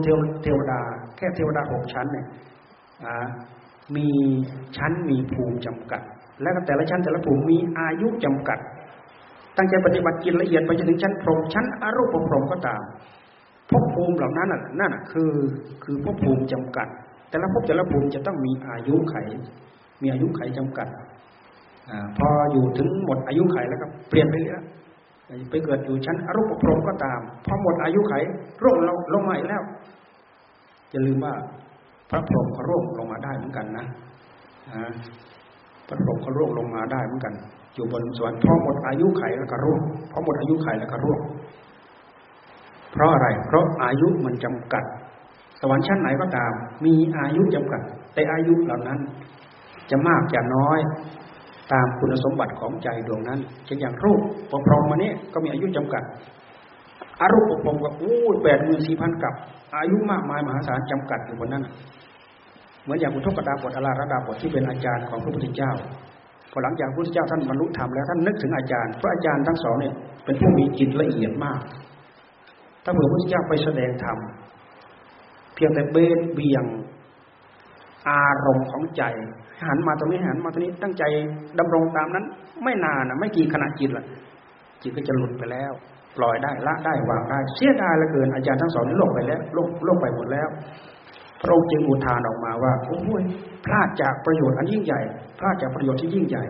[0.43, 0.79] เทวดา
[1.17, 2.25] แค่เทวดาหกชั้นเนี่ย
[3.95, 4.07] มี
[4.77, 6.01] ชั้นมีภูมิจำกัด
[6.41, 8.59] และแต่ละชั้นแต่ละภูมิมีอายุจำกัด
[9.59, 12.81] ตั้งใจปฏิบัติกินละเอียดไปจนถึงชั้นพรหมชั้นอรูปพรหมก็ตาม
[13.69, 14.49] ภพภูมิเหล่านั้น
[14.79, 15.31] นั่นคือ
[15.83, 16.87] คือภพภูมิจำกัด
[17.29, 19.15] แต่ละภพแต่ละภูมิจะต้องมีอายุไข
[20.01, 20.87] มีอายุไขจำกัด
[21.89, 24.63] อพออยู่ถึงหมดอายุไขแล้วก็เปลี่ยนไปแล้ว
[25.49, 28.13] ไปเกิดอยู่ชั้นอรูปพรหมก็ตามพอหมดอายุไข
[28.63, 29.63] ร่วงลงลงมาอีกแล้ว
[30.91, 31.33] อย่าลืมว่า
[32.09, 33.85] พระพรหมเขาร่วงลงมาได้เหมือนกันนะ
[35.87, 37.33] พระพรหมเขาร่วงลงมาได้เหมือนกัน
[37.75, 41.19] อยู่บนสวรรค์พอหมดอายุไขแล้วก็ร่วงพอหมดอายุไขแล้วก็ร่วง
[42.91, 44.83] เพราะอะไร เพราะอายุมันจำกัด
[45.61, 46.51] สวรรค์ชั้นไหนก็ตาม
[46.85, 47.81] มีอายุจำกัด
[48.13, 48.99] แต่อายุเหล่านั้น
[49.91, 50.79] จะมากจะน้อย
[51.73, 54.19] ตามคุณสมบัติของใจดวงนั้นเช่นอย่างรูป
[54.51, 56.03] ปพรมมานี้ก็มีอายุจำกัด
[57.21, 59.33] อารูปปพรมก็อู้แปดหมื่นสี่พันกับ
[59.77, 61.63] อายุมากมายมหาศาลจำกัดอยู่บนนั้น
[62.83, 65.71] เหมือนอย่างอุทกดาบทอลาระดาบทที่เป็นอาจารย์ของพระพุทธเจ้า
[66.51, 69.93] พอหลังจากพระพุทธเจ้าท่านบรรลุธรรมแล้วท่านนึกถึงอาจารย์เพราะอาจารย์ทั้งสองเนี่ย
[70.25, 71.61] เป็นผู้มีจิตละเอียดมาก
[72.83, 74.17] ถ้าเผื่อพระพุทธเจ้าไปแสดงธรรม
[75.55, 76.65] เพียงแต่เบนเบียง
[78.09, 79.03] อารมณ์ของใจ
[79.67, 81.03] หันมาตรงนี้หันมาตรงนี้ตั้งใจ
[81.59, 82.25] ดำรงตามนั้น
[82.63, 84.05] ไม่นานนะไม่กี่ขณะจิตละ
[84.81, 85.71] จิตก็จะหลุดไปแล้ว
[86.17, 90.49] ปล่อยได้ละได้วางได้เสียดายเหลือเกินอาจารย์ทั้งสองนี้ลงไปแล้วลงลงไปหมดแล้ว
[91.41, 93.23] พระองค์จึงอุทานออกมาว่าโอ้ย
[93.65, 95.01] พลาดจากประโยชน์อันยิ่งใหญ่
[95.39, 96.43] พลาดจากประโยชน์ที่ยิ่งใหญ่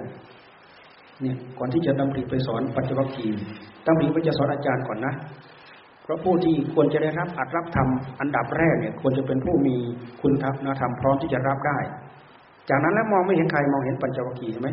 [1.22, 3.28] เนี่ยก่อนที่จะดำริไปสอนปัจจุบันกี
[3.88, 5.14] ดำริไปจะสอนอาจารย์ก่อนนะ
[6.03, 7.88] เพราะผู้ที่ควรจะได้รับอัดรับธรรม
[8.20, 9.76] อันดับแรกเนี่ยควรจะเป็นผู้มี
[10.22, 11.78] คุณธรรมธรรมพร้อมที่จะรับได้
[12.70, 14.70] จากนั้นแล้วมองไม่เห็นใครมองเห็นปัญจวัคคีย์ใช่ไหม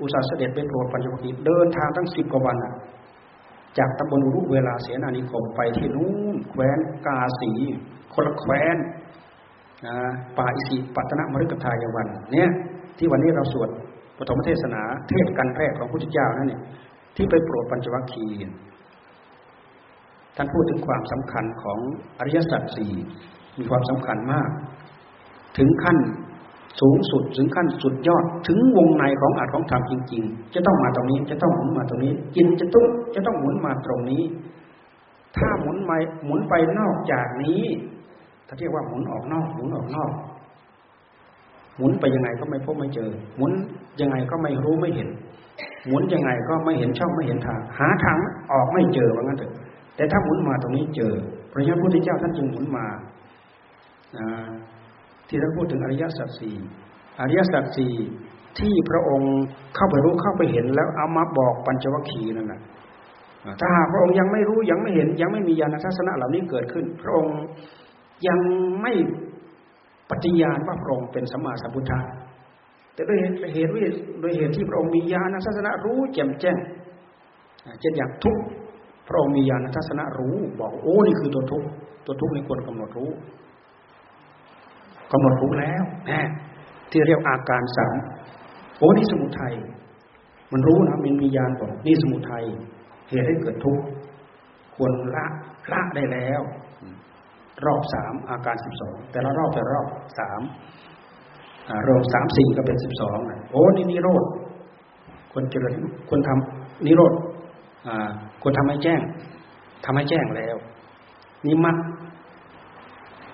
[0.00, 2.56] อุตสาห์เสด็จไปโปรดปัญจวัคคีย์เดินทางตั้งสิบกว่าวัน
[3.78, 7.50] จากตำบลอุรุเวลาเสนานิคมไปที่นู้นแคว้นกาสี
[8.14, 8.76] คนละแคว้น
[10.38, 12.48] ป่าอิสิปัตนมฤกทายวัน เนี่ย
[12.98, 13.68] ที่วันนี้เราสวด
[14.18, 16.62] ปฐมเทศนาเทศกันแรกของพระพุทธเจ้านั่นเนี่ย
[17.16, 18.36] ที่ไปโปรดปัญจวัคคีย์
[20.36, 21.78] ท่านพูดถึงความสำคัญของ
[22.18, 22.92] อริยสัจสี่
[23.58, 24.50] มีความสำคัญมาก
[25.58, 25.98] ถึงขั้น
[26.80, 34.22] สูงสุดถึงขั้นสุดยอดถึงวงในของอาจของธรรมจริง ๆ จะต้องมาตรงนี้จะต้องหมุนมาตรงนี้จินจะต้องจะต้องหมุนมาตรงนี้
[35.36, 35.92] ถ้าหมุนไป
[36.24, 37.62] หมุนไปนอกจากนี้
[38.52, 40.12] ถ้าเรียกว่าหมุนออกนอก หมุนออกนอก
[41.76, 43.52] หมุนไปยังไงก็ไม่พบไม่เจอ หมุน
[44.00, 45.08] ยังไงก็ไม่รู้ไม่เห็น
[45.86, 48.16] หมุนยังไงก็ไม่เห็นช่องไม่เห็นทาง หาทาง
[48.52, 49.52] ออกไม่เจอว่างั้นเถอะ
[49.96, 51.12] แต่ถ้าหมุนมาตรงนี้เจอ
[51.52, 52.86] พระยาพุทธเจ้าท่านจึงหมุนมา
[55.28, 56.54] ที่ท่านพูดถึงอริยสัจสี่
[57.20, 57.94] อริยสัจสี่
[58.58, 59.34] ที่พระองค์
[59.76, 62.60] เข้าไปรู้เข้าไปเห็น แล้วเอามาบอกปัญจวัคคีย์นั่นแหละ
[63.60, 67.36] ถ้าหากพระองค์ยังไม่รู้ยังไม่เห็นยังไม่มีญาณทัศนะเหล่านี้เกิดขึ้น พระองค์
[68.26, 68.40] ยัง
[68.82, 68.92] ไม่
[70.10, 72.00] ปฏิญาณว่าพระองค์เป็นสัมมาสัมพุทธะ
[72.94, 73.18] แต่ด้วย
[73.54, 73.70] เหตุ
[74.22, 76.58] ด้วยเหตุที่พระองค์มีญาณทัศนะรู้แจ่มแจ้ง
[77.80, 78.38] เช่นอย่างทุก
[79.08, 81.64] พระองค์มีญาณทัศนะรู้บอกโอ้นี่คือตัวทุก
[82.06, 83.10] ตัวทุกนี่ควรกำหนดรู้
[85.12, 86.22] กำหนดรู้แล้วน่
[86.90, 87.96] ที่เรียกอาการสาม
[88.78, 89.54] โอ้นี่สมุทัย
[90.52, 92.44] มันรู้นะมันมีญาณบอกนี่สมุทัย
[93.10, 93.84] เหตุให้เกิดทุกข์
[94.74, 95.26] ควรละ
[95.72, 96.42] ละได้แล้ว
[97.66, 99.88] รอบสามอาการสิบสองแต่ละรอบแต่ละรอบ
[100.18, 100.40] สาม
[101.88, 103.18] รอบสามสี่ก็เป็นสิบสอง
[103.50, 104.24] โอ้นี่นิโรธ
[105.32, 105.74] ควรเจริญ
[106.08, 107.12] ควรทำนิโรธ
[108.42, 109.00] ควรทำให้แจ้ง
[109.84, 110.56] ทำให้แจ้งแล้ว
[111.46, 111.76] นิมัต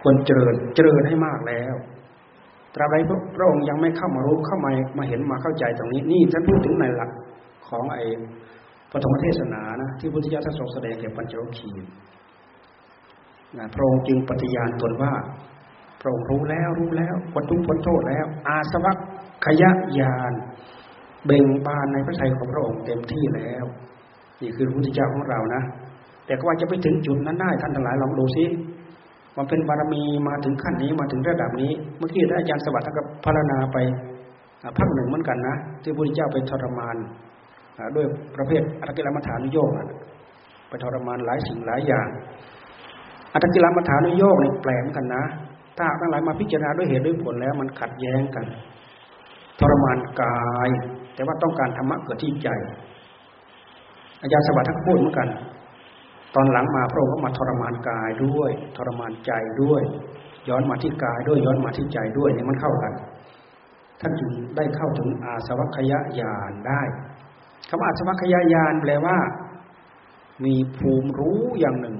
[0.01, 1.74] ควรเจริญเจริญให้มากแล้ว
[2.74, 2.97] ตราบใด
[3.37, 7.11] พระองค์ยังไม่เข้ามารู้เข้ามามาเห็นมาเข้าใจตรงนี้ นี่ท่านพูดถึงในหลัก
[7.68, 8.05] ของไอ้
[8.93, 11.89] ปฐมเทศนานะที่พุทธิยถาทรงแสดงแก่ปัญจวัคคีย์
[13.74, 15.12] พระองค์จึงปฏิญาณตนว่า
[16.01, 18.96] พระองค์รู้แล้วรู้แล้วพ้นทุกข์พ้นโทษแล้ว อาสวัค
[19.46, 20.32] ขยะยาน
[21.26, 23.64] เบ่งบานในพระทัยของพระองค์เต็มที่แล้ว
[24.42, 25.62] นี่คือพระพุทธเจ้าของเรานะ
[26.26, 28.44] แต่ก็ว่าจะไปถึงจุดนั้นได้ท่านทั้งหลายลองดูซิ
[29.36, 33.76] มันเป็นบารมีมาถึงขั้นนี้มาถึงระดับนี้ เมื่อกี้ท่านอาจารย์สวัสดิ์ท่านก็พารณาไป
[34.78, 36.96] พักหนึ่งเหมือนกันนะที่พระพุทธเจ้าไปทรมาน
[37.96, 39.70] ด้วยประเภทอัตกิลมัฐานุโยก
[40.68, 42.09] ไปทรมานหลายสิ่งหลายอย่าง
[43.33, 45.24] อัตกิลมัฐานุโยกนี่แปลกกันนะ
[45.79, 48.47] ถ้าทั้งหลายมาพิจารณาด้วยเหตุด้วยผลแล้ว มันขัดแย้งกัน
[49.61, 50.70] ทรมานกาย
[51.14, 52.49] แต่ว่าต้องการธรรมะเกิดที่ใจ
[54.20, 55.29] อาจารย์สวัสดิ์ท่านพูดเหมือนกัน
[56.35, 59.83] ตอนหลังมาพระองค์ก็มาทรมานกายด้วย ทรมานใจด้วย
[60.49, 62.93] ย้อนมาที่กายด้วยย้อนมาที่ใจด้วยเนี่ยมันเข้ากัน
[64.01, 66.83] ท่านจึงได้เข้าถึงอาสวัคยญาณได้
[67.68, 69.16] คำว่าอาสวัคยญาณแปลว่า
[70.45, 71.97] มีภูมิรู้อย่างหนึ่ง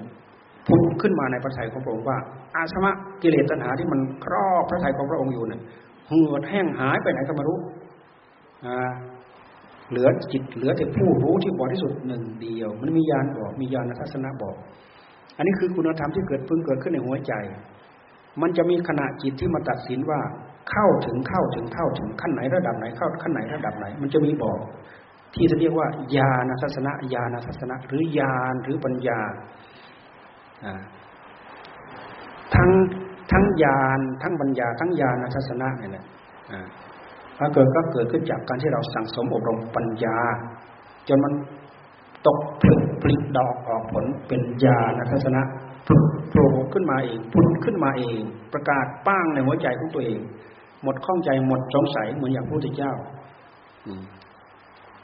[0.69, 2.19] พุทขึ้นมาในพระทัยของพระองค์ว่า
[2.55, 2.93] อาสวะ
[3.23, 5.61] กิเลสตัณหาที่มันครอบพระทัยของพระองค์อยู่เนี่ย
[6.09, 7.59] เหือดแห้งหายไปไหนก็ไม่รู้
[9.91, 14.57] เหลือจิตเหลือแต่ผู้รู้ที่บริสุทธิ์หนึ่งเดียว มันมีญาณบอกมีญาณทัศนะบอก
[15.37, 17.33] อันนี้คือคุณธรรมที่เกิดพึ่งเกิดขึ้นในหัวใจ
[18.43, 20.21] มันจะมีขณะจิตที่มาตัดสินว่า
[20.71, 24.59] เข้าถึงเข้าถึงเข้าถึงขั้นไหนระดับไหนเข้าขั้นไหนระดับไหน มันจะมีบอก
[25.35, 29.21] ที่จะเรียกว่าญาณทัศนะญาณทัศนะ หรือญาณหรือปัญญา
[32.55, 32.71] ทั้ง
[33.33, 36.05] ทั้งญาณทั้งปัญญา ทั้งญาณทัศนะเนี่ยนะ
[37.39, 40.19] ถ้าเกิดก็เกิดขึ้นจากการที่เราสั่งสมอบรมปัญญา
[41.09, 41.33] จนมัน
[42.27, 45.43] ตกผลึกผลิดอกออกผลเป็นญาณทัศนะ
[46.31, 48.21] โผล่ขึ้นมาเองพุดขึ้นมาเอง
[48.53, 50.21] ประกาศป้างในหัวใจของตัวเอง
[50.83, 52.93] หมดข้องใจหมดสงสัยเหมือนอย่างพระพุทธเจ้า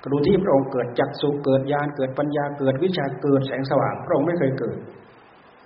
[0.02, 4.76] กระดูที่พระองค์เกิดจักสุเกิดญาณเกิดปัญญาเกิดวิชาเกิดแสงสว่างพระองค์ไม่เคยเกิด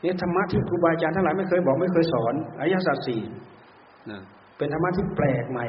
[0.02, 3.20] นี่ธรรมะที่ครูบาอาจารย์ทั้งหลายไม่เคยบอกไม่เคยสอนอริยสัจสี่
[4.56, 5.66] เป็นธรรมะที่แปลกใหม่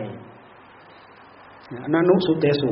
[1.84, 2.70] อนันุสุเตสุ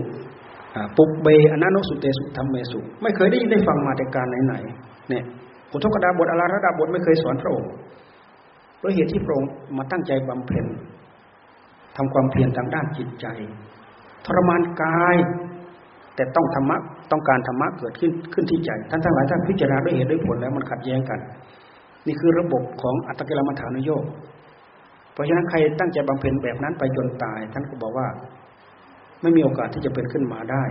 [0.97, 5.23] ปุกเบอนันุสุเตสุธรรมเมสุ ไม่เคยได้ยินได้ฟังมาแต่การไหนๆเนี่ย
[5.71, 7.69] อุทกดาบทอาราระดาบทไม่เคยสอนพระองค์
[8.77, 10.65] เพราะเหตุที่พระองค์มาตั้งใจบำเพ็ญ
[11.97, 13.25] ทำความเพียรทางด้านจิตใจ
[14.25, 15.15] ทรมานกาย
[16.15, 16.77] แต่ต้องธรรมะ
[17.11, 21.19] ต้องการธรรมะเกิดขึ้นขึ้นที่ใจ ท่านทั้งหลายท่านพิจารณาด้วยเหตุด้วยผลแล้วมันขัดแย้งกัน
[22.07, 24.03] นี่คือระบบของอัตตกิลมัฐานุโยก
[25.13, 28.07] เพราะฉะนั้นใครตั้งใจบำเพ็ญแบบนั้นไปจนตาย ท่านก็บอกว่า
[29.21, 30.63] ไม่มีโอกาสที่จะเป็นขึ้นมาได้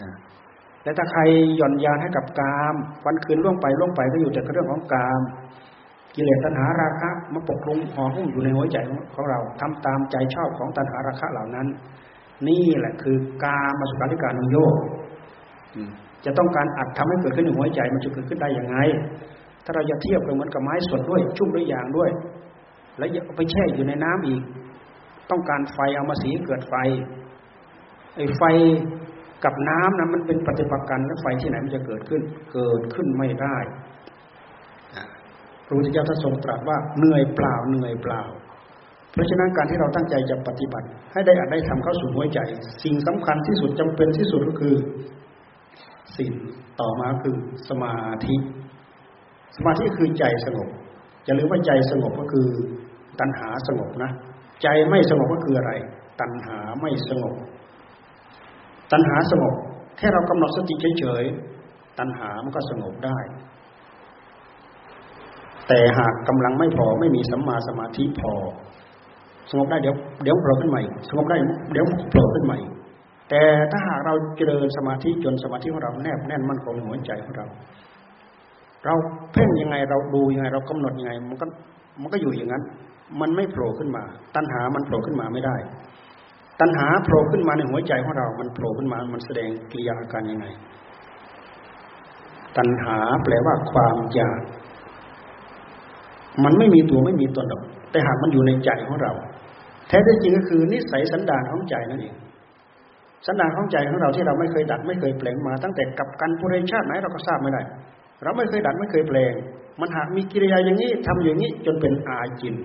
[0.00, 0.10] นะ
[0.82, 1.20] แต่ถ้าใคร
[1.56, 2.74] หย่อนยานให้กับกาม
[3.06, 5.20] วันคืนล่วงไปล่วงไปก็อยู่แต่เรื่องของกาม
[6.14, 8.76] กิเลสตัณหาราคะมาปกคลุมห่อหุ้มอยู่ในหัวใจ
[9.14, 11.66] ของเราทำตามใจชอบของตัณหาราคะเหล่านั้น
[12.48, 14.74] นี่แหละคือกามาสุขาริการนุโยก
[16.24, 18.76] จะต้องการอัดทำให้เกิดขึ้นในหัวใจมันจะเกิดขึ้นได้อย่างไง
[19.64, 22.10] ถ้าเราจะเทียบกันเหมือนกับไม้สดด้วย ชุ่มด้วยยางด้วย
[22.98, 24.42] แล้วอย่าไปแช่อยู่ในน้ำอีก
[25.30, 26.74] ต้องการไฟเอามาสีเกิดไฟ
[28.16, 28.42] ไอ้ไฟ
[29.44, 32.22] กับน้ำนะมันเป็นปฏิปักษ์กันแล้วไฟที่ไหนมันจะเกิดขึ้น
[32.52, 33.56] เกิดขึ้นไม่ได้
[35.66, 38.22] พระพุทธเจ้าท่านทรงตรัสว่าเหนื่อยเปล่าเหนื่อยเปล่า
[39.12, 42.38] เพราะฉะนั้นการที่เราตั้งใจจะปฏิบัติ ให้ได้อาจได้ทำเข้าสู่หัวใจ
[42.84, 44.74] สิ่งสำคัญที่สุดจำเป็นที่สุดก็คือ
[46.18, 46.32] สิ่ง
[46.80, 47.36] ต่อมาคือ
[47.68, 47.92] สมา
[48.26, 48.36] ธิ
[49.56, 50.68] สมาธิคือใจสงบ
[51.24, 52.46] อย่าลืมว่าใจสงบก็คือ
[53.20, 54.10] ตัณหาสงบนะ
[54.62, 55.72] ใจไม่สงบก็คืออะไร
[56.20, 57.34] ตัณหาไม่สงบ
[58.92, 59.54] ตัณหาสงบ
[59.98, 63.18] แค่เรากำหนดสติเฉยๆตัณหามันก็สงบได้
[65.68, 68.32] แต่หากกำลังไม่พอไม่มีสัมมาสมาธิพอ
[69.50, 71.36] สงบได้เดี๋ยวเดี๋ยวโผล่ขึ้นใหม่สงบได้
[71.72, 72.58] เดี๋ยวโผล่ขึ้นใหม่
[73.30, 77.46] แต่ถ้าหากเราเจริญสมาธิจนสมาธิของเราแนบแน่นมั่นคงหัวใจของเรา
[78.84, 78.94] เรา
[79.32, 81.46] เพ่งยังไงเราดูยังไง เรากำหนดยังไง มันก็
[82.00, 82.62] มันก็อยู่อย่างนั้น
[83.20, 84.02] มันไม่โผล่ขึ้นมา
[84.36, 85.56] ตัณหามันโผล่ขึ้นมาไม่ได้
[86.60, 90.46] ตัณหาโผล่ขึ้นมาในหัวใจของเรา มันโผล่ขึ้นมา มันแสดงกิริยาอาการยังไง
[92.56, 94.40] ตัณหาแปลว่าความอยาก
[96.44, 99.12] มันไม่มีตัวไม่มีตนหรอก แต่หากมันอยู่ในใจของเรา
[99.88, 102.14] แท้จริงก็คือนิสัยสันดานของใจนั่นเอง
[103.26, 107.62] สันดานของใจของเราที่เราไม่เคยดัดไม่เคยเปล่งมา ตั้งแต่กับกันปุเรชาติไหนเราก็ทราบไม่ได้
[108.22, 109.34] เราไม่เคยดัดไม่เคยเปล่ง
[109.80, 112.56] มันหากมีกิริยาอย่างนี้ทำอย่างนี้จนเป็นอาจิน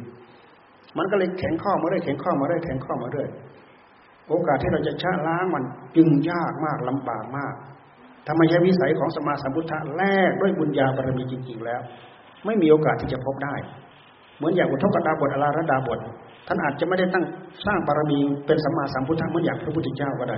[0.98, 3.30] มันก็เลยแข็งข้อมาเรื่อยแข็งข้อมาเรื่อยแข็งข้อมาเรื่อย
[4.30, 5.64] โอกาสที่เราจะชะล้างมัน
[5.96, 7.54] จึงยากมากลำบากมาก
[8.28, 11.82] ทำไมใช้วิสัยของสมาสัมพุทธะแลกด้วยบุญญาบารมีจริงๆแล้ว
[12.46, 13.56] ไม่มีโอกาสที่จะพบได้
[14.38, 16.00] เหมือนอย่างอุทกดาบทอลาระดาบท
[16.48, 17.26] ท่านอาจจะไม่ได้ตั้ง
[17.66, 20.38] สร้างบารมีเป็นสัมมาสัมพุทธะเหมือนอย่างพระพุทธเจ้าก็ได้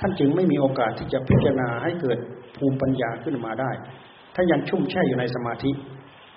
[0.00, 2.18] ท่านจึงไม่มีโอกาสที่จะพิจารณาให้เกิด
[2.56, 3.70] ภูมิปัญญาขึ้นมาได้
[4.34, 5.70] ถ้ายังชุ่มแช่อยู่ในสมาธิ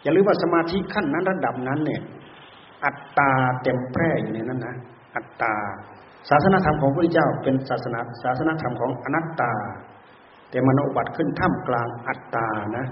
[0.03, 2.01] อย่าลืมว่าสมาธิขั้นนั้นระดับนั้นเนี่ย
[2.85, 3.31] อัตตา
[3.63, 4.75] เต็มแพร่อยู่ในนั้นนะ
[5.15, 5.53] อัตตา
[6.29, 9.53] ศาสนาธรรมของพระพุทธเจ้า เป็นศาสนาศาสนาธรรมของอนัตตา
[10.49, 12.47] แต่มันอุบัติขึ้นท่ามกลางอัตตา
[12.77, 12.85] นะ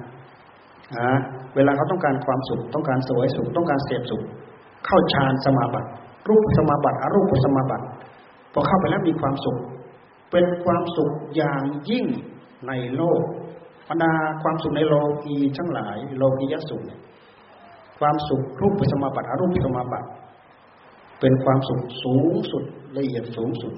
[0.98, 1.10] นะ
[1.56, 4.24] เวลาเขาต้องการความสุข ต้องการสวยสุข ต้องการเสพสุข
[4.86, 5.90] เข้าฌานสมาบัติ
[6.30, 7.86] รูปสมาบัติอรูปสมาบัติ
[8.54, 9.58] พอเข้าไปแล้วมีความสุข
[10.32, 12.06] เป็นความสุขอย่างยิ่ง
[12.68, 13.22] ในโลก
[13.90, 14.96] บรรดาความสุขในโล
[15.26, 16.82] กีทั้งหลาย โลกียสุข
[18.00, 20.08] ความสุขรูปสมาบัติอรูปสมาบัติ
[21.20, 22.64] เป็นความสุขสูงสุด
[22.98, 23.74] ละเอียดสูงสุด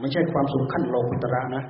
[0.00, 1.64] ไม่ใช่ความสุขขั้นโลกุตระนะ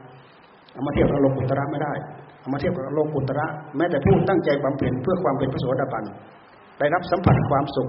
[0.72, 1.92] เอามาเทียบกับโลกุตระไม่ได้
[2.40, 6.04] เอามาเทียบกับโลกุตระ แม้แต่ผู้ตั้งใจบำเพ็ญเพื่อความเป็นพระโสดาบัน
[6.78, 7.88] ได้รับสัมผัสความสุข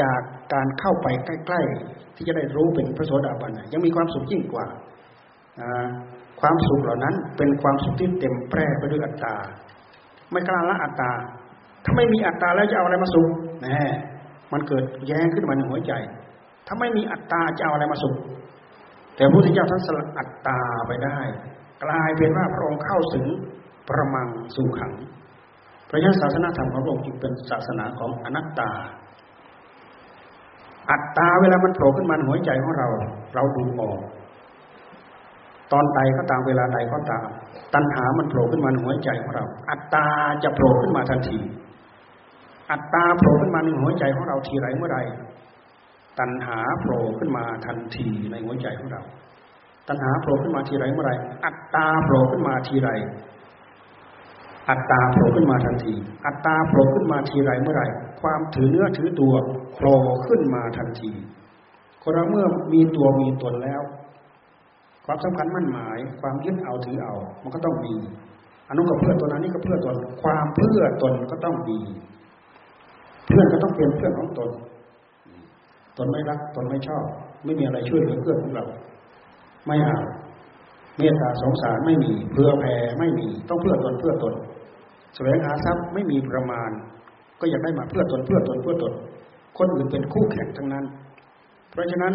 [0.00, 0.20] จาก
[0.54, 4.66] การเข้าไปใกล้ ๆ ที่จะได้รู้เป็นพระโสดาบันยังมีความสุขยิ่งกว่า
[6.40, 9.34] ความสุขเหล่านั้นเป็นความสุขที่เต็มแปร่ไปด้วยอัตตา
[10.32, 11.10] ไม่กล้าละอัตตา
[11.84, 13.28] ถ้าไม่มีอัตตาแล้วจะเอาอะไรมาสุข
[13.62, 13.86] แน่
[14.52, 15.92] มันเกิดแย้งขึ้นมาในหัวใจ
[16.66, 18.14] ถ้าไม่มีอัตตาจะเอาอะไรมาสุข
[19.16, 21.18] แต่พระพุทธเจ้าท่านสละอัตตาไปได้
[21.84, 23.26] กลายเป็นว่าพระองค์เข้าถึง
[23.88, 24.92] ประมังสุขัง
[25.88, 28.70] พระยศาสนาธรรมของพระองค์จึงเป็นศาสนาของอนัตตา
[30.92, 32.88] อัตตาเวลามันโผล่ขึ้นมาหัวใจของเรา
[33.34, 34.00] เราดูออก
[35.72, 37.26] ตอนใดก็ตามเวลาใดก็ตาม
[37.74, 40.06] ตัณหามันโผล่ขึ้นมาหัวใจของเรา อัตตา
[40.44, 41.38] จะโผล่ขึ้นมาทันที
[42.70, 44.98] อัตตาโผล่ขึ้นมาในหัวใจของเราทีไรเมื่อไร
[46.18, 49.02] ตัณหาโผล่ขึ้นมาทันทีในหัวใจของเรา
[49.88, 51.12] ตัณหาโผล่ขึ้นมาทีไรเมื่อไร
[51.44, 52.90] อัตตาโผล่ขึ้นมาทีไร
[54.68, 55.94] อัตตาโผล่ขึ้นมาทันที
[56.26, 57.82] อัตตาโผล่ขึ้นมาทีไรเมื่อไร
[58.20, 59.32] ความถือเนื้อถือตัว
[59.74, 61.10] โผล่ขึ้นมาทันที
[62.02, 63.82] คนเราเมื่อมีตัวมีตนแล้ว
[65.06, 67.94] ความสำคัญมั่นหมาย ความยึดเอาถือเอา มันก็ต้องมี
[68.68, 71.78] อันนู้นก็เพื่อตนอันนี้ก็เพื่อตน ความเพื่อตนก็ต้องมี
[73.28, 74.50] เพื่อนก็ต้องเป็นเพื่อนของตน
[75.98, 77.04] ตนไม่รักตนไม่ชอบ
[77.44, 78.64] ไม่มีอะไรช่วยเหลือเพื่อนของเรา
[79.66, 79.98] ไม่เอา
[80.98, 84.34] เมตตาสงสารไม่มีเพื่อแผ่ไม่มี ต้องเพื่อตนเพื่อตน
[85.14, 86.70] แสวงหาทรัพย์ไม่มีประมาณ
[87.40, 88.92] ก็อยากได้มาเพื่อตนเพื่อตนเพื่อตน
[89.58, 90.84] คนอื่นเป็นคู่แข่งทั้งนั้น
[91.70, 92.14] เพราะฉะนั้น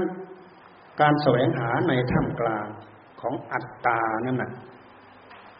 [1.02, 2.66] การแสวงหาในท่ามกลาง
[3.22, 4.52] ของอัตตานั่นน่ะ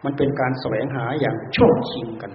[0.04, 2.32] มันเป็นการแสวงหาอย่างโชคชิงกัน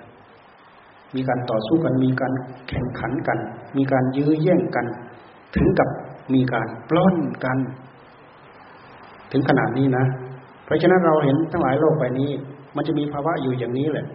[1.14, 2.32] มีการต่อสู้กัน มีการ
[2.68, 3.38] แข่งขันกัน
[3.76, 4.86] มีการยื้อแย่งกัน
[5.54, 5.88] ถึงกับ
[6.34, 7.58] มีการปล้นกัน
[9.32, 10.04] ถึงขนาดนี้นะ
[10.64, 12.30] เพราะฉะนั้นเราเห็นทั้งหลายโลกใบนี้
[12.76, 14.06] มันจะมีภาวะอยู่อย่างนี้แหละ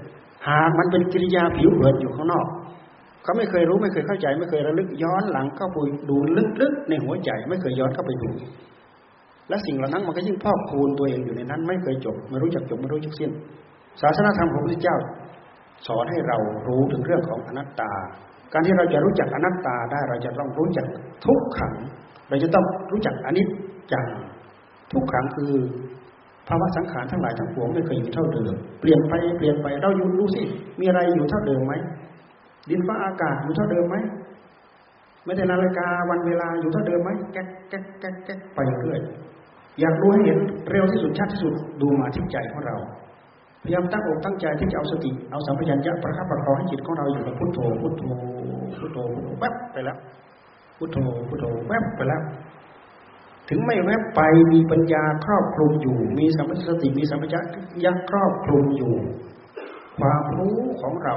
[0.47, 2.47] หากมันเป็นกิริยาผิวเผินอยู่ข้างนอก
[3.23, 5.77] เขาไม่เคยรู้ไม่เคยเข้าใจ ไม่เคยระลึกย้อนหลังเข้าไป
[6.09, 6.17] ดู
[6.61, 8.29] ลึกๆในหัวใจ ไม่เคยย้อนเข้าไปดู
[9.49, 13.31] และสิ่งเหล่านั้นมันก็ยิ่งพอกพูนตัวเองอยู่ในนั้น ไม่เคยจบไม่รู้จักจบไม่รู้จักสิ้น
[14.01, 14.97] ศาสนาธรรมของพระพุทธเจ้า
[15.87, 16.37] สอนให้เรา
[16.67, 17.91] รู้ถึงเรื่องของอนัตตา
[18.53, 20.85] การที่เราจะรู้จักอนัตตาได้เราจะต้องรู้จัก
[21.25, 21.73] ทุกขัง
[22.29, 23.47] เราจะต้องรู้จักอนิจ
[23.93, 24.07] จัง
[24.91, 25.53] ทุกขังคือ
[26.47, 30.41] ภาวะสังขารทั้งหลายทั้งปวงไม่เคยอยู่เท่าเดิม เปลี่ยนไปเปลี่ยนไปเราอยู่รู้สิ
[30.79, 31.73] มีอะไรอยู่เท่าเดิมไหม
[32.69, 33.95] ดินฟ้าอากาศอยู่เท่าเดิมไหม
[35.25, 38.99] ไม่ได้นาฬิกาวันเวลาอยู่เท่าเดิมไหมแก๊กแก๊กแก๊กแก๊กไปเรื่อย
[39.79, 40.39] อยากรู้ให้เห็น
[40.71, 42.75] เร็วที่สุดชัดที่สุดดูมาที่ใจของเรา
[43.63, 48.03] พยายามตั้งอกตั้งใจที่จะเอาสติเอาสัมผัสัญญะประคับประคองให้จิตของเราอยู่กับพุทโธพุทโธ
[48.79, 49.97] พุทโธพุทโธแวบไปแล้ว
[50.77, 50.97] พุทโธ
[51.29, 52.21] พุทโธแวบไปแล้ว
[53.49, 54.21] ถึงไม่แวบไป
[54.53, 57.35] มีปัญญาครอบคลุมอยู่ มีสัมผัสติมีสัมผัส
[57.83, 58.93] ญะครอบคลุมอยู่
[59.99, 61.15] ความรู้ของเรา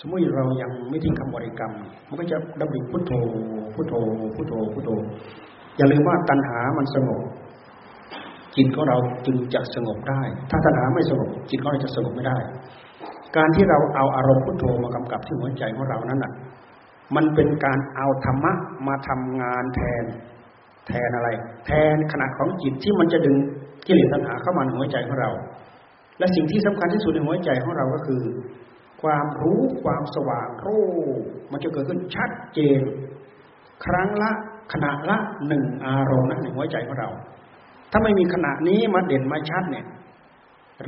[0.00, 1.72] สมมติเรายังไม่ทิ้งคำบริกรรม
[2.08, 3.12] มันก็จะดำริพุทโธ
[3.74, 3.94] พุทโธ
[4.34, 4.90] พุทโธพุทโธ
[5.76, 7.20] อย่าลืมว่าตัณหามันสงบ
[8.56, 8.96] จิตของเรา
[9.26, 10.20] จึงจะสงบได้
[10.50, 12.38] ถ้าตัณหาไม่สงบจิตของเราจะสงบไม่ได้
[13.36, 16.32] การที่เราเอาอารมณ์พุทโธมากำกับที่หัวใจของเรานั้นน่ะ
[17.16, 18.52] มันเป็นการเอาธรรมะ
[18.86, 20.04] มาทำงานแทน
[20.88, 21.28] แทนอะไร
[21.66, 23.36] แทนขณะของจิตที่มันจะดึง
[23.86, 25.30] กิเลสตัณหาเข้ามาในหัวใจของเรา
[26.18, 28.22] และสิ่งที่สำคัญที่สุดในหัวใจของเราก็คือ
[29.02, 30.86] ความรู้ความสว่างรู้
[31.52, 32.80] มันจะเกิดขึ้นชัดเจน
[33.84, 34.30] ครั้งละ
[34.72, 37.08] ขณะละหนึ่งอารมณ์นะในหัวใจของเรา
[37.90, 39.86] ถ้าไม่มีขณะนี้มาเด่นมาชัดเนี่ย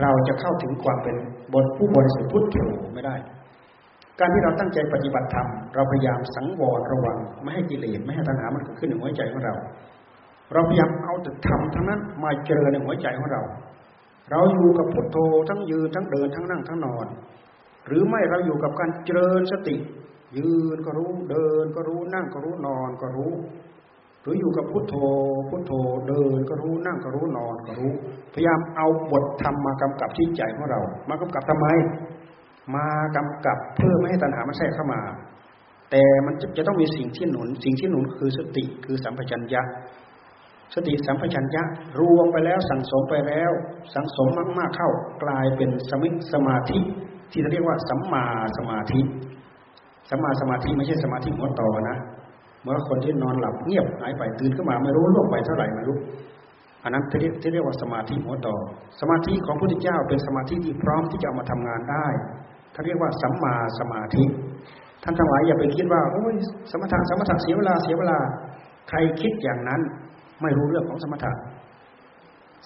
[0.01, 1.16] เราจะเข้าถึงความเป็น
[1.53, 2.57] บทผู้บริสุทธิ์พุทโธ
[2.94, 3.16] ไม่ได้
[4.23, 9.55] การที่เราตั้งใจปฏิบัติธรรมเราพยายามสังวรระวัง ไม่ให้กิเลสไม่ให้ตัณหามันเกิดขึ้นในหัวใจของเรา
[10.53, 13.43] เราพยายามเอาแต่ธรรมทั้งนั้นมาเจริญในหัวใจของเรา
[14.31, 15.16] เราอยู่กับพุทโธ
[15.49, 17.07] ทั้งยืนทั้งเดินทั้งนั่งทั้งนอน
[17.86, 19.77] หรือไม่เราอยู่กับการเจริญสติ
[20.36, 23.32] ยืนก็รู้เดินก็รู้นั่งก็รู้นอนก็รู้
[24.23, 24.94] หรืออยู่กับพุทโธ
[25.49, 25.73] พุทโธ
[26.09, 27.93] เดินก็รู้นั่งก็รู้นอนก็รู้
[28.35, 31.66] พยายามเอาบทธรรมมากำกับที่ใจของเรา มากำกับทำไม
[32.75, 32.87] มา
[33.17, 35.01] กำกับเพื่อไม่ให้ตัณหามันแทรกเข้ามา
[35.91, 39.63] แต่มันจะต้องมีสิ่งที่หนุน สิ่งที่หนุนคือสติคือสัมปชัญญะ
[40.75, 41.63] สติสัมปชัญญะ
[42.01, 43.51] รวมไปแล้วสั่งสมไปแล้ว
[43.95, 44.29] สังสม
[44.59, 44.91] มากๆเข้า
[45.23, 46.79] กลายเป็นสมิสมาธิ
[47.33, 48.25] ที่เรียกว่าสัมมา
[48.59, 49.01] สมาธิ
[50.11, 51.97] สัมมาสมาธิไม่ใช่สมาธิหัวต่อนะ
[52.63, 55.99] เมื่อคนที่นอนหลับเงียบหายไปตื่นขึ้นมาไม่รู้ล่วงไปเท่าไหร่ไม่รู้
[56.83, 58.55] อันนั้นที่เรียกที่เรียกว่าสมาธิหัวต่อ
[59.01, 62.07] สมาธิของพระพุทธเจ้าเป็นสมาธิที่พร้อมที่จะเอามาทำงานได้
[62.74, 64.24] ท่านเรียกว่าสัมมาสมาธิ
[65.03, 66.35] ท่านทั้งหลายอย่าไปคิดว่าโอ้ย
[66.70, 68.19] สมถะสมถะเสียเวลาเสียเวลา
[68.89, 69.81] ใครคิดอย่างนั้น
[70.43, 71.32] ไม่รู้เรื่องของสมถะ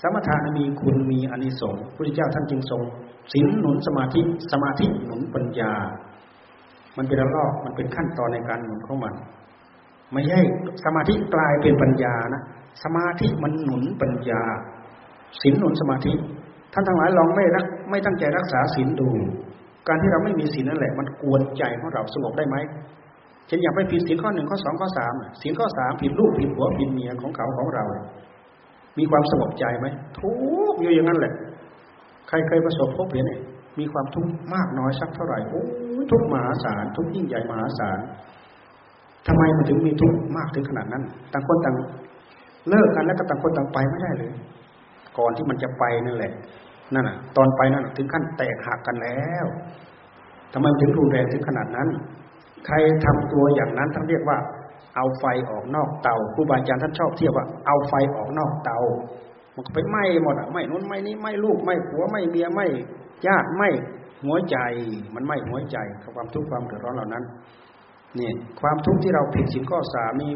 [0.02, 2.82] สมถะมีคุณมีอนิสงส์พระพุทธเจ้าท่านจึงทรง
[3.32, 4.20] ศีลหนุนสมาธิ
[4.52, 5.72] สมาธิหนุนปัญญา
[6.96, 9.14] มันเป็นระลอกมันเป็นขั้นตอนในการหนุนของมัน
[10.12, 10.40] ไม่ใช่
[10.84, 12.42] สมาธิกลายเป็นปัญญานะ
[12.84, 14.42] สมาธิมันหนุนปัญญา
[15.40, 16.12] ศีลหนุนสมาธิ
[16.72, 19.10] ท่านทั้งหลายลองไม่รักไม่ตั้งใจรักษาศีลดู
[19.88, 22.56] การที่เราไม่มีศีลนั่นแหละ มันกวนใจของเราสงบได้ไหม
[23.50, 27.84] ฉันอยากไปผิดศีลข้อหนึ่งข้อสองข้อสามศีลข้อสามผิดลูกผิดผัวผิดเมียของเขาของเรา
[28.98, 29.86] มีความสงบใจไหม
[30.18, 30.30] ทุ
[30.72, 31.32] กอยู่อย่างนั้นแหละ
[32.28, 33.40] ใครเคยประสบพบเห็นเนี่ย
[33.78, 35.62] มีความทุกข์มากน้อยสักเท่าไหร่โอ้
[36.10, 37.98] ทุกมหาศาลทุกยิ่งใหญ่มหาศาล
[39.26, 41.02] ทำไมมันถึงมีทุกข์มากถึงขนาดนั้น
[41.32, 41.76] ต่างคนต่าง
[42.68, 44.32] เลิกกันแล้วก็ต่างคนต่างไปไม่ได้เลย
[45.18, 46.32] ก่อนที่มันจะไปนั่นแหละ
[46.94, 49.46] นั่นน่ะตอนไปนั่นถึงขั้นแตกหักกันแล้ว
[50.52, 51.88] ทำไมถึงรุนแรงถึงขนาดนั้น
[52.66, 54.38] ใครทำตัวอย่างนั้นท่านเรียกว่า
[54.96, 58.78] เอาไฟออกนอกเตาครูบาอาจารย์ท่านชอบเทียบว่าเอาไฟออกนอกเตา
[59.54, 62.66] มันก็ไปไหม้หมดอะไหม้นู้นไหม้นี้ไหม้ลูกไหม้ผัวไหม้เมียไหม้
[63.26, 63.68] ญาติไหม้
[64.24, 64.56] หัวใจ
[65.14, 65.76] มันไหม้หัวใจ
[66.14, 67.24] ความทุกข์ความเดือดร้อนเหล่านั้น
[68.16, 70.30] เนี่ยความทุกข์ที่เราผิดสินข้อสามนี่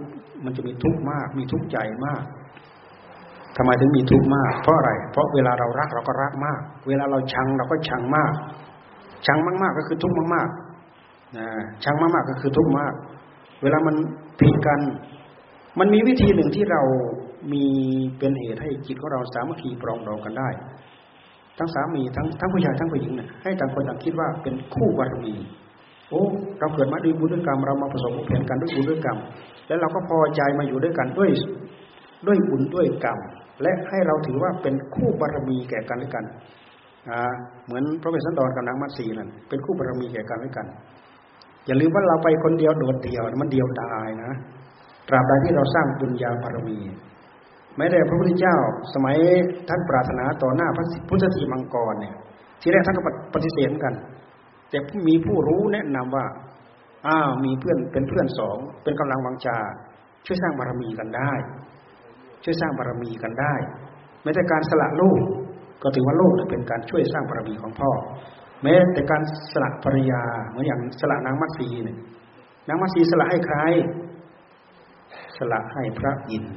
[0.44, 2.22] มันจะมีทุกข์มาก มีทุกข์ใจมาก
[3.62, 8.32] ทำไมถึงมีทุกข์มาก เพราะอะไร เพราะเวลาเรารักเราก็รักมาก เวลาเราชังเราก็ชังมาก
[9.26, 11.46] ชังมากๆก็คือทุกข์มากๆนะ
[11.84, 12.92] ชังมากๆก็คือทุกข์มาก
[13.62, 13.96] เวลามัน
[14.40, 14.80] ผิดกัน
[15.78, 16.82] มันมีวิธีหนึ่งที่เรา
[17.52, 17.66] มี
[18.18, 20.48] เป็นเหตุให้จิตของเราสามัคคีปรองดองกันได้
[21.58, 25.34] ทั้งสามีทั้งทั้งผู้ชายทั้งผู้หญิงเนี่ยให้ต่างคนต่างคิดว่าเป็นคู่บารมี
[26.10, 26.22] โอ้
[26.58, 29.18] เราเกิดมาด้วยบุญด้วยกรรมเรามาผสมผสานกันด้วยบุญด้วยกรรม
[29.66, 31.30] แล้วเราก็พอใจมาอยู่ด้วยกันด้วย
[32.26, 33.18] ด้วยบุญด้วยกรรม
[33.62, 36.24] และให้เราถือว่าเป็นคู่บารมีแก่กันและกัน
[37.66, 40.66] เหมือนพระเวสสันดรกับนางมัตสีนั่นเป็นคู่บารมีแก่กันและกัน
[41.66, 44.32] อย่าลืมว่าเราไปคนเดียวโดดเดี่ยวมันเดียวดายนะ
[45.08, 46.78] ตราบใดที่เราสร้างบุญญาบารมี
[47.76, 48.56] ไม้แต่พระพุทธเจ้า
[48.94, 49.16] สมัย
[49.68, 52.14] ท่านปรารถนาต่อหน้าพระพุทธสีมังกรเนี่ย
[52.60, 53.02] ทีแรกท่านก็
[53.34, 53.94] ปฏิเสธกัน
[54.70, 54.78] แต่
[55.08, 56.26] มีผู้รู้แนะนำว่า
[57.06, 59.58] อ้าวมีเพื่อนเป็นเพื่อนสองเป็นกำลังวังชา
[60.26, 61.32] ช่วยสร้างบารมีกันได้
[62.44, 63.54] ช่วยสร้างบารมีกันได้
[64.22, 65.20] ไม่แต่การสละลูก
[65.82, 67.90] ก็ถือว่าลูกเป็นการช่วยสร้างบารมีของพ่อ
[68.62, 69.22] แม้แต่การ
[69.52, 71.98] สละภรรยาเหมือนอย่างสละนางมัตสีเนี่ย
[72.68, 73.56] นางมัตสีสละให้ใคร
[75.38, 76.54] สละให้พระอินทร์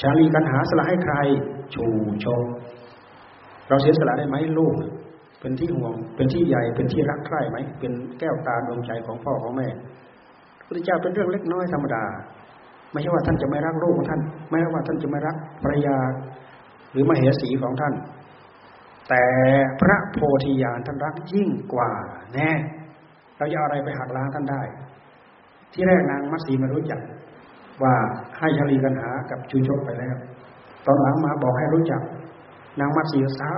[0.00, 1.14] ชาลีกันหาสละให้ใคร
[1.74, 1.86] ชู
[2.24, 2.42] ชง
[3.68, 4.74] เราเสียสละได้ไหมลูก
[5.40, 9.68] เป็นที่ห่วง เป็นที่ใหญ่เป็นที่รักใคร่ไหมเป็นแก้วตาดวงใจของพ่อของแม่
[10.66, 12.04] พระเจ้าเป็นเรื่องเล็กน้อยธรรมดา
[12.92, 15.96] ไม่ใช่ว่าท่านจะไม่รักลูกของท่าน ไม่ใช่ว่าท่านจะไม่รักภรรยา
[16.92, 17.94] หรือมเหสีของท่าน
[19.08, 19.24] แต่
[19.80, 21.90] พระโพธิญาณท่านรักยิ่งกว่า
[22.34, 22.50] แน่
[23.36, 24.62] เราจะอะไรไปหักล้างท่านได้
[25.72, 27.00] ที่แรกนางมัตสีไม่รู้จัก
[27.82, 27.94] ว่า
[28.38, 30.16] ให้ชลีกันหากับชูชกไปแล้ว
[30.86, 32.02] ตอนหลังมาบอกให้รู้จัก
[32.80, 33.50] นางมัตสีสา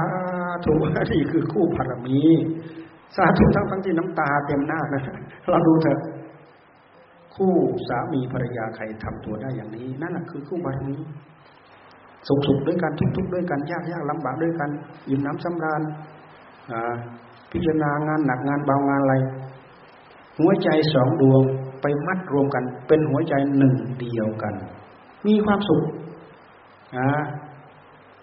[0.64, 2.20] ธุนี่คือคู่พารมี
[3.16, 5.02] สาธุทั้งทั้งที่น้ำตาเต็มหน้านะ
[5.50, 5.98] เราดูเถอะ
[7.34, 7.54] คู่
[7.88, 10.96] สามีภรรยาใครทำตัวได้อย่างนี้ นั่นแหละคือคู่บารมี
[12.28, 14.70] สุขสุขด้วยกันทุกทุกด้วยกันยากยากลำบากด้วยกัน
[15.10, 15.82] ยิ้มน้ำสำราญ
[17.50, 19.14] พิจารณางานหนักงานเบางานอะไร
[20.38, 21.42] หัวใจสองดวง
[21.80, 24.54] ไปมัดรวมกัน เป็นหัวใจหนึ่งเดียวกัน
[25.26, 25.82] มีความสุข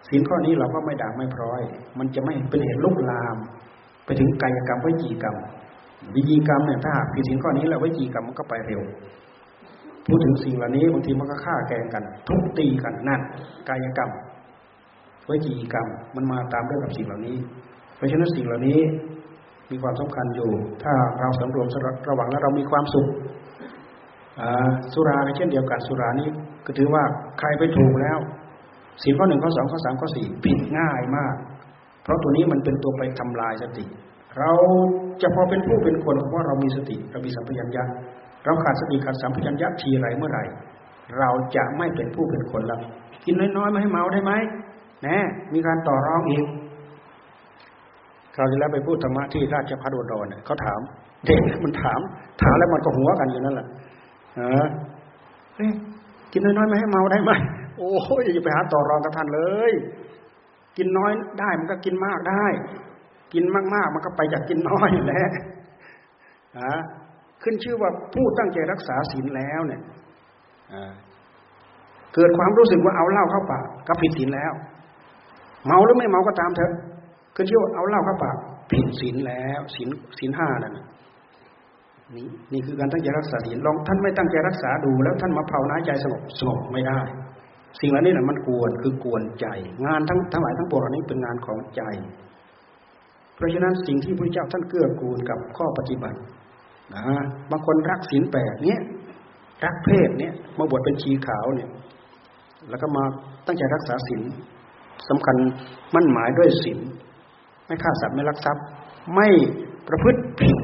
[0.09, 1.61] สินข้อนี้เราก็ไม่ด่างไม่พร้อย
[1.99, 3.37] มันจะไม่เป็นเหตุลุกลาม
[4.05, 5.35] ไปถึงกายกรรมวิจีกรรม
[6.15, 8.81] วิจีกรรมเนี่ยถ้าหากผิดสินข้อนี้แล้ววิจีกรรมมันก็ไปเร็ว
[10.07, 13.21] พูดถึงสิ่งเหล่านี้บางทีมันก็ฆ่าแกงกัน ทุบตีกันนั่น
[13.69, 14.09] กายกรรม
[15.29, 17.37] วิจีกรรมมันมาตามเรื่องกับสิ่งเหล่านี้
[17.95, 18.79] เพราะฉะนั้นสิ่งเหล่านี้
[19.71, 20.51] มีความสำคัญอยู่
[20.83, 21.67] ถ้าเราสำรวม
[22.09, 23.07] ระวังแล้วเรามีความสุข
[24.93, 26.29] สุราเช่นเดียวกันสุรานี้
[26.65, 27.03] ก็ถือว่า
[27.39, 28.17] ใครไปถูกแล้ว
[29.03, 31.35] สี่งข้อหนึ่งข้อสองข้อสามข้อสี่ผิดง่ายมาก
[32.03, 33.85] เพราะตัวนี้มันเป็นตัวไปทำลายสติ
[34.37, 34.51] เรา
[35.21, 37.83] จะพอเป็นผู้เป็นคนเพราะเรามีสติเรามีสัมผัสัญญา
[38.45, 40.43] เราขาดสติขาดสัมผัสัญญาทีไรเมื่อไหร่
[41.19, 42.79] เราจะไม่เป็นผู้เป็นคนแล้ว
[43.25, 44.31] กินน้อยๆไม่ให้เมาได้ไหม
[45.03, 45.17] แน่
[45.53, 46.45] มีการต่อรองอีก
[48.37, 50.79] เราจะแล้วไปพูดธรรมะที่ราชพัฒน์ดรเนี่ยเขาถาม
[51.25, 51.99] เด็กมันถาม
[52.41, 53.67] ถามแล้วมันก็หัวกันอยู่นั่นแหละ
[54.35, 54.65] เออ
[55.55, 55.67] เฮ้
[56.31, 57.31] กินน้อยๆไม่ให้เมาได้ไหม
[57.77, 59.71] โอ้ยอย่าไปหาต่อรองกับท่านเลย
[60.77, 62.45] กินน้อยได้มันก็กินมากได้
[63.33, 63.43] กิน
[63.73, 65.23] มากๆ มันก็ไปจากกินน้อยแหละ
[66.59, 66.75] ฮะ
[67.43, 69.81] ขึ้นชื่อว่าผู้ตั้งใจรักษาศีลแล้วเนี่ย
[72.15, 74.53] เกิดความรู้สึกว่าเอาเหล้าเข้าปากก็ผิดศีลแล้ว
[75.65, 76.73] เมาหรือไม่เมาก็ตามเถอะ
[77.35, 78.37] ขึ้นชื่อว่าเอาเหล้าเข้าปาก
[78.71, 79.89] ผิดศีลแล้วศีล
[80.19, 80.73] ศีลห้านั่น
[82.15, 86.99] นี่นี่คือการตั้งใจรักษาศีลลองท่านไม่ตั้งใจรักษาดูแล้วท่านมาภาวนาใจสงบสงบไม่ได้
[87.79, 89.47] สิ่งเหล่านี้นะมันกวนคือกวนใจ
[89.85, 91.81] งานทั้งทั้งหลายทั้งปวงเหล่านี้เป็นงานของใจ
[93.39, 96.17] เพราะฉะนั้นสิ่งที่พระเจ้าท่านเกื้อกูลกับข้อปฏิบัติ
[96.93, 97.01] นะ
[97.51, 98.79] บางคนรักศีลแปดเนี้ย
[99.65, 101.69] รักเพศเนี้ยมาบวชเป็นชีขาวเนี่ย
[102.69, 103.03] แล้วก็มา
[103.45, 104.21] ตั้งใจรักษาศีล
[105.09, 105.35] สำคัญ
[105.95, 106.79] มั่นหมายด้วยศีล
[107.65, 108.63] ไม่ฆ่าสัตว์ไม่ลักทรัพย์
[109.15, 109.27] ไม่
[109.87, 110.57] ประพฤติผิด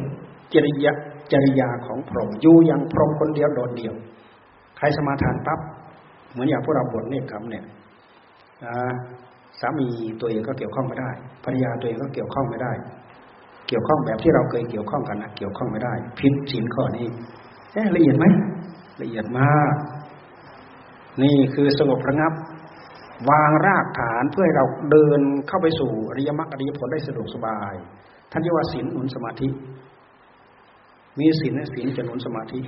[0.54, 0.88] จริย
[1.32, 3.94] จริยาของพรหมอยู่อย่างพรหมคนเดียวโดดเดี่ยว
[4.78, 5.60] ใครสมาทานปั๊บ
[6.32, 7.64] เหมือนอย่างพวกเราบทเนคขมเนี่ย
[9.62, 9.88] สามี
[10.22, 11.12] ตัวเองก็เกี่ยวข้องไม่ได้
[11.44, 12.74] ภรรยาตัวเองก็เกี่ยวข้องไม่ได้
[13.68, 17.08] เกี่ยวข้องแบบที่เราเคยเกี่ยวข้องกันนะเกี่ยวข้องไม่ได้พิษสินข้อนี้
[17.74, 18.26] เอ๊ละเอียดไหม
[19.02, 19.74] ละเอียดมาก
[21.22, 22.34] นี่คือสงบระงับ
[23.30, 27.74] วางรากฐานเพื่อให้เราเดินเข้าไปสู่อริยมรรคอริยผลได้สะดวกสบาย
[28.32, 29.50] ท่านเรียกว่าศีลหนุนสมาธิ
[31.20, 32.60] มีศีลและศีลจะหนุนสมาธิ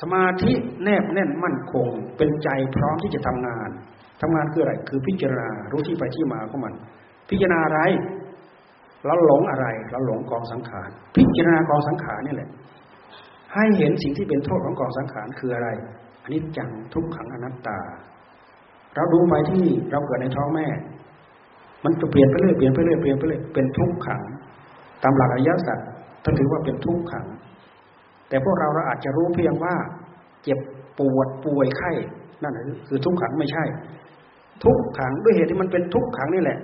[0.00, 0.52] สมาธิ
[0.82, 3.70] แนบแน่นมั่นคง เป็นใจพร้อมที่จะทำงาน
[4.20, 6.74] ทำงานคืออะไร คือพิจารณารู้ที่ไปที่มาของมัน
[7.30, 7.80] พิจารณาอะไร
[9.06, 12.50] เราหลงอะไรเราหลงกองสังขาร พิจารณากองสังขารนี่แหละ
[13.54, 15.68] ให้เห็นสิ่งที่เป็นโทษของกองสังขารคืออะไร
[16.22, 17.78] อันนี้จังทุกขังอนัตตา
[18.94, 20.66] เราดูไปที่เราเกิดในท้องแม่
[21.84, 24.22] มันจะเปลี่ยนไปเรื่อยเปลี่ยนไปเรื่อยเปลี่ยนไปเรื่อยเป็นทุกขัง
[25.02, 25.78] ตามหลักอริยสัจ
[26.22, 27.26] ท่านถือว่าเป็นทุกขัง
[28.28, 29.74] แต่พวกเราเราอาจจะรู้เพียงว่า
[30.42, 30.58] เจ็บ
[30.98, 31.90] ปวดป่วยไข้
[32.42, 32.52] นั่น
[32.88, 33.64] คือทุกขังไม่ใช่
[34.64, 36.58] ทุกขังด้วยเหตุที่มันเป็นทุกขังนี่แหละ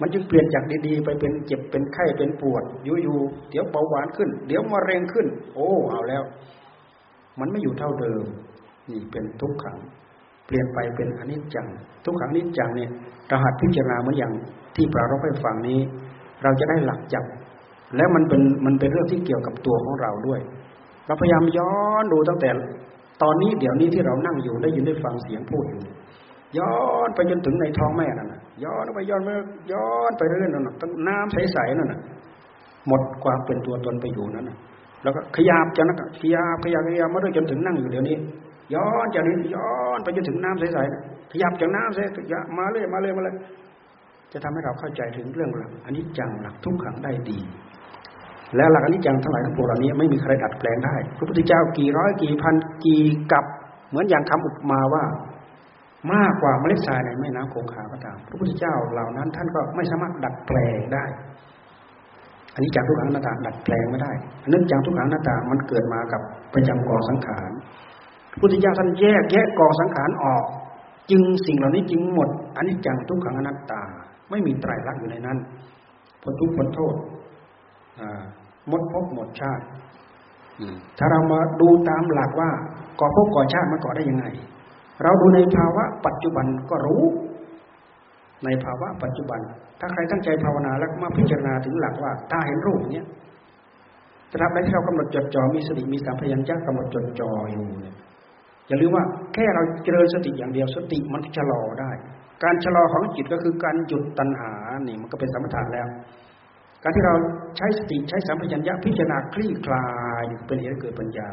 [0.00, 6.22] มันจึงเปลี่ยนจากดีๆ ไปเป็นเจ็บเป็นไข้เป็นปวดอยู่ๆเดี๋ยวเบาหวานขึ้น เดี๋ยวมะเร็งขึ้น โอ้เอาแล้ว
[7.40, 8.24] มันไม่อยู่เท่าเดิม
[8.90, 9.76] นี่เป็นทุกขัง
[10.46, 11.66] เปลี่ยนไปเป็นอนิจจัง
[12.04, 12.90] ทุกขังนิจจังเนี่ย
[13.30, 14.32] รหัดพิจารณาเหมือนอย่าง
[14.76, 15.78] ที่ปรารบให้ฟังนี้
[16.42, 17.24] เราจะได้หลักจับ
[17.96, 20.40] แล้วมันเป็นมันเป็นเรื่องที่เกี่ยวกับตัวของเราด้วย
[21.06, 22.50] เราพยายามย้อนดูตั้งแต่
[23.22, 25.82] ตอนนี้เดี๋ยวนี้ที่เรานั่งอยู่ได้ยินได้ฟังเสียงพูดอยู่
[26.58, 26.76] ย้อ
[27.06, 29.30] นไปจนถึงในท้องแม่นั่นนะย้อนไปย้อนไป
[29.72, 32.00] ย้อนไปเรื่อยๆนั่นนะตั้งน้ำใสๆนั่นนะ
[32.88, 34.56] หมดความเป็นตัวตนไปอยู่นั้นนะ
[35.02, 38.16] แล้วก็ขยับจากนั้นขยับขยับขยับมาด้วยจนถึงนั่งอยู่เดี๋ยวนี้
[38.74, 43.34] ย้อนจากนี้ย้อนไปจนถึงน้ำใสๆขยับจากน้ำใสขยับมาเลยมาเลยมาเลย
[44.32, 47.38] จะทำให้เราเข้าใจถึงเรื่องหลักอันนี้จังหลักทุกขังได้ดี
[48.56, 52.54] แล้วหลักอันิจจังทั้งหลายทั้งปวงเหล่านี้ไม่มีใครดัดแปลงได้ พระพุทธเจ้ากี่ร้อยกี่พัน
[52.84, 53.02] กี่
[53.32, 53.44] กับ
[53.90, 55.04] เหมือนอย่างคำอุปมาว่า
[56.12, 61.04] มากกว่าเมล็ดทรายในแม่น้ำคงคาก็ตาม พระพุทธเจ้าเหล่านั้น ท่านก็ไม่สามารถดัดแปลงได้
[62.54, 64.12] อันนี้จากทุกขังหน้าตาดัดแปลงไม่ได้
[64.50, 66.20] เนื่องจากทุกขังหน้าตามันเกิดมากับ
[66.54, 67.50] ประจำกองสังขาร
[68.30, 70.44] พระพุทธเจ้าท่านแยกแยะกองสังขารออก
[71.10, 73.82] จึงสิ่งเหล่านี้จึงหมดอันนี้จังทุกขังอนัตตา
[74.30, 75.38] ไม่มีไตรลักษณ์อยู่ในนั้น
[76.22, 76.94] พ้นทุกข์พ้นโทษ
[78.68, 79.64] หมดภพหมดชาติ
[80.98, 82.50] ถ้าเรามาดูตามหลักว่า
[83.00, 84.26] ก่อภพก่อชาติมาก่อได้ยังไง
[85.02, 87.02] เราดูในภาวะปัจจุบันก็รู้
[88.44, 89.40] ในภาวะปัจจุบัน
[89.80, 93.06] ถ้าใครตั้งใจภาวนาแล้วมาพิจารณาถึงหลักว่าถ้าเห็นรูปเนี้ย
[94.32, 97.96] ตราบใดที่เรากำหนดจดจ่อมีสติมีสัมผัสยัญชนะกำหนดจดจ่ออยู่เนี่ย
[98.68, 99.04] อย่าลืมว่า
[99.34, 101.90] แค่เราเจริญสติอย่างเดียวสติมันชะลอได้
[102.44, 104.52] การชะลอของจิตก็คือการหยุดตัณหา
[104.86, 105.86] นี่มันก็เป็นสมถะแล้ว
[106.82, 107.14] การที่เรา
[107.56, 109.88] ใช้สติใช้สัมผััญญาพิจารณาคลี่คลา
[110.22, 111.30] ยเป็นเหตุเกิดปัญญา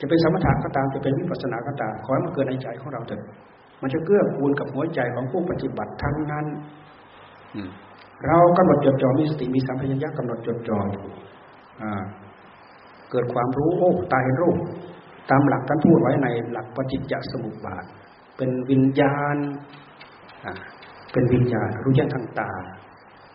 [0.00, 3.20] จะเป็นสมถะก็ตามจะเป็นวิปัสสนาก็ตามขอให้มันเกิดในใจของเราเถิด
[3.82, 6.46] มันจะเกื้อกูลกับหัวใจของผู้ปฏิบัติทั้งนั้น
[8.26, 11.04] เรากำหนดจดจ่อมีสติมีสัมผัสัญญากำหนดจดจ่ออยู่
[13.10, 14.56] เกิดความรู้โอ้ตายรูป
[15.30, 17.84] ตามหลักท่านพูดไว้ในหลักปฏิจจสมุปบาท
[18.36, 19.36] เป็นวิญญาณ
[21.12, 22.50] เป็นวิญญาณรู้แจ้งทางตา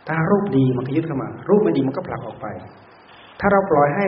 [0.07, 2.47] ถ้ารูปดีมันก็ยึดเข้ามา รูปไม่ดีมันก็ผลักออกไป
[3.39, 4.07] ถ้าเราปล่อยให้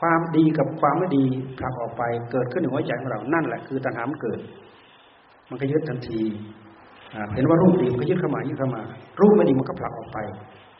[0.00, 1.24] ความดีกับความไม่ดี
[1.58, 4.38] ผลักออกไปเกิดขึ้นในหัวใจของเรา นั่นแหละคือตัณหามันเกิด
[5.50, 6.22] มันก็ยึดทันที
[7.34, 8.82] เห็นว่ารูปดีมันก็ยึดเข้ามายึดเข้ามา
[9.20, 10.18] รูปไม่ดีมันก็ผลักออกไป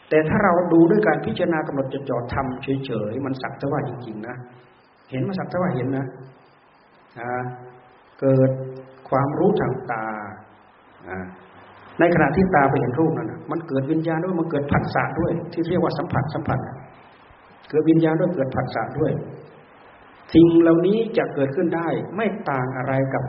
[0.08, 4.36] แต่ถ้าเราดูด้วยการพิจารณากำหนดจดจ่อทำเฉยๆมันสักแต่ว่าจริงๆนะ
[5.10, 6.06] เห็นมาสักแต่ว่าเห็นนะ
[8.20, 8.50] เกิด
[9.08, 10.04] ความรู้ทางตา
[11.98, 16.58] ในขณะที่ตาไปเห็นรูปนั้นมันเกิดวิญญาณด้วยมันเกิดผัสสะด้วย ที่เรียกว่าสัมผัสสัมผัส
[17.68, 19.12] เกิดวิญญาณด้วยเกิดผัสสะด้วย
[20.34, 23.24] สิ่งเหล่านี้จะเกิดขึ้นได้ ไม่ต่างอะไรกับ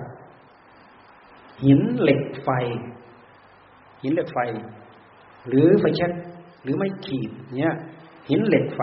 [1.64, 2.50] หินเหล็กไฟ
[4.02, 4.40] หินเหล็กไฟ
[5.48, 6.12] หรือไฟแช็ก
[6.64, 7.76] หรือไม่ขีดเนี่ย
[8.30, 8.82] หินเหล็กไฟ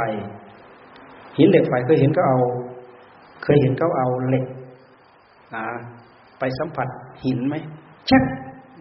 [1.38, 2.38] หินเหล็กไฟเคยเห็นก็เอา
[3.42, 4.46] เคยเห็นเขาเอาเหล็ก
[6.38, 6.88] ไปสัมผัส
[7.24, 7.54] หินไหม
[8.06, 8.22] แช็ก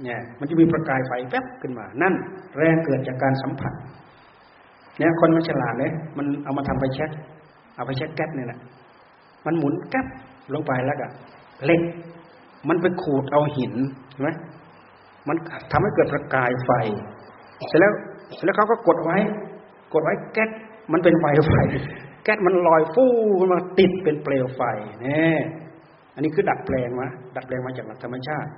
[0.03, 2.13] เนี่ยมันจะมีประกายไฟแป๊บขึ้นมา นั่น
[2.57, 3.73] แรงเกิดจากการสัมผัส
[4.97, 7.09] เนี่ยคนมันฉลาดเลยมันเอามาทำไปเช็ค
[7.75, 8.59] เอาไปเช็คแก๊สเนี่ยแหละ
[9.45, 10.05] มันหมุนแก๊ส
[10.53, 11.07] ลงไปแล้วก็
[11.65, 11.81] เล็ก
[12.69, 13.73] มันไปขูดเอาหิน
[14.11, 14.29] เห็นไหม
[15.27, 15.35] มัน
[15.71, 16.71] ทำให้เกิดประกายไฟ
[17.67, 17.93] เสร็จแล้ว
[18.33, 19.17] เสร็จแล้วเขาก็กดไว้
[19.93, 20.49] กดไว้แก๊ส
[20.91, 21.53] มันเป็นไฟไฟ
[22.23, 23.11] แก๊สมันลอยฟู่
[23.51, 24.61] มาติดเป็นเปลวไฟ
[25.03, 25.39] เนี่ย
[26.15, 28.49] อันนี้คือดัดแปลงมาดัดแปลงมาจากหลักธรรมชาติ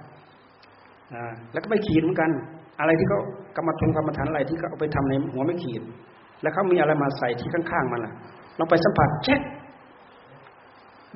[1.13, 2.31] อ่าแล้วก็ไม่ขีดเหมือนกัน
[2.79, 3.19] อะไรที่เขา
[3.57, 5.83] กรรมฐานกรรมฐานอะไรที่เขาเอาไปทำในหัวไม่ขีด
[6.45, 8.13] แล้วเขามีอะไรมาใส่ที่ข้างๆมันล่ะ
[8.57, 9.41] ลองไปสัมผัสเช็ค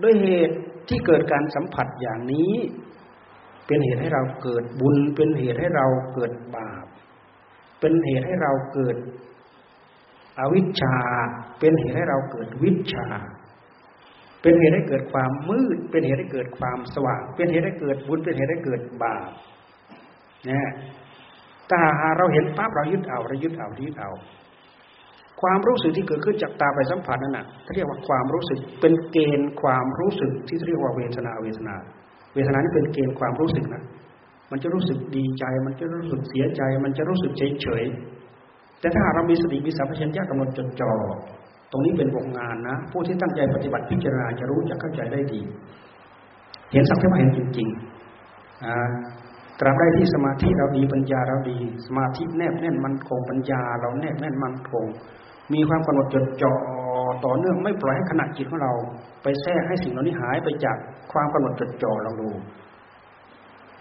[0.01, 0.57] ด้วยเหตุ
[0.89, 2.53] ที่เกิดการสัมผัสอย่างนี้
[3.68, 6.85] เป็นเหตุให้เราเกิดบุญ เป็นเหตุให้เราเกิดบาป
[7.80, 8.95] เป็นเหตุให้เราเกิด
[10.39, 10.95] อวิชชา
[11.60, 13.07] เป็นเหตุให้เราเกิดวิชา
[14.41, 19.30] เป็นเหตุให้เกิดความมืด เป็นเหตุให้เกิดความสว่าง เป็นเหตุให้เกิดบุญ เป็นเหตุให้เกิดบาป
[20.45, 20.69] เนี่ย
[21.72, 21.84] ตา
[22.18, 24.11] เราเห็นปั๊บเรายึดเอาเรายึดเอาเรายึดเอา
[25.41, 31.76] ความรู้สึกที่เกิดขึ้นจากตาไปสัมผัสนั่นน่ะเขาเรียกว่าความรู้สึกเป็นเกณฑ์ความรู้สึกที่เรียกว่าเวทนาเวทนา
[32.34, 33.84] เวทนานี่เป็นเกณฑ์ความรู้สึกนะ
[34.52, 37.84] มันจะรู้สึกดีใจ มันจะรู้สึกเสียใจ มันจะรู้สึกเฉยเฉย
[38.80, 40.91] แต่ถ้าเรามีสติมีสัมผัสญญากำหนดจดจ่อ
[41.72, 45.41] ตรงนี้เป็นวงงานนะ ผู้ที่ตั้งใจปฏิบัติพิจารณาจะรู้จะเข้าใจได้ดี
[46.72, 48.90] เห็นสักเท่าเห็นจริงๆอ่า
[49.60, 51.57] ตราบใดที่สมาธิเราดีปัญญาเราดี
[51.88, 54.86] สมาธิแนบแน่นมันคงปัญญา เราแนบแน่นมันคง
[55.53, 56.53] มีความกำหนดจดจ่อ
[57.26, 58.73] ต่อเนื่องไม่ปล่อยให้ขณะจิตของเรา
[59.23, 60.77] ไปแทรกให้สิ่งเหล่านี้หายไปจาก
[61.11, 62.30] ความกำหนดจดจ่อเราดู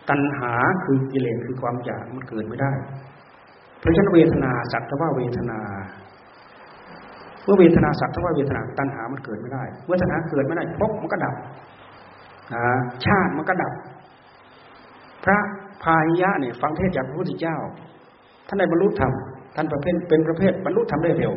[0.09, 0.53] ตัณหา
[0.85, 2.73] คือกิเลสคือความอยากมันเกิดไม่ได้
[3.79, 5.59] เพราะฉะนั้นเวทนาสัตว์ว่าเวทนา
[7.45, 11.35] เมื่อเวทนาสัตว์ว่าเวทนาตัณหามันเกิดไม่ได้เมื่อตัณหาเกิดไม่ได้พบมันก็ดับ
[13.05, 13.73] ชาติมันก็ดับ
[15.25, 15.39] พระ
[15.83, 17.57] พาหิยะเนี่ยฟังเทศจากพระพุทธเจ้า
[18.47, 19.13] ท่านได้บรรลุธรรม
[19.57, 21.33] ท่านประเภทเป็นประเภทบรรลุธรรมได้เร็ว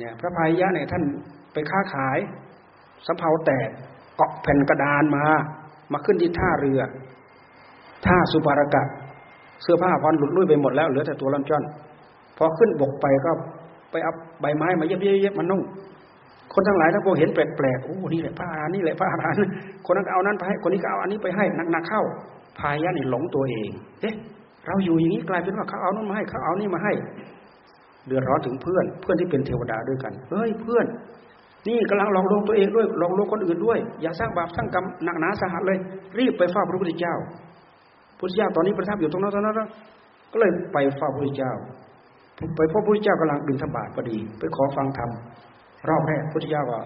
[0.00, 1.02] เนี่ยพระพายะเนี่ยท่าน
[1.52, 2.18] ไปค้าขาย
[3.06, 3.68] สำเภาแตก
[4.16, 5.24] เกาะแผ่นกระดานมา
[5.92, 6.80] มาขึ้นที่ท่าเรือ
[8.06, 8.82] ท่าสุภารกะ
[9.62, 11.62] เสื้อผ้าพอนหลุดลุ่ยไปหมดแล้วเหลือแต่ตัวลำจอน
[12.36, 13.30] พอขึ้นบกไปก็
[13.90, 15.62] ไปเอาใบไม้มาเย็บเย็บมันนุ่ง
[16.54, 19.34] คนทั้งหลายถ้าพวกเห็นแปลกๆโอ้นี่แหละพระอานี่แหละพระอาน
[19.86, 22.02] คนนั้นเอานั้นไปให้คนนี้ก็เอาอันนี้ไปให้หนักๆเข้า
[22.58, 23.70] พายะนี่หลงตัวเอง
[24.00, 24.14] เอ๊ะ
[24.66, 26.92] เราอยู่อย่างนี้กลายเป็นว่าเขาเอานั้นมาให้เขาเอานี่มาให้
[28.06, 30.86] เดือดร้อนถึงเพื่อน เพื่อนที่เป็นเทวดาด้วยกันเฮ้ยเพื่อน
[31.68, 35.78] นี่กำลังลองลงตัวเองด้วยลองลงคนอื่นด้วย อย่าสร้างบาปสร้างกรรมหนักหนาสาหัสเลย
[36.18, 37.14] รีบไปเฝ้าพระพุทธเจ้า
[38.18, 39.56] พุทธเจ้าตอนนี้ประทับอยู่ตรงนั้นตรงนั้น
[40.32, 41.52] ก็เลยไปเฝ้าพระพุทธเจ้า
[42.56, 45.10] ไปพบพระพุทธเจ้ากำลังบิณฑบาตพอดี ไปขอฟังธรรม
[45.88, 46.78] รอบแรกพุทธเจ้าก็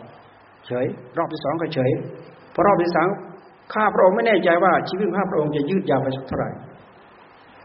[0.66, 0.86] เฉย
[1.18, 1.90] รอบที่สองก็เฉย
[2.54, 3.08] พอรอบที่สาม
[3.72, 6.50] ข้าพระองค์ไม่แน่ใจว่าชีวิตข้าพระองค์จะยืดยาวไปสักเท่าไหร่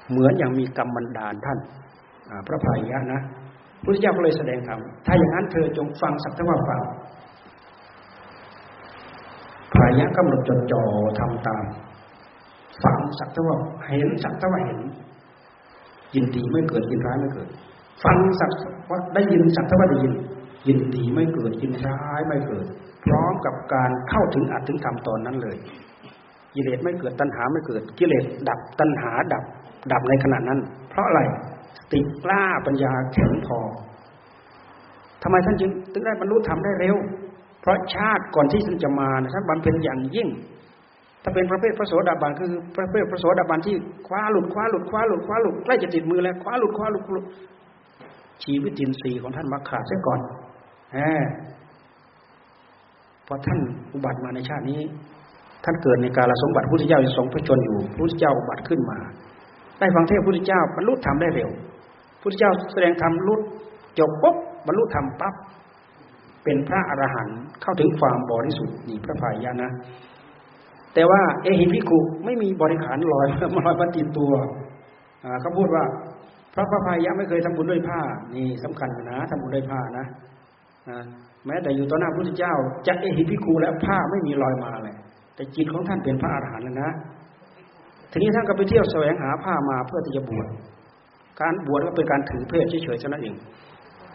[0.09, 1.59] เหมือนอย่างมีกรรมบันดาลท่าน
[2.47, 3.21] พระพายะนะ
[3.83, 6.81] พุทธเจ้าก็เลยแสดงธรรมถ้าอย่างนั้นเธอจงฟังสักแต่ว่าฟัง
[9.73, 10.81] พายะกำหนดจดจ่อ
[11.19, 11.63] ทำตาม
[12.83, 13.55] ฟังสักแต่ว่า
[13.87, 14.79] เห็นสักแต่ว่าเห็น
[16.15, 17.47] ยินดีไม่เกิดยินร้ายไม่เกิด
[18.03, 18.51] ฟังสัก
[18.89, 20.13] ว่าได้ยินสักแต่ว่าได้ยิน
[20.67, 22.65] ยินดีไม่เกิดยินร้ายไม่เกิด
[23.05, 25.57] พร้อมกับการเข้าถึงอัตถึงธรรมตอนนั้นเลย
[26.53, 29.43] กิเลสไม่เกิดตัณหาไม่เกิด กิเลสดับตัณหาดับ
[29.91, 31.21] ดับในขณะนั้น เพราะอะไร
[31.91, 33.59] ติกล้าปัญญาแข็งพอ
[35.23, 36.95] ทำไมท่านจึงถึงได้บรรลุธรรมได้เร็ว
[37.61, 40.27] เพราะชาติก่อนที่ท่านจะมาท่านบำเพ็ญอย่างยิ่ง
[41.23, 43.75] ถ้าเป็นประเภทพระโสดาบันคือประเภทพระโสดาบันที่
[44.07, 47.25] คว้าหลุดคว้าหลุดคว้าหลุดคว้าหลุดใกล้จะติดมือแล้วคว้าหลุดคว้าหลุด
[48.43, 50.19] ชีวิตจินทรีย์ของท่านมาขาดเสียก่อน
[50.93, 50.99] แหม
[53.27, 53.59] พอท่าน
[53.93, 54.81] อุบัติมาในชาตินี้
[55.63, 58.97] ท่านเกิดในกาลสมบัติพุทธเจ้าทรงพระชนอยู่พุทธเจ้าอุบัติขึ้นมา
[59.79, 61.49] ได้ฟังเทศพุทธเจ้าบรรลุธรรมได้เร็ว
[62.21, 63.41] พุทธเจ้าแสดงธรรมลุด
[63.99, 64.35] จบปุ๊บ
[64.65, 65.33] บรรลุธรรมปั๊บ
[66.43, 69.71] เป็นพระอรหันต์เข้าถึงความบริสุทธิ์นี่พระพายะนะ
[70.93, 74.33] แต่ว่าเอหิพิกุไม่มีบริขารลอยมาลอยมาติดตัว
[75.41, 75.83] เขาพูดว่า
[76.53, 78.01] พระพระพายะไม่เคยทำบุญด้วยผ้า
[78.35, 80.05] นี่สำคัญนะทำบุญด้วยผ้านะ
[81.45, 82.53] แม้แต่อยู่ต่อหน้าพระพุทธเจ้า
[82.87, 84.95] จะเอหิพิกุแล้วผ้าไม่มีลอยมาเลย
[85.35, 86.91] แต่จิตของท่านเป็นพระอรหันต์แล้วนะ
[88.11, 90.47] ทีนี้ท่านก็ไปเที่ยวแสวงหาผ้ามาเพื่อที่จะบวช
[91.41, 93.35] การบวชก็เป็นการถือเพศเฉยๆเท่านั้นเอง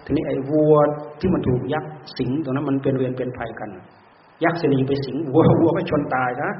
[0.05, 0.75] ทีนี้ไอ้วัว
[1.21, 3.71] ที่มันถูกยักษ์สิงตรงนั้นมันเป็นเวรเป็นภัยกัน
[4.45, 6.51] ยักษ์เสนีไปสิงวัววัวไม่ชนตายนะ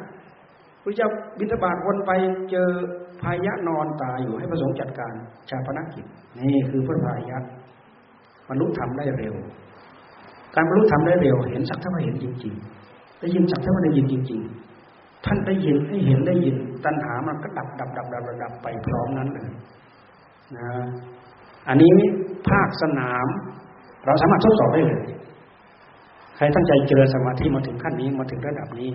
[0.83, 1.09] พระเจ้า
[1.39, 2.11] บิณฑบาตวนไป
[2.51, 2.69] เจอ
[3.23, 5.13] พายะนอนตายอยู่ให้พระสงฆ์จัดการ
[5.51, 6.05] ชาปนกิจ
[6.39, 7.39] นี่คือพระพายะ
[8.49, 9.35] บรรลุธรรมได้เร็ว
[10.55, 12.55] การบรรลุธรรมได้เร็ว เห็นสักเท่าไหร่เห็นจริง
[12.89, 14.41] ๆ ได้ยินสักเท่าไหร่ได้ยินจริง
[14.83, 19.51] ๆ ท่านได้ยินให้เห็นได้ยิน ตัณหามันก็ดับดับดับดับดับไปพร้อมนั้นเลย
[20.57, 20.69] นะ
[21.69, 21.93] อันนี้
[22.49, 23.27] ภาคสนาม
[24.07, 25.03] เราสามารถทดสอบได้เลย
[26.37, 28.91] ใครตั้งใจเจริญสมาธิมาถึงขั้นนี้มาถึงระดับนี้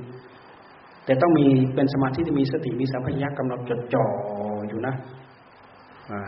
[1.06, 1.46] แต่ต้องมี
[1.76, 4.06] เป็นสมาธิที่มีสติมีสัมผัสยักกำหนดจดจ่อ
[4.68, 4.94] อยู่นะ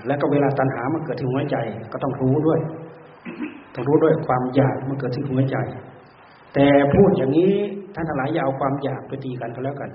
[0.08, 1.58] แล้วก็เวลาตัณหามันเกิดที่หัวใจ
[1.94, 2.60] ก็ต้องรู้ด้วย
[3.74, 5.58] ต้องรู้ด้วยความอยากมันเกิดที่หัวใจ
[6.54, 6.66] แต่
[6.96, 7.52] พูดอย่างนี้
[7.94, 9.90] ท่านทั้งหลายอย่าเอาความอยากไปตีกันก็แล้วกัน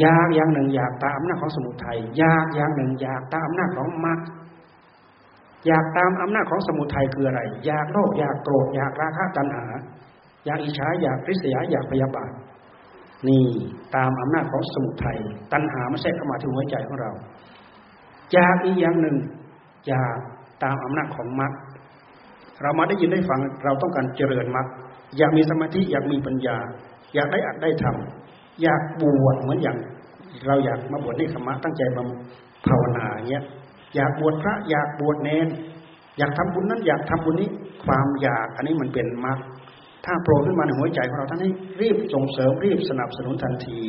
[0.00, 4.20] อยากอย่างหนึ่งอยากตามอำนาจของสมุทัยอยากอย่างหนึ่งอยากตามอำนาจของมรรค
[5.66, 9.64] อยากตามอำนาจของสมุทัยคืออะไร อยากโลภอยากโกรธอยากราคะตัณหา
[10.46, 12.32] อยากอิจฉาอยากริษยาอยากพยาบาท
[13.28, 13.44] นี่
[13.96, 15.18] ตามอำนาจของสมุทัย
[15.52, 17.10] ตัณหามันแทรกเข้ามาที่หัวใจของเรา
[18.32, 19.16] อยากอีกอย่างหนึ่ง
[19.88, 20.18] อยาก
[20.64, 21.52] ตามอำนาจของมรรค
[22.62, 24.66] เรามาได้ยินได้ฟังเราต้องการเจริญมรรค
[25.18, 26.56] อยากมีสมาธิอยากมีปัญญา
[27.14, 29.76] อยากได้อัดได้ทำ อยากบวชเหมือนอย่าง
[30.46, 32.02] เราอยากมาบวชในขมะตั้งใจมา
[32.66, 33.44] ภาวนาเงี้ย
[33.96, 35.48] อยากบวชพระ อยากบวชเนน
[36.18, 37.48] อยากทำบุญนั้นอยากทำบุญนี้
[37.84, 39.38] ความอยากอันนี้มันเป็นมรรค
[40.04, 43.82] ถ้าโผล่ขึ้นมาในหัวใจของเราท่านนี้รีบส่งเสริมรีบสนับสนุนทันที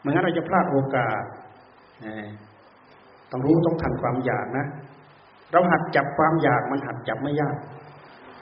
[0.00, 1.22] ไม่งั้นเราจะพลาดโอกาส
[3.30, 4.66] ต้องรู้ต้องทันความอยากนะ
[5.52, 7.56] เราหัดจับความอยากมันหัดจับไม่ยาก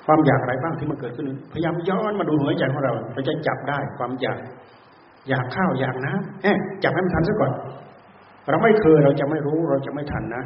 [0.07, 4.41] ความอยากอะไรบ้างที่มันเกิดขึ้น พยายามย้อนมาดูหัวใจของเรา เราจะจับได้ความอยาก
[5.28, 7.53] อยากข้าวอยากน้ำเอ๊ะจับให้มันทันซะก่อน
[8.48, 10.44] เราไม่เคยเราจะไม่รู้เราจะไม่ทันนะ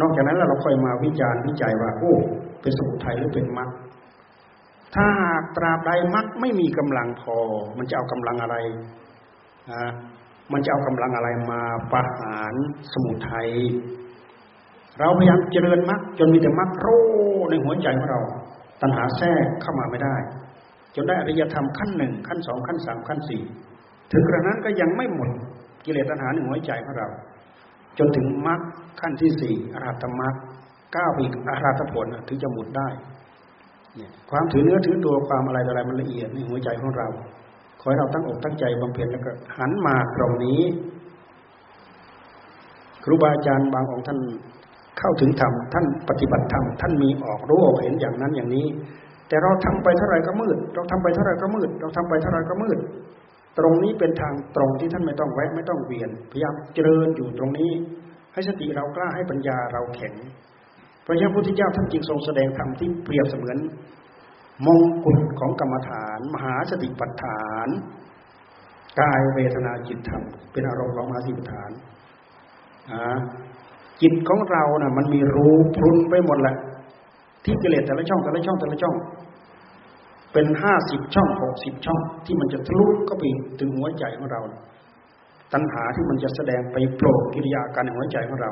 [0.00, 2.14] นอกจากนั้นเราค่อยมาวิจารณ์วิจัยว่า โอ้
[2.62, 3.70] เป็นสมุทัยหรือเป็นมรรค
[4.94, 5.08] ถ้า
[5.56, 7.36] ตราบใดมรรคไม่มีกำลังพอ
[7.78, 8.56] มันจะเอากำลังอะไร
[9.70, 9.90] อ่า
[10.52, 11.60] มันจะเอากำลังอะไรมา
[11.92, 12.54] ประหาร
[12.92, 13.48] สมุทัย
[14.98, 16.86] เราพยายามเจริญมรรคจนมีแต่มรรคโร
[17.50, 18.20] ในหัวใจของเรา
[18.80, 20.16] ตัณหาแทรกเข้ามาไม่ได้
[20.94, 23.42] จนได้อริยธรรมขั้นหนึ่งขั้นสองขั้นสามขั้นสี่
[24.12, 25.30] ถึงกระนั้นก็ยังไม่หมด
[25.84, 27.08] กิเลสตัณหาในหัวใจของเรา
[27.98, 28.60] จนถึงมรรค
[29.00, 30.34] ขั้นที่สี่อรหัตมรรค
[30.96, 32.88] ก้าวอีกอรหัตผลถึงจะหมดได้
[33.96, 37.08] เนี่ยความถือเนื้อถือตัวความอะไรอะไรมันละเอียดในหัวใจของเรา
[37.80, 40.60] ขอให้เราตั้งอกตั้งใจบำเพ็ญแล้วก็หันมาตรงนี้
[43.04, 44.18] ครูบาอาจารย์บางองค์ท่าน
[44.98, 48.66] เข้าถึงธรรมท่านปฏิบัติธรรมท่านมีออกรู้ออกเห็นอย่างนั้นอย่างนี้
[49.28, 52.78] แต่เราทำไปเท่าไรก็มืด เราทำไปเท่าไรก็มืด เราทำไปเท่าไรก็มืด
[53.58, 57.72] ตรงนี้เป็นทางตรงที่ท่านไม่ต้องแวะไม่ต้องเวียน พยายามเจริญอยู่ตรงนี้
[58.32, 60.14] ให้สติเรากล้าให้ปัญญาเราแข็ง
[61.04, 63.58] พระเจ้าพุทธเจ้าท่านจึงทรงแสดงธรรมที่เปรียบเสมือน
[64.66, 67.68] มงกุฎของกรรมฐาน มหาสติปัฏฐาน
[69.00, 70.22] กายเวทนาจิตธรรม
[70.52, 71.70] เป็นอารมณ์ของมหาสติปัฏฐาน
[74.02, 76.56] จิตของเรานะ่ะ มันมีรูพรุนไปหมดแหละ
[77.44, 78.94] ที่กิเลสแต่ละช่องแต่ละช่องแต่ละช่อง
[80.38, 83.22] เป็นห้าสิบช่องหกสิบช่อง ที่มันจะทะลุก็ไป
[83.60, 84.40] ถึงหัวใจของเรา
[85.52, 88.50] ตัณหาที่มันจะแสดงไปโปรกิริยาการในหัวใจของเรา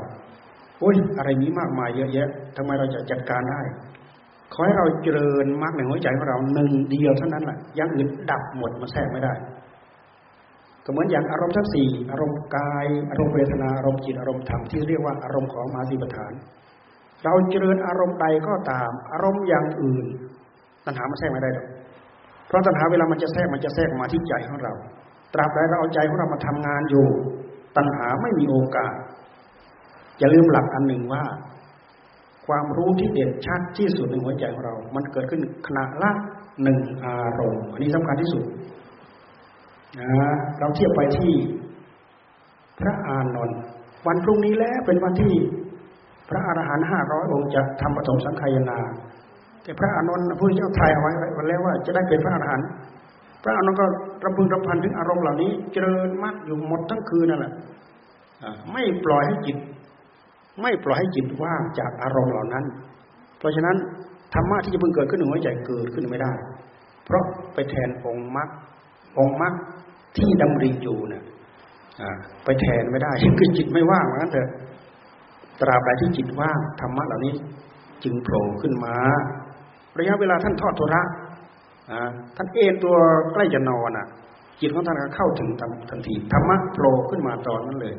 [0.80, 3.60] โอ้ยอะไรมีมากมายเยอะแยะทำไมเราจะจัดการได้
[4.52, 9.34] ขอให้เราเจริญมากในหัวใจของเราหนึ่งเดียวเท่านั้นแหละยังอื่นดับหมดมาแทรกไม่ได้
[10.84, 16.32] ก็เหมือนอย่างอารมณ์ทั้งสี่อารมณ์กายอารมณ์เวทนาอารมณ์จิตอารมณ์ธรรมที่เรียกว่าอารมณ์ของมาสีปฐาน
[17.24, 20.06] เราเจริญอารมณ์ใดก็ตาม อารมณ์อย่างอื่น
[20.86, 21.66] ตัณหามันแทรกไม่ได้หรอก
[22.54, 24.72] ราะตัณหาเวลามันจะแทรกมันจะแทรกมาที่ใจของเรา
[25.34, 27.06] ตราบใดเราเอาใจของเรามาทำงานอยู่
[27.76, 28.94] ตัณหาไม่มีโอกาส
[30.18, 31.22] อย่าลืมหลักอันหนึ่งว่า
[32.46, 36.10] ความรู้ที่เด่นชัดที่สุดในหัวใจของเรา มันเกิดขึ้นขณะละ
[36.62, 38.44] หนึ่งอารมณ์อันนี้สำคัญที่สุด
[39.98, 41.32] นะเราเทียบไปที่
[42.80, 43.60] พระอานนท์
[44.06, 45.34] วันพรุ่งนี้แล้วเป็นวันที่
[46.28, 48.78] พระอรหันต์ห้าร้อยองค์จะทำปฐมสังขายนา
[49.64, 52.68] แต่พระอานนท์พระเจ้าทายเอาไว้วันแล้วว่าจะได้เป็นพระอรหันต์
[53.42, 53.84] พระอานนท์ก็
[54.24, 57.52] รำพึงรำพันถึงอารมณ์เหล่านี้ เจริญมากอยู่หมดทั้งคืนนั่นแหละ
[58.72, 59.56] ไม่ปล่อยให้จิต
[60.62, 62.64] ไม่ปล่อยให้จิตว่างจากอารมณ์เหล่านั้น
[63.38, 63.76] เพราะฉะนั้น
[64.34, 66.32] ธรรมะที่จะเพิ่งเกิดขึ้นในหัวใจเกิดขึ้นไม่ได้
[67.04, 67.24] เพราะ
[67.54, 68.48] ไปแทนองค์มรรค
[69.18, 69.54] องค์มรรค
[70.16, 71.22] ที่ดำริอยู่เนี่ย
[72.44, 74.48] ไปแทนไม่ได้คือจิตไม่ว่างเหมือนกันเถอะ
[75.60, 77.34] ตราบใดที่จิตว่างธรรมะเหล่านี้
[78.04, 78.96] จึงโผล่ขึ้นมา
[79.98, 81.02] ระยะเวลาท่านทอดทุระ
[82.36, 82.96] ท่านเอนตัว
[83.32, 84.06] ใกล้จะนอนอะ
[84.60, 85.48] จิตของท่านก็เข้าถึง
[85.90, 87.94] ทันทีธรรมะโผล่ขึ้นมาตอนนั้นเลย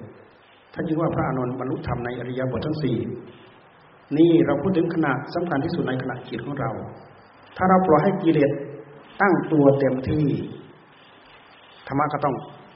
[0.74, 2.98] ท่านจึงว่าพระอานนท์บรรลุธรรมในอริยบททั้งสี่
[4.18, 6.72] นี่เราพูดถึงขณะสำคัญที่สุดในขณะจิตของเรา
[7.58, 8.52] ถ้าเราปล่อยให้กิเลส
[9.22, 10.26] ตั้งตัวเต็มที่
[11.88, 12.36] ธรรมะก็ต้อง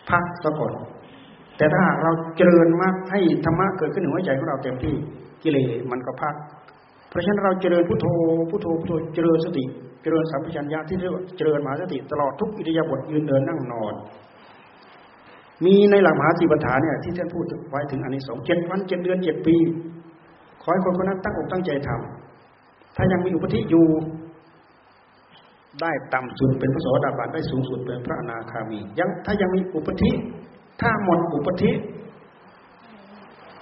[0.09, 0.73] พักซะก่อน
[1.57, 4.95] แต่ถ้าเราเจริญมากให้ธรรมะเกิดขึ้นในหัวใจของเราเต็มที่
[5.43, 6.35] กิเลสมันก็พัก
[7.09, 8.05] เพราะฉะนั้นเราเจริญพุทโธ
[8.49, 9.63] พุทโธพุทโธเจริญสติ
[10.03, 13.93] เจริญสัมปชัญญะที่เรียกว่าเจริญมหาสติ ตลอดทุกอิริยาบถยืนเดินนั่งนอน
[15.65, 19.55] มีในหลักมหาสีปัฏฐานเนี่ยที่ท่านพูดไว้ถึงอันนี้สองเจ็ดวันเจ็ดเดือนเจ็ดปี
[20.61, 23.87] ขอให้คนคนนั้นตั้งอกตั้งใจทำถ้ายังมีอุปธิอยู่
[25.81, 30.11] ได้ต่ำสุดเป็นพระโสดาบันได้สูงสุดเป็นพระอนาคามียังถ้ายังมีอุปธิ
[30.81, 31.71] ถ้าหมดอุปธิ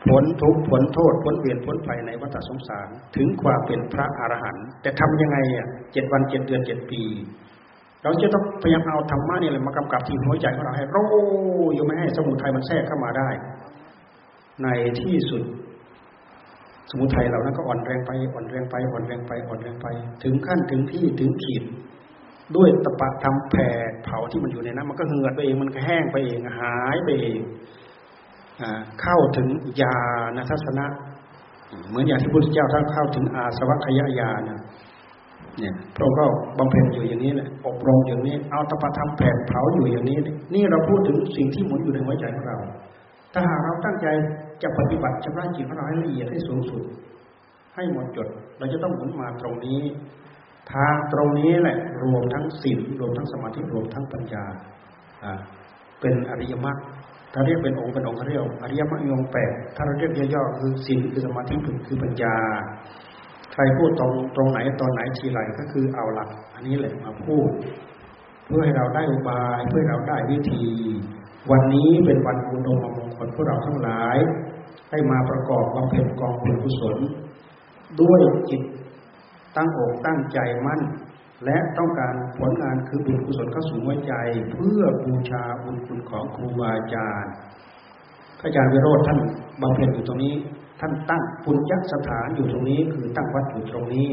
[0.10, 7.04] ผลทุกผลโทษผลเปลี่ยนผลภัยในวัฏสงสาร ถึงความเป็นพระอรหันต์แต่ทำยังไงอะเจ็ดวันเจ็ดเดือนเจ็ดปี
[8.04, 10.98] เราจะต้องพยายามเอาธรรมะนี่แหละมากำกับที่หัวใจของเราให้โร
[11.74, 13.30] อยู่ไม่ให้สมุทัยมันแทรกเข้ามาได้
[14.64, 14.68] ใน
[15.02, 15.44] ที่สุด
[16.92, 19.88] สมุทัยเรานั้นก็อ่อนแรงไปอ่อนแรงไปอ่อนแรงไปอ่อนแรงไป
[20.24, 21.64] ถึงขั้นถึงที่ถึงขีด
[22.56, 23.70] ด้วยตะปะทำแผ่
[24.04, 27.40] เผาที่มันอยู่ในนั้นมันก็เหือดไปเองมันก็แห้งไปเองหายไปเอง
[29.02, 29.48] เข้าถึง
[29.82, 29.96] ญา
[30.36, 30.86] ณทัศนะ
[31.90, 34.62] เหมือนอย่างที่พระพุทธเจ้าท่านเข้าถึงอาสวัคยายานะ
[35.60, 36.26] เนี่ยพระองค์ก็
[36.58, 40.18] บำเพ็ญอยู่อย่างนี้แหละอบรมอย่างนี้ เอาตปะธรรมแผดเผาอยู่อย่างนี้
[40.54, 42.58] นี่เราพูดถึงสิ่งที่หมุนอยู่ในหัวใจของเรา
[43.34, 44.08] ถ้าหากเราตั้งใจ
[44.64, 46.84] จะปฏิบัติชำระจิตของเราให้ละเอียดให้สูงสุด
[47.76, 48.28] ให้หมดจด
[48.58, 49.82] เราจะต้องหมุนมาตรงนี้
[50.72, 54.44] ทางตรงนี้แหละ รวมทั้งศีลรวมทั้งสมาธิรวมทั้งปัญญา
[56.00, 56.78] เป็นอริยมรรค
[57.34, 61.56] ถ้าเรียกเป็นองค์เป็นองค์เรียกอริยมรรคองค์แปดถ้าเราเรียกย่อๆคือศีลคือสมาธิ
[61.88, 62.36] คือปัญญา
[63.54, 67.50] ใครพูดตรงตรงไหนตอนไหนทีไรก็คือเอาหลัก อันนี้แหละมาพูด
[68.46, 70.64] เพื่อให้เราได้อุบายเพื่อเราได้วิธี
[71.52, 74.18] วันนี้เป็นวันอุดมมงคลพวกเราทั้งหลาย
[74.90, 76.98] ให้มาประกอบบำเพ็ญกองบุญกุศล
[78.02, 78.62] ด้วยจิต
[79.56, 80.82] ตั้งอกตั้งใจมั่น
[81.46, 84.14] และต้องการผลงานคือบุญกุศลเข้าสู่หัวใจ
[84.52, 87.34] เพื่อบูชาบุญคุณของครูบาอาจารย์
[88.40, 89.20] พระอาจารย์วิโรธท่าน
[89.62, 90.36] บำเพ็ญอยู่ตรงนี้
[90.80, 94.10] ท่านตั้งปุญญสถานอยู่ตรงนี้ คือตั้งวัดอยู่ตรงนี้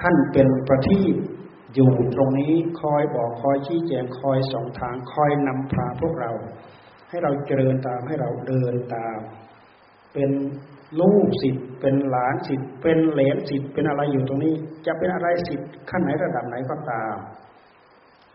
[0.00, 1.14] ท่านเป็นประทีป
[1.74, 6.32] อยู่ตรงนี้คอยบอกคอยชี้แจงคอยส่องทางคอยนำพาพวกเรา
[7.08, 9.18] ให้เราเจริญตามให้เราเดินตาม
[10.12, 10.30] เป็น
[11.00, 14.54] ลูกสิทธิ์เป็นหลานสิทธิ์เป็นเหลนสิทธิ์เป็นอะไรอยู่ตรงนี้
[14.86, 17.14] จะเป็นอะไรสิทธิ์ขั้นไหนระดับไหนก็ตาม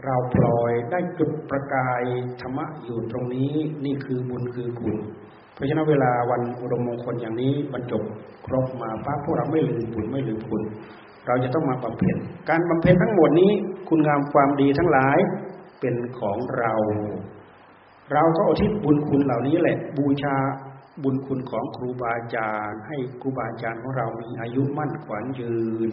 [0.05, 2.03] เราปล่อยได้จุดประกาย
[2.41, 3.53] ธรรมะอยู่ตรงนี้
[3.85, 4.95] นี่คือบุญคือคุณ
[5.53, 8.03] เพราะฉะนั้นเวลาวันอุดมมงคลอย่างนี้บรรจบ
[8.45, 10.61] ครบมาปั๊บพวกเราไม่ลืมบุญไม่ลืมคุณ
[11.27, 12.15] เราจะต้องมาบำเพ็ญ
[12.49, 13.51] การบำเพ็ญทั้งหมดนี้
[13.89, 15.17] คุณงามความดีทั้งหลาย
[15.79, 16.73] เป็นของเรา
[18.13, 20.35] เราก็อุทิศบุญคุณเหล่านี้แหละ บูชา
[21.01, 25.57] บุญคุณของครูบาอาจารย์ ให้ครูบาอาจารย์ของเรามีอายุมั่นขวัญยื
[25.89, 25.91] น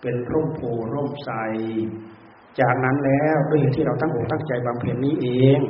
[0.00, 0.60] เป็นร่มโพ
[0.94, 1.30] ร่มใส
[2.60, 5.28] จากนั้นแล้วด้วยเหตุที่เราตั้งอกตั้งใจบำเพ็ญนี้เอ
[5.58, 5.60] ง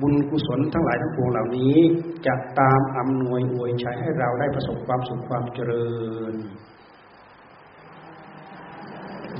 [0.00, 1.76] บุญกุศลทั้งหลายทั้งปวงเหล่านี้
[2.26, 5.88] จะตามอำนวยอวยชัยให้เราได้ประสบความสุขความเจริ
[6.32, 6.34] ญ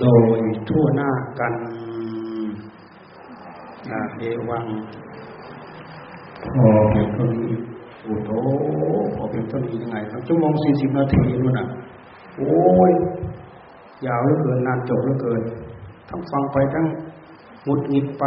[0.01, 0.07] โด
[0.37, 0.39] ย
[0.69, 1.55] ทั่วหน้ากัน
[3.91, 4.67] นาเอวัง
[6.45, 7.55] พอเพียงเท่านี้
[8.05, 8.31] โอ้โห
[9.17, 11.67] พอเพียงเท่านี้ยังไงทั้งชั่วโมงสี่สิบนาทีนู่นน่ะ
[12.37, 12.55] โอ้
[12.91, 12.93] ย
[14.07, 15.43] ยาวเหลือเกินนานจบเหลือเกิน
[16.09, 16.87] ทั้งฟังไปทั้ง
[17.65, 18.25] หงุดหงิดไป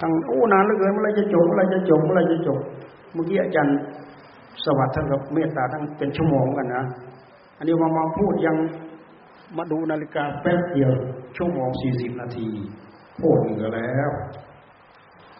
[0.00, 2.58] ทั้งโอ้นานเหลือเกินเมื่อไรจะจบเมื่อไรจะจบเมื่อไรจะจบ
[3.12, 3.76] เมื่อกี้อาจารย์
[4.64, 6.84] สวัสดิ์ท่านกับเมตตาทั้งเป็นชั่วโมงกันนะ
[7.58, 8.56] อันนี้มามาพูดยัง
[9.56, 10.92] มาดูนาฬิกาแป๊บเดียว
[11.36, 12.48] ชั่วโมงสี่สิบนาที
[13.20, 14.10] พูดเหลือแล้ว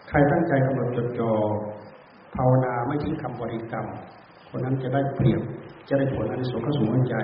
[0.09, 1.31] ใครตั้งใจกำหนดจดจ่อ
[2.35, 3.85] ภาวนาไม่ทิ้งคำบริกรรม
[4.49, 5.41] คนนั้นจะได้เปรียบ
[5.89, 7.15] จะได้ผลอันสูงเข้าสู่หัวใจ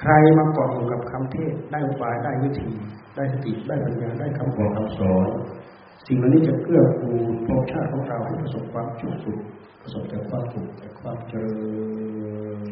[0.00, 2.70] ใครมาเกาะอยู่กับคำเทศได้อุบายได้วิธี
[3.16, 5.26] ได้สติได้ปัญญาได้คำบอกคำสอน
[6.06, 9.40] สิ่งเหล่านี้จะเกื้อกูลภพชาติของเราให้ประสบความสุข
[9.82, 11.52] ประสบแต่ความสุขแต่ความเจริ
[12.58, 12.68] ญ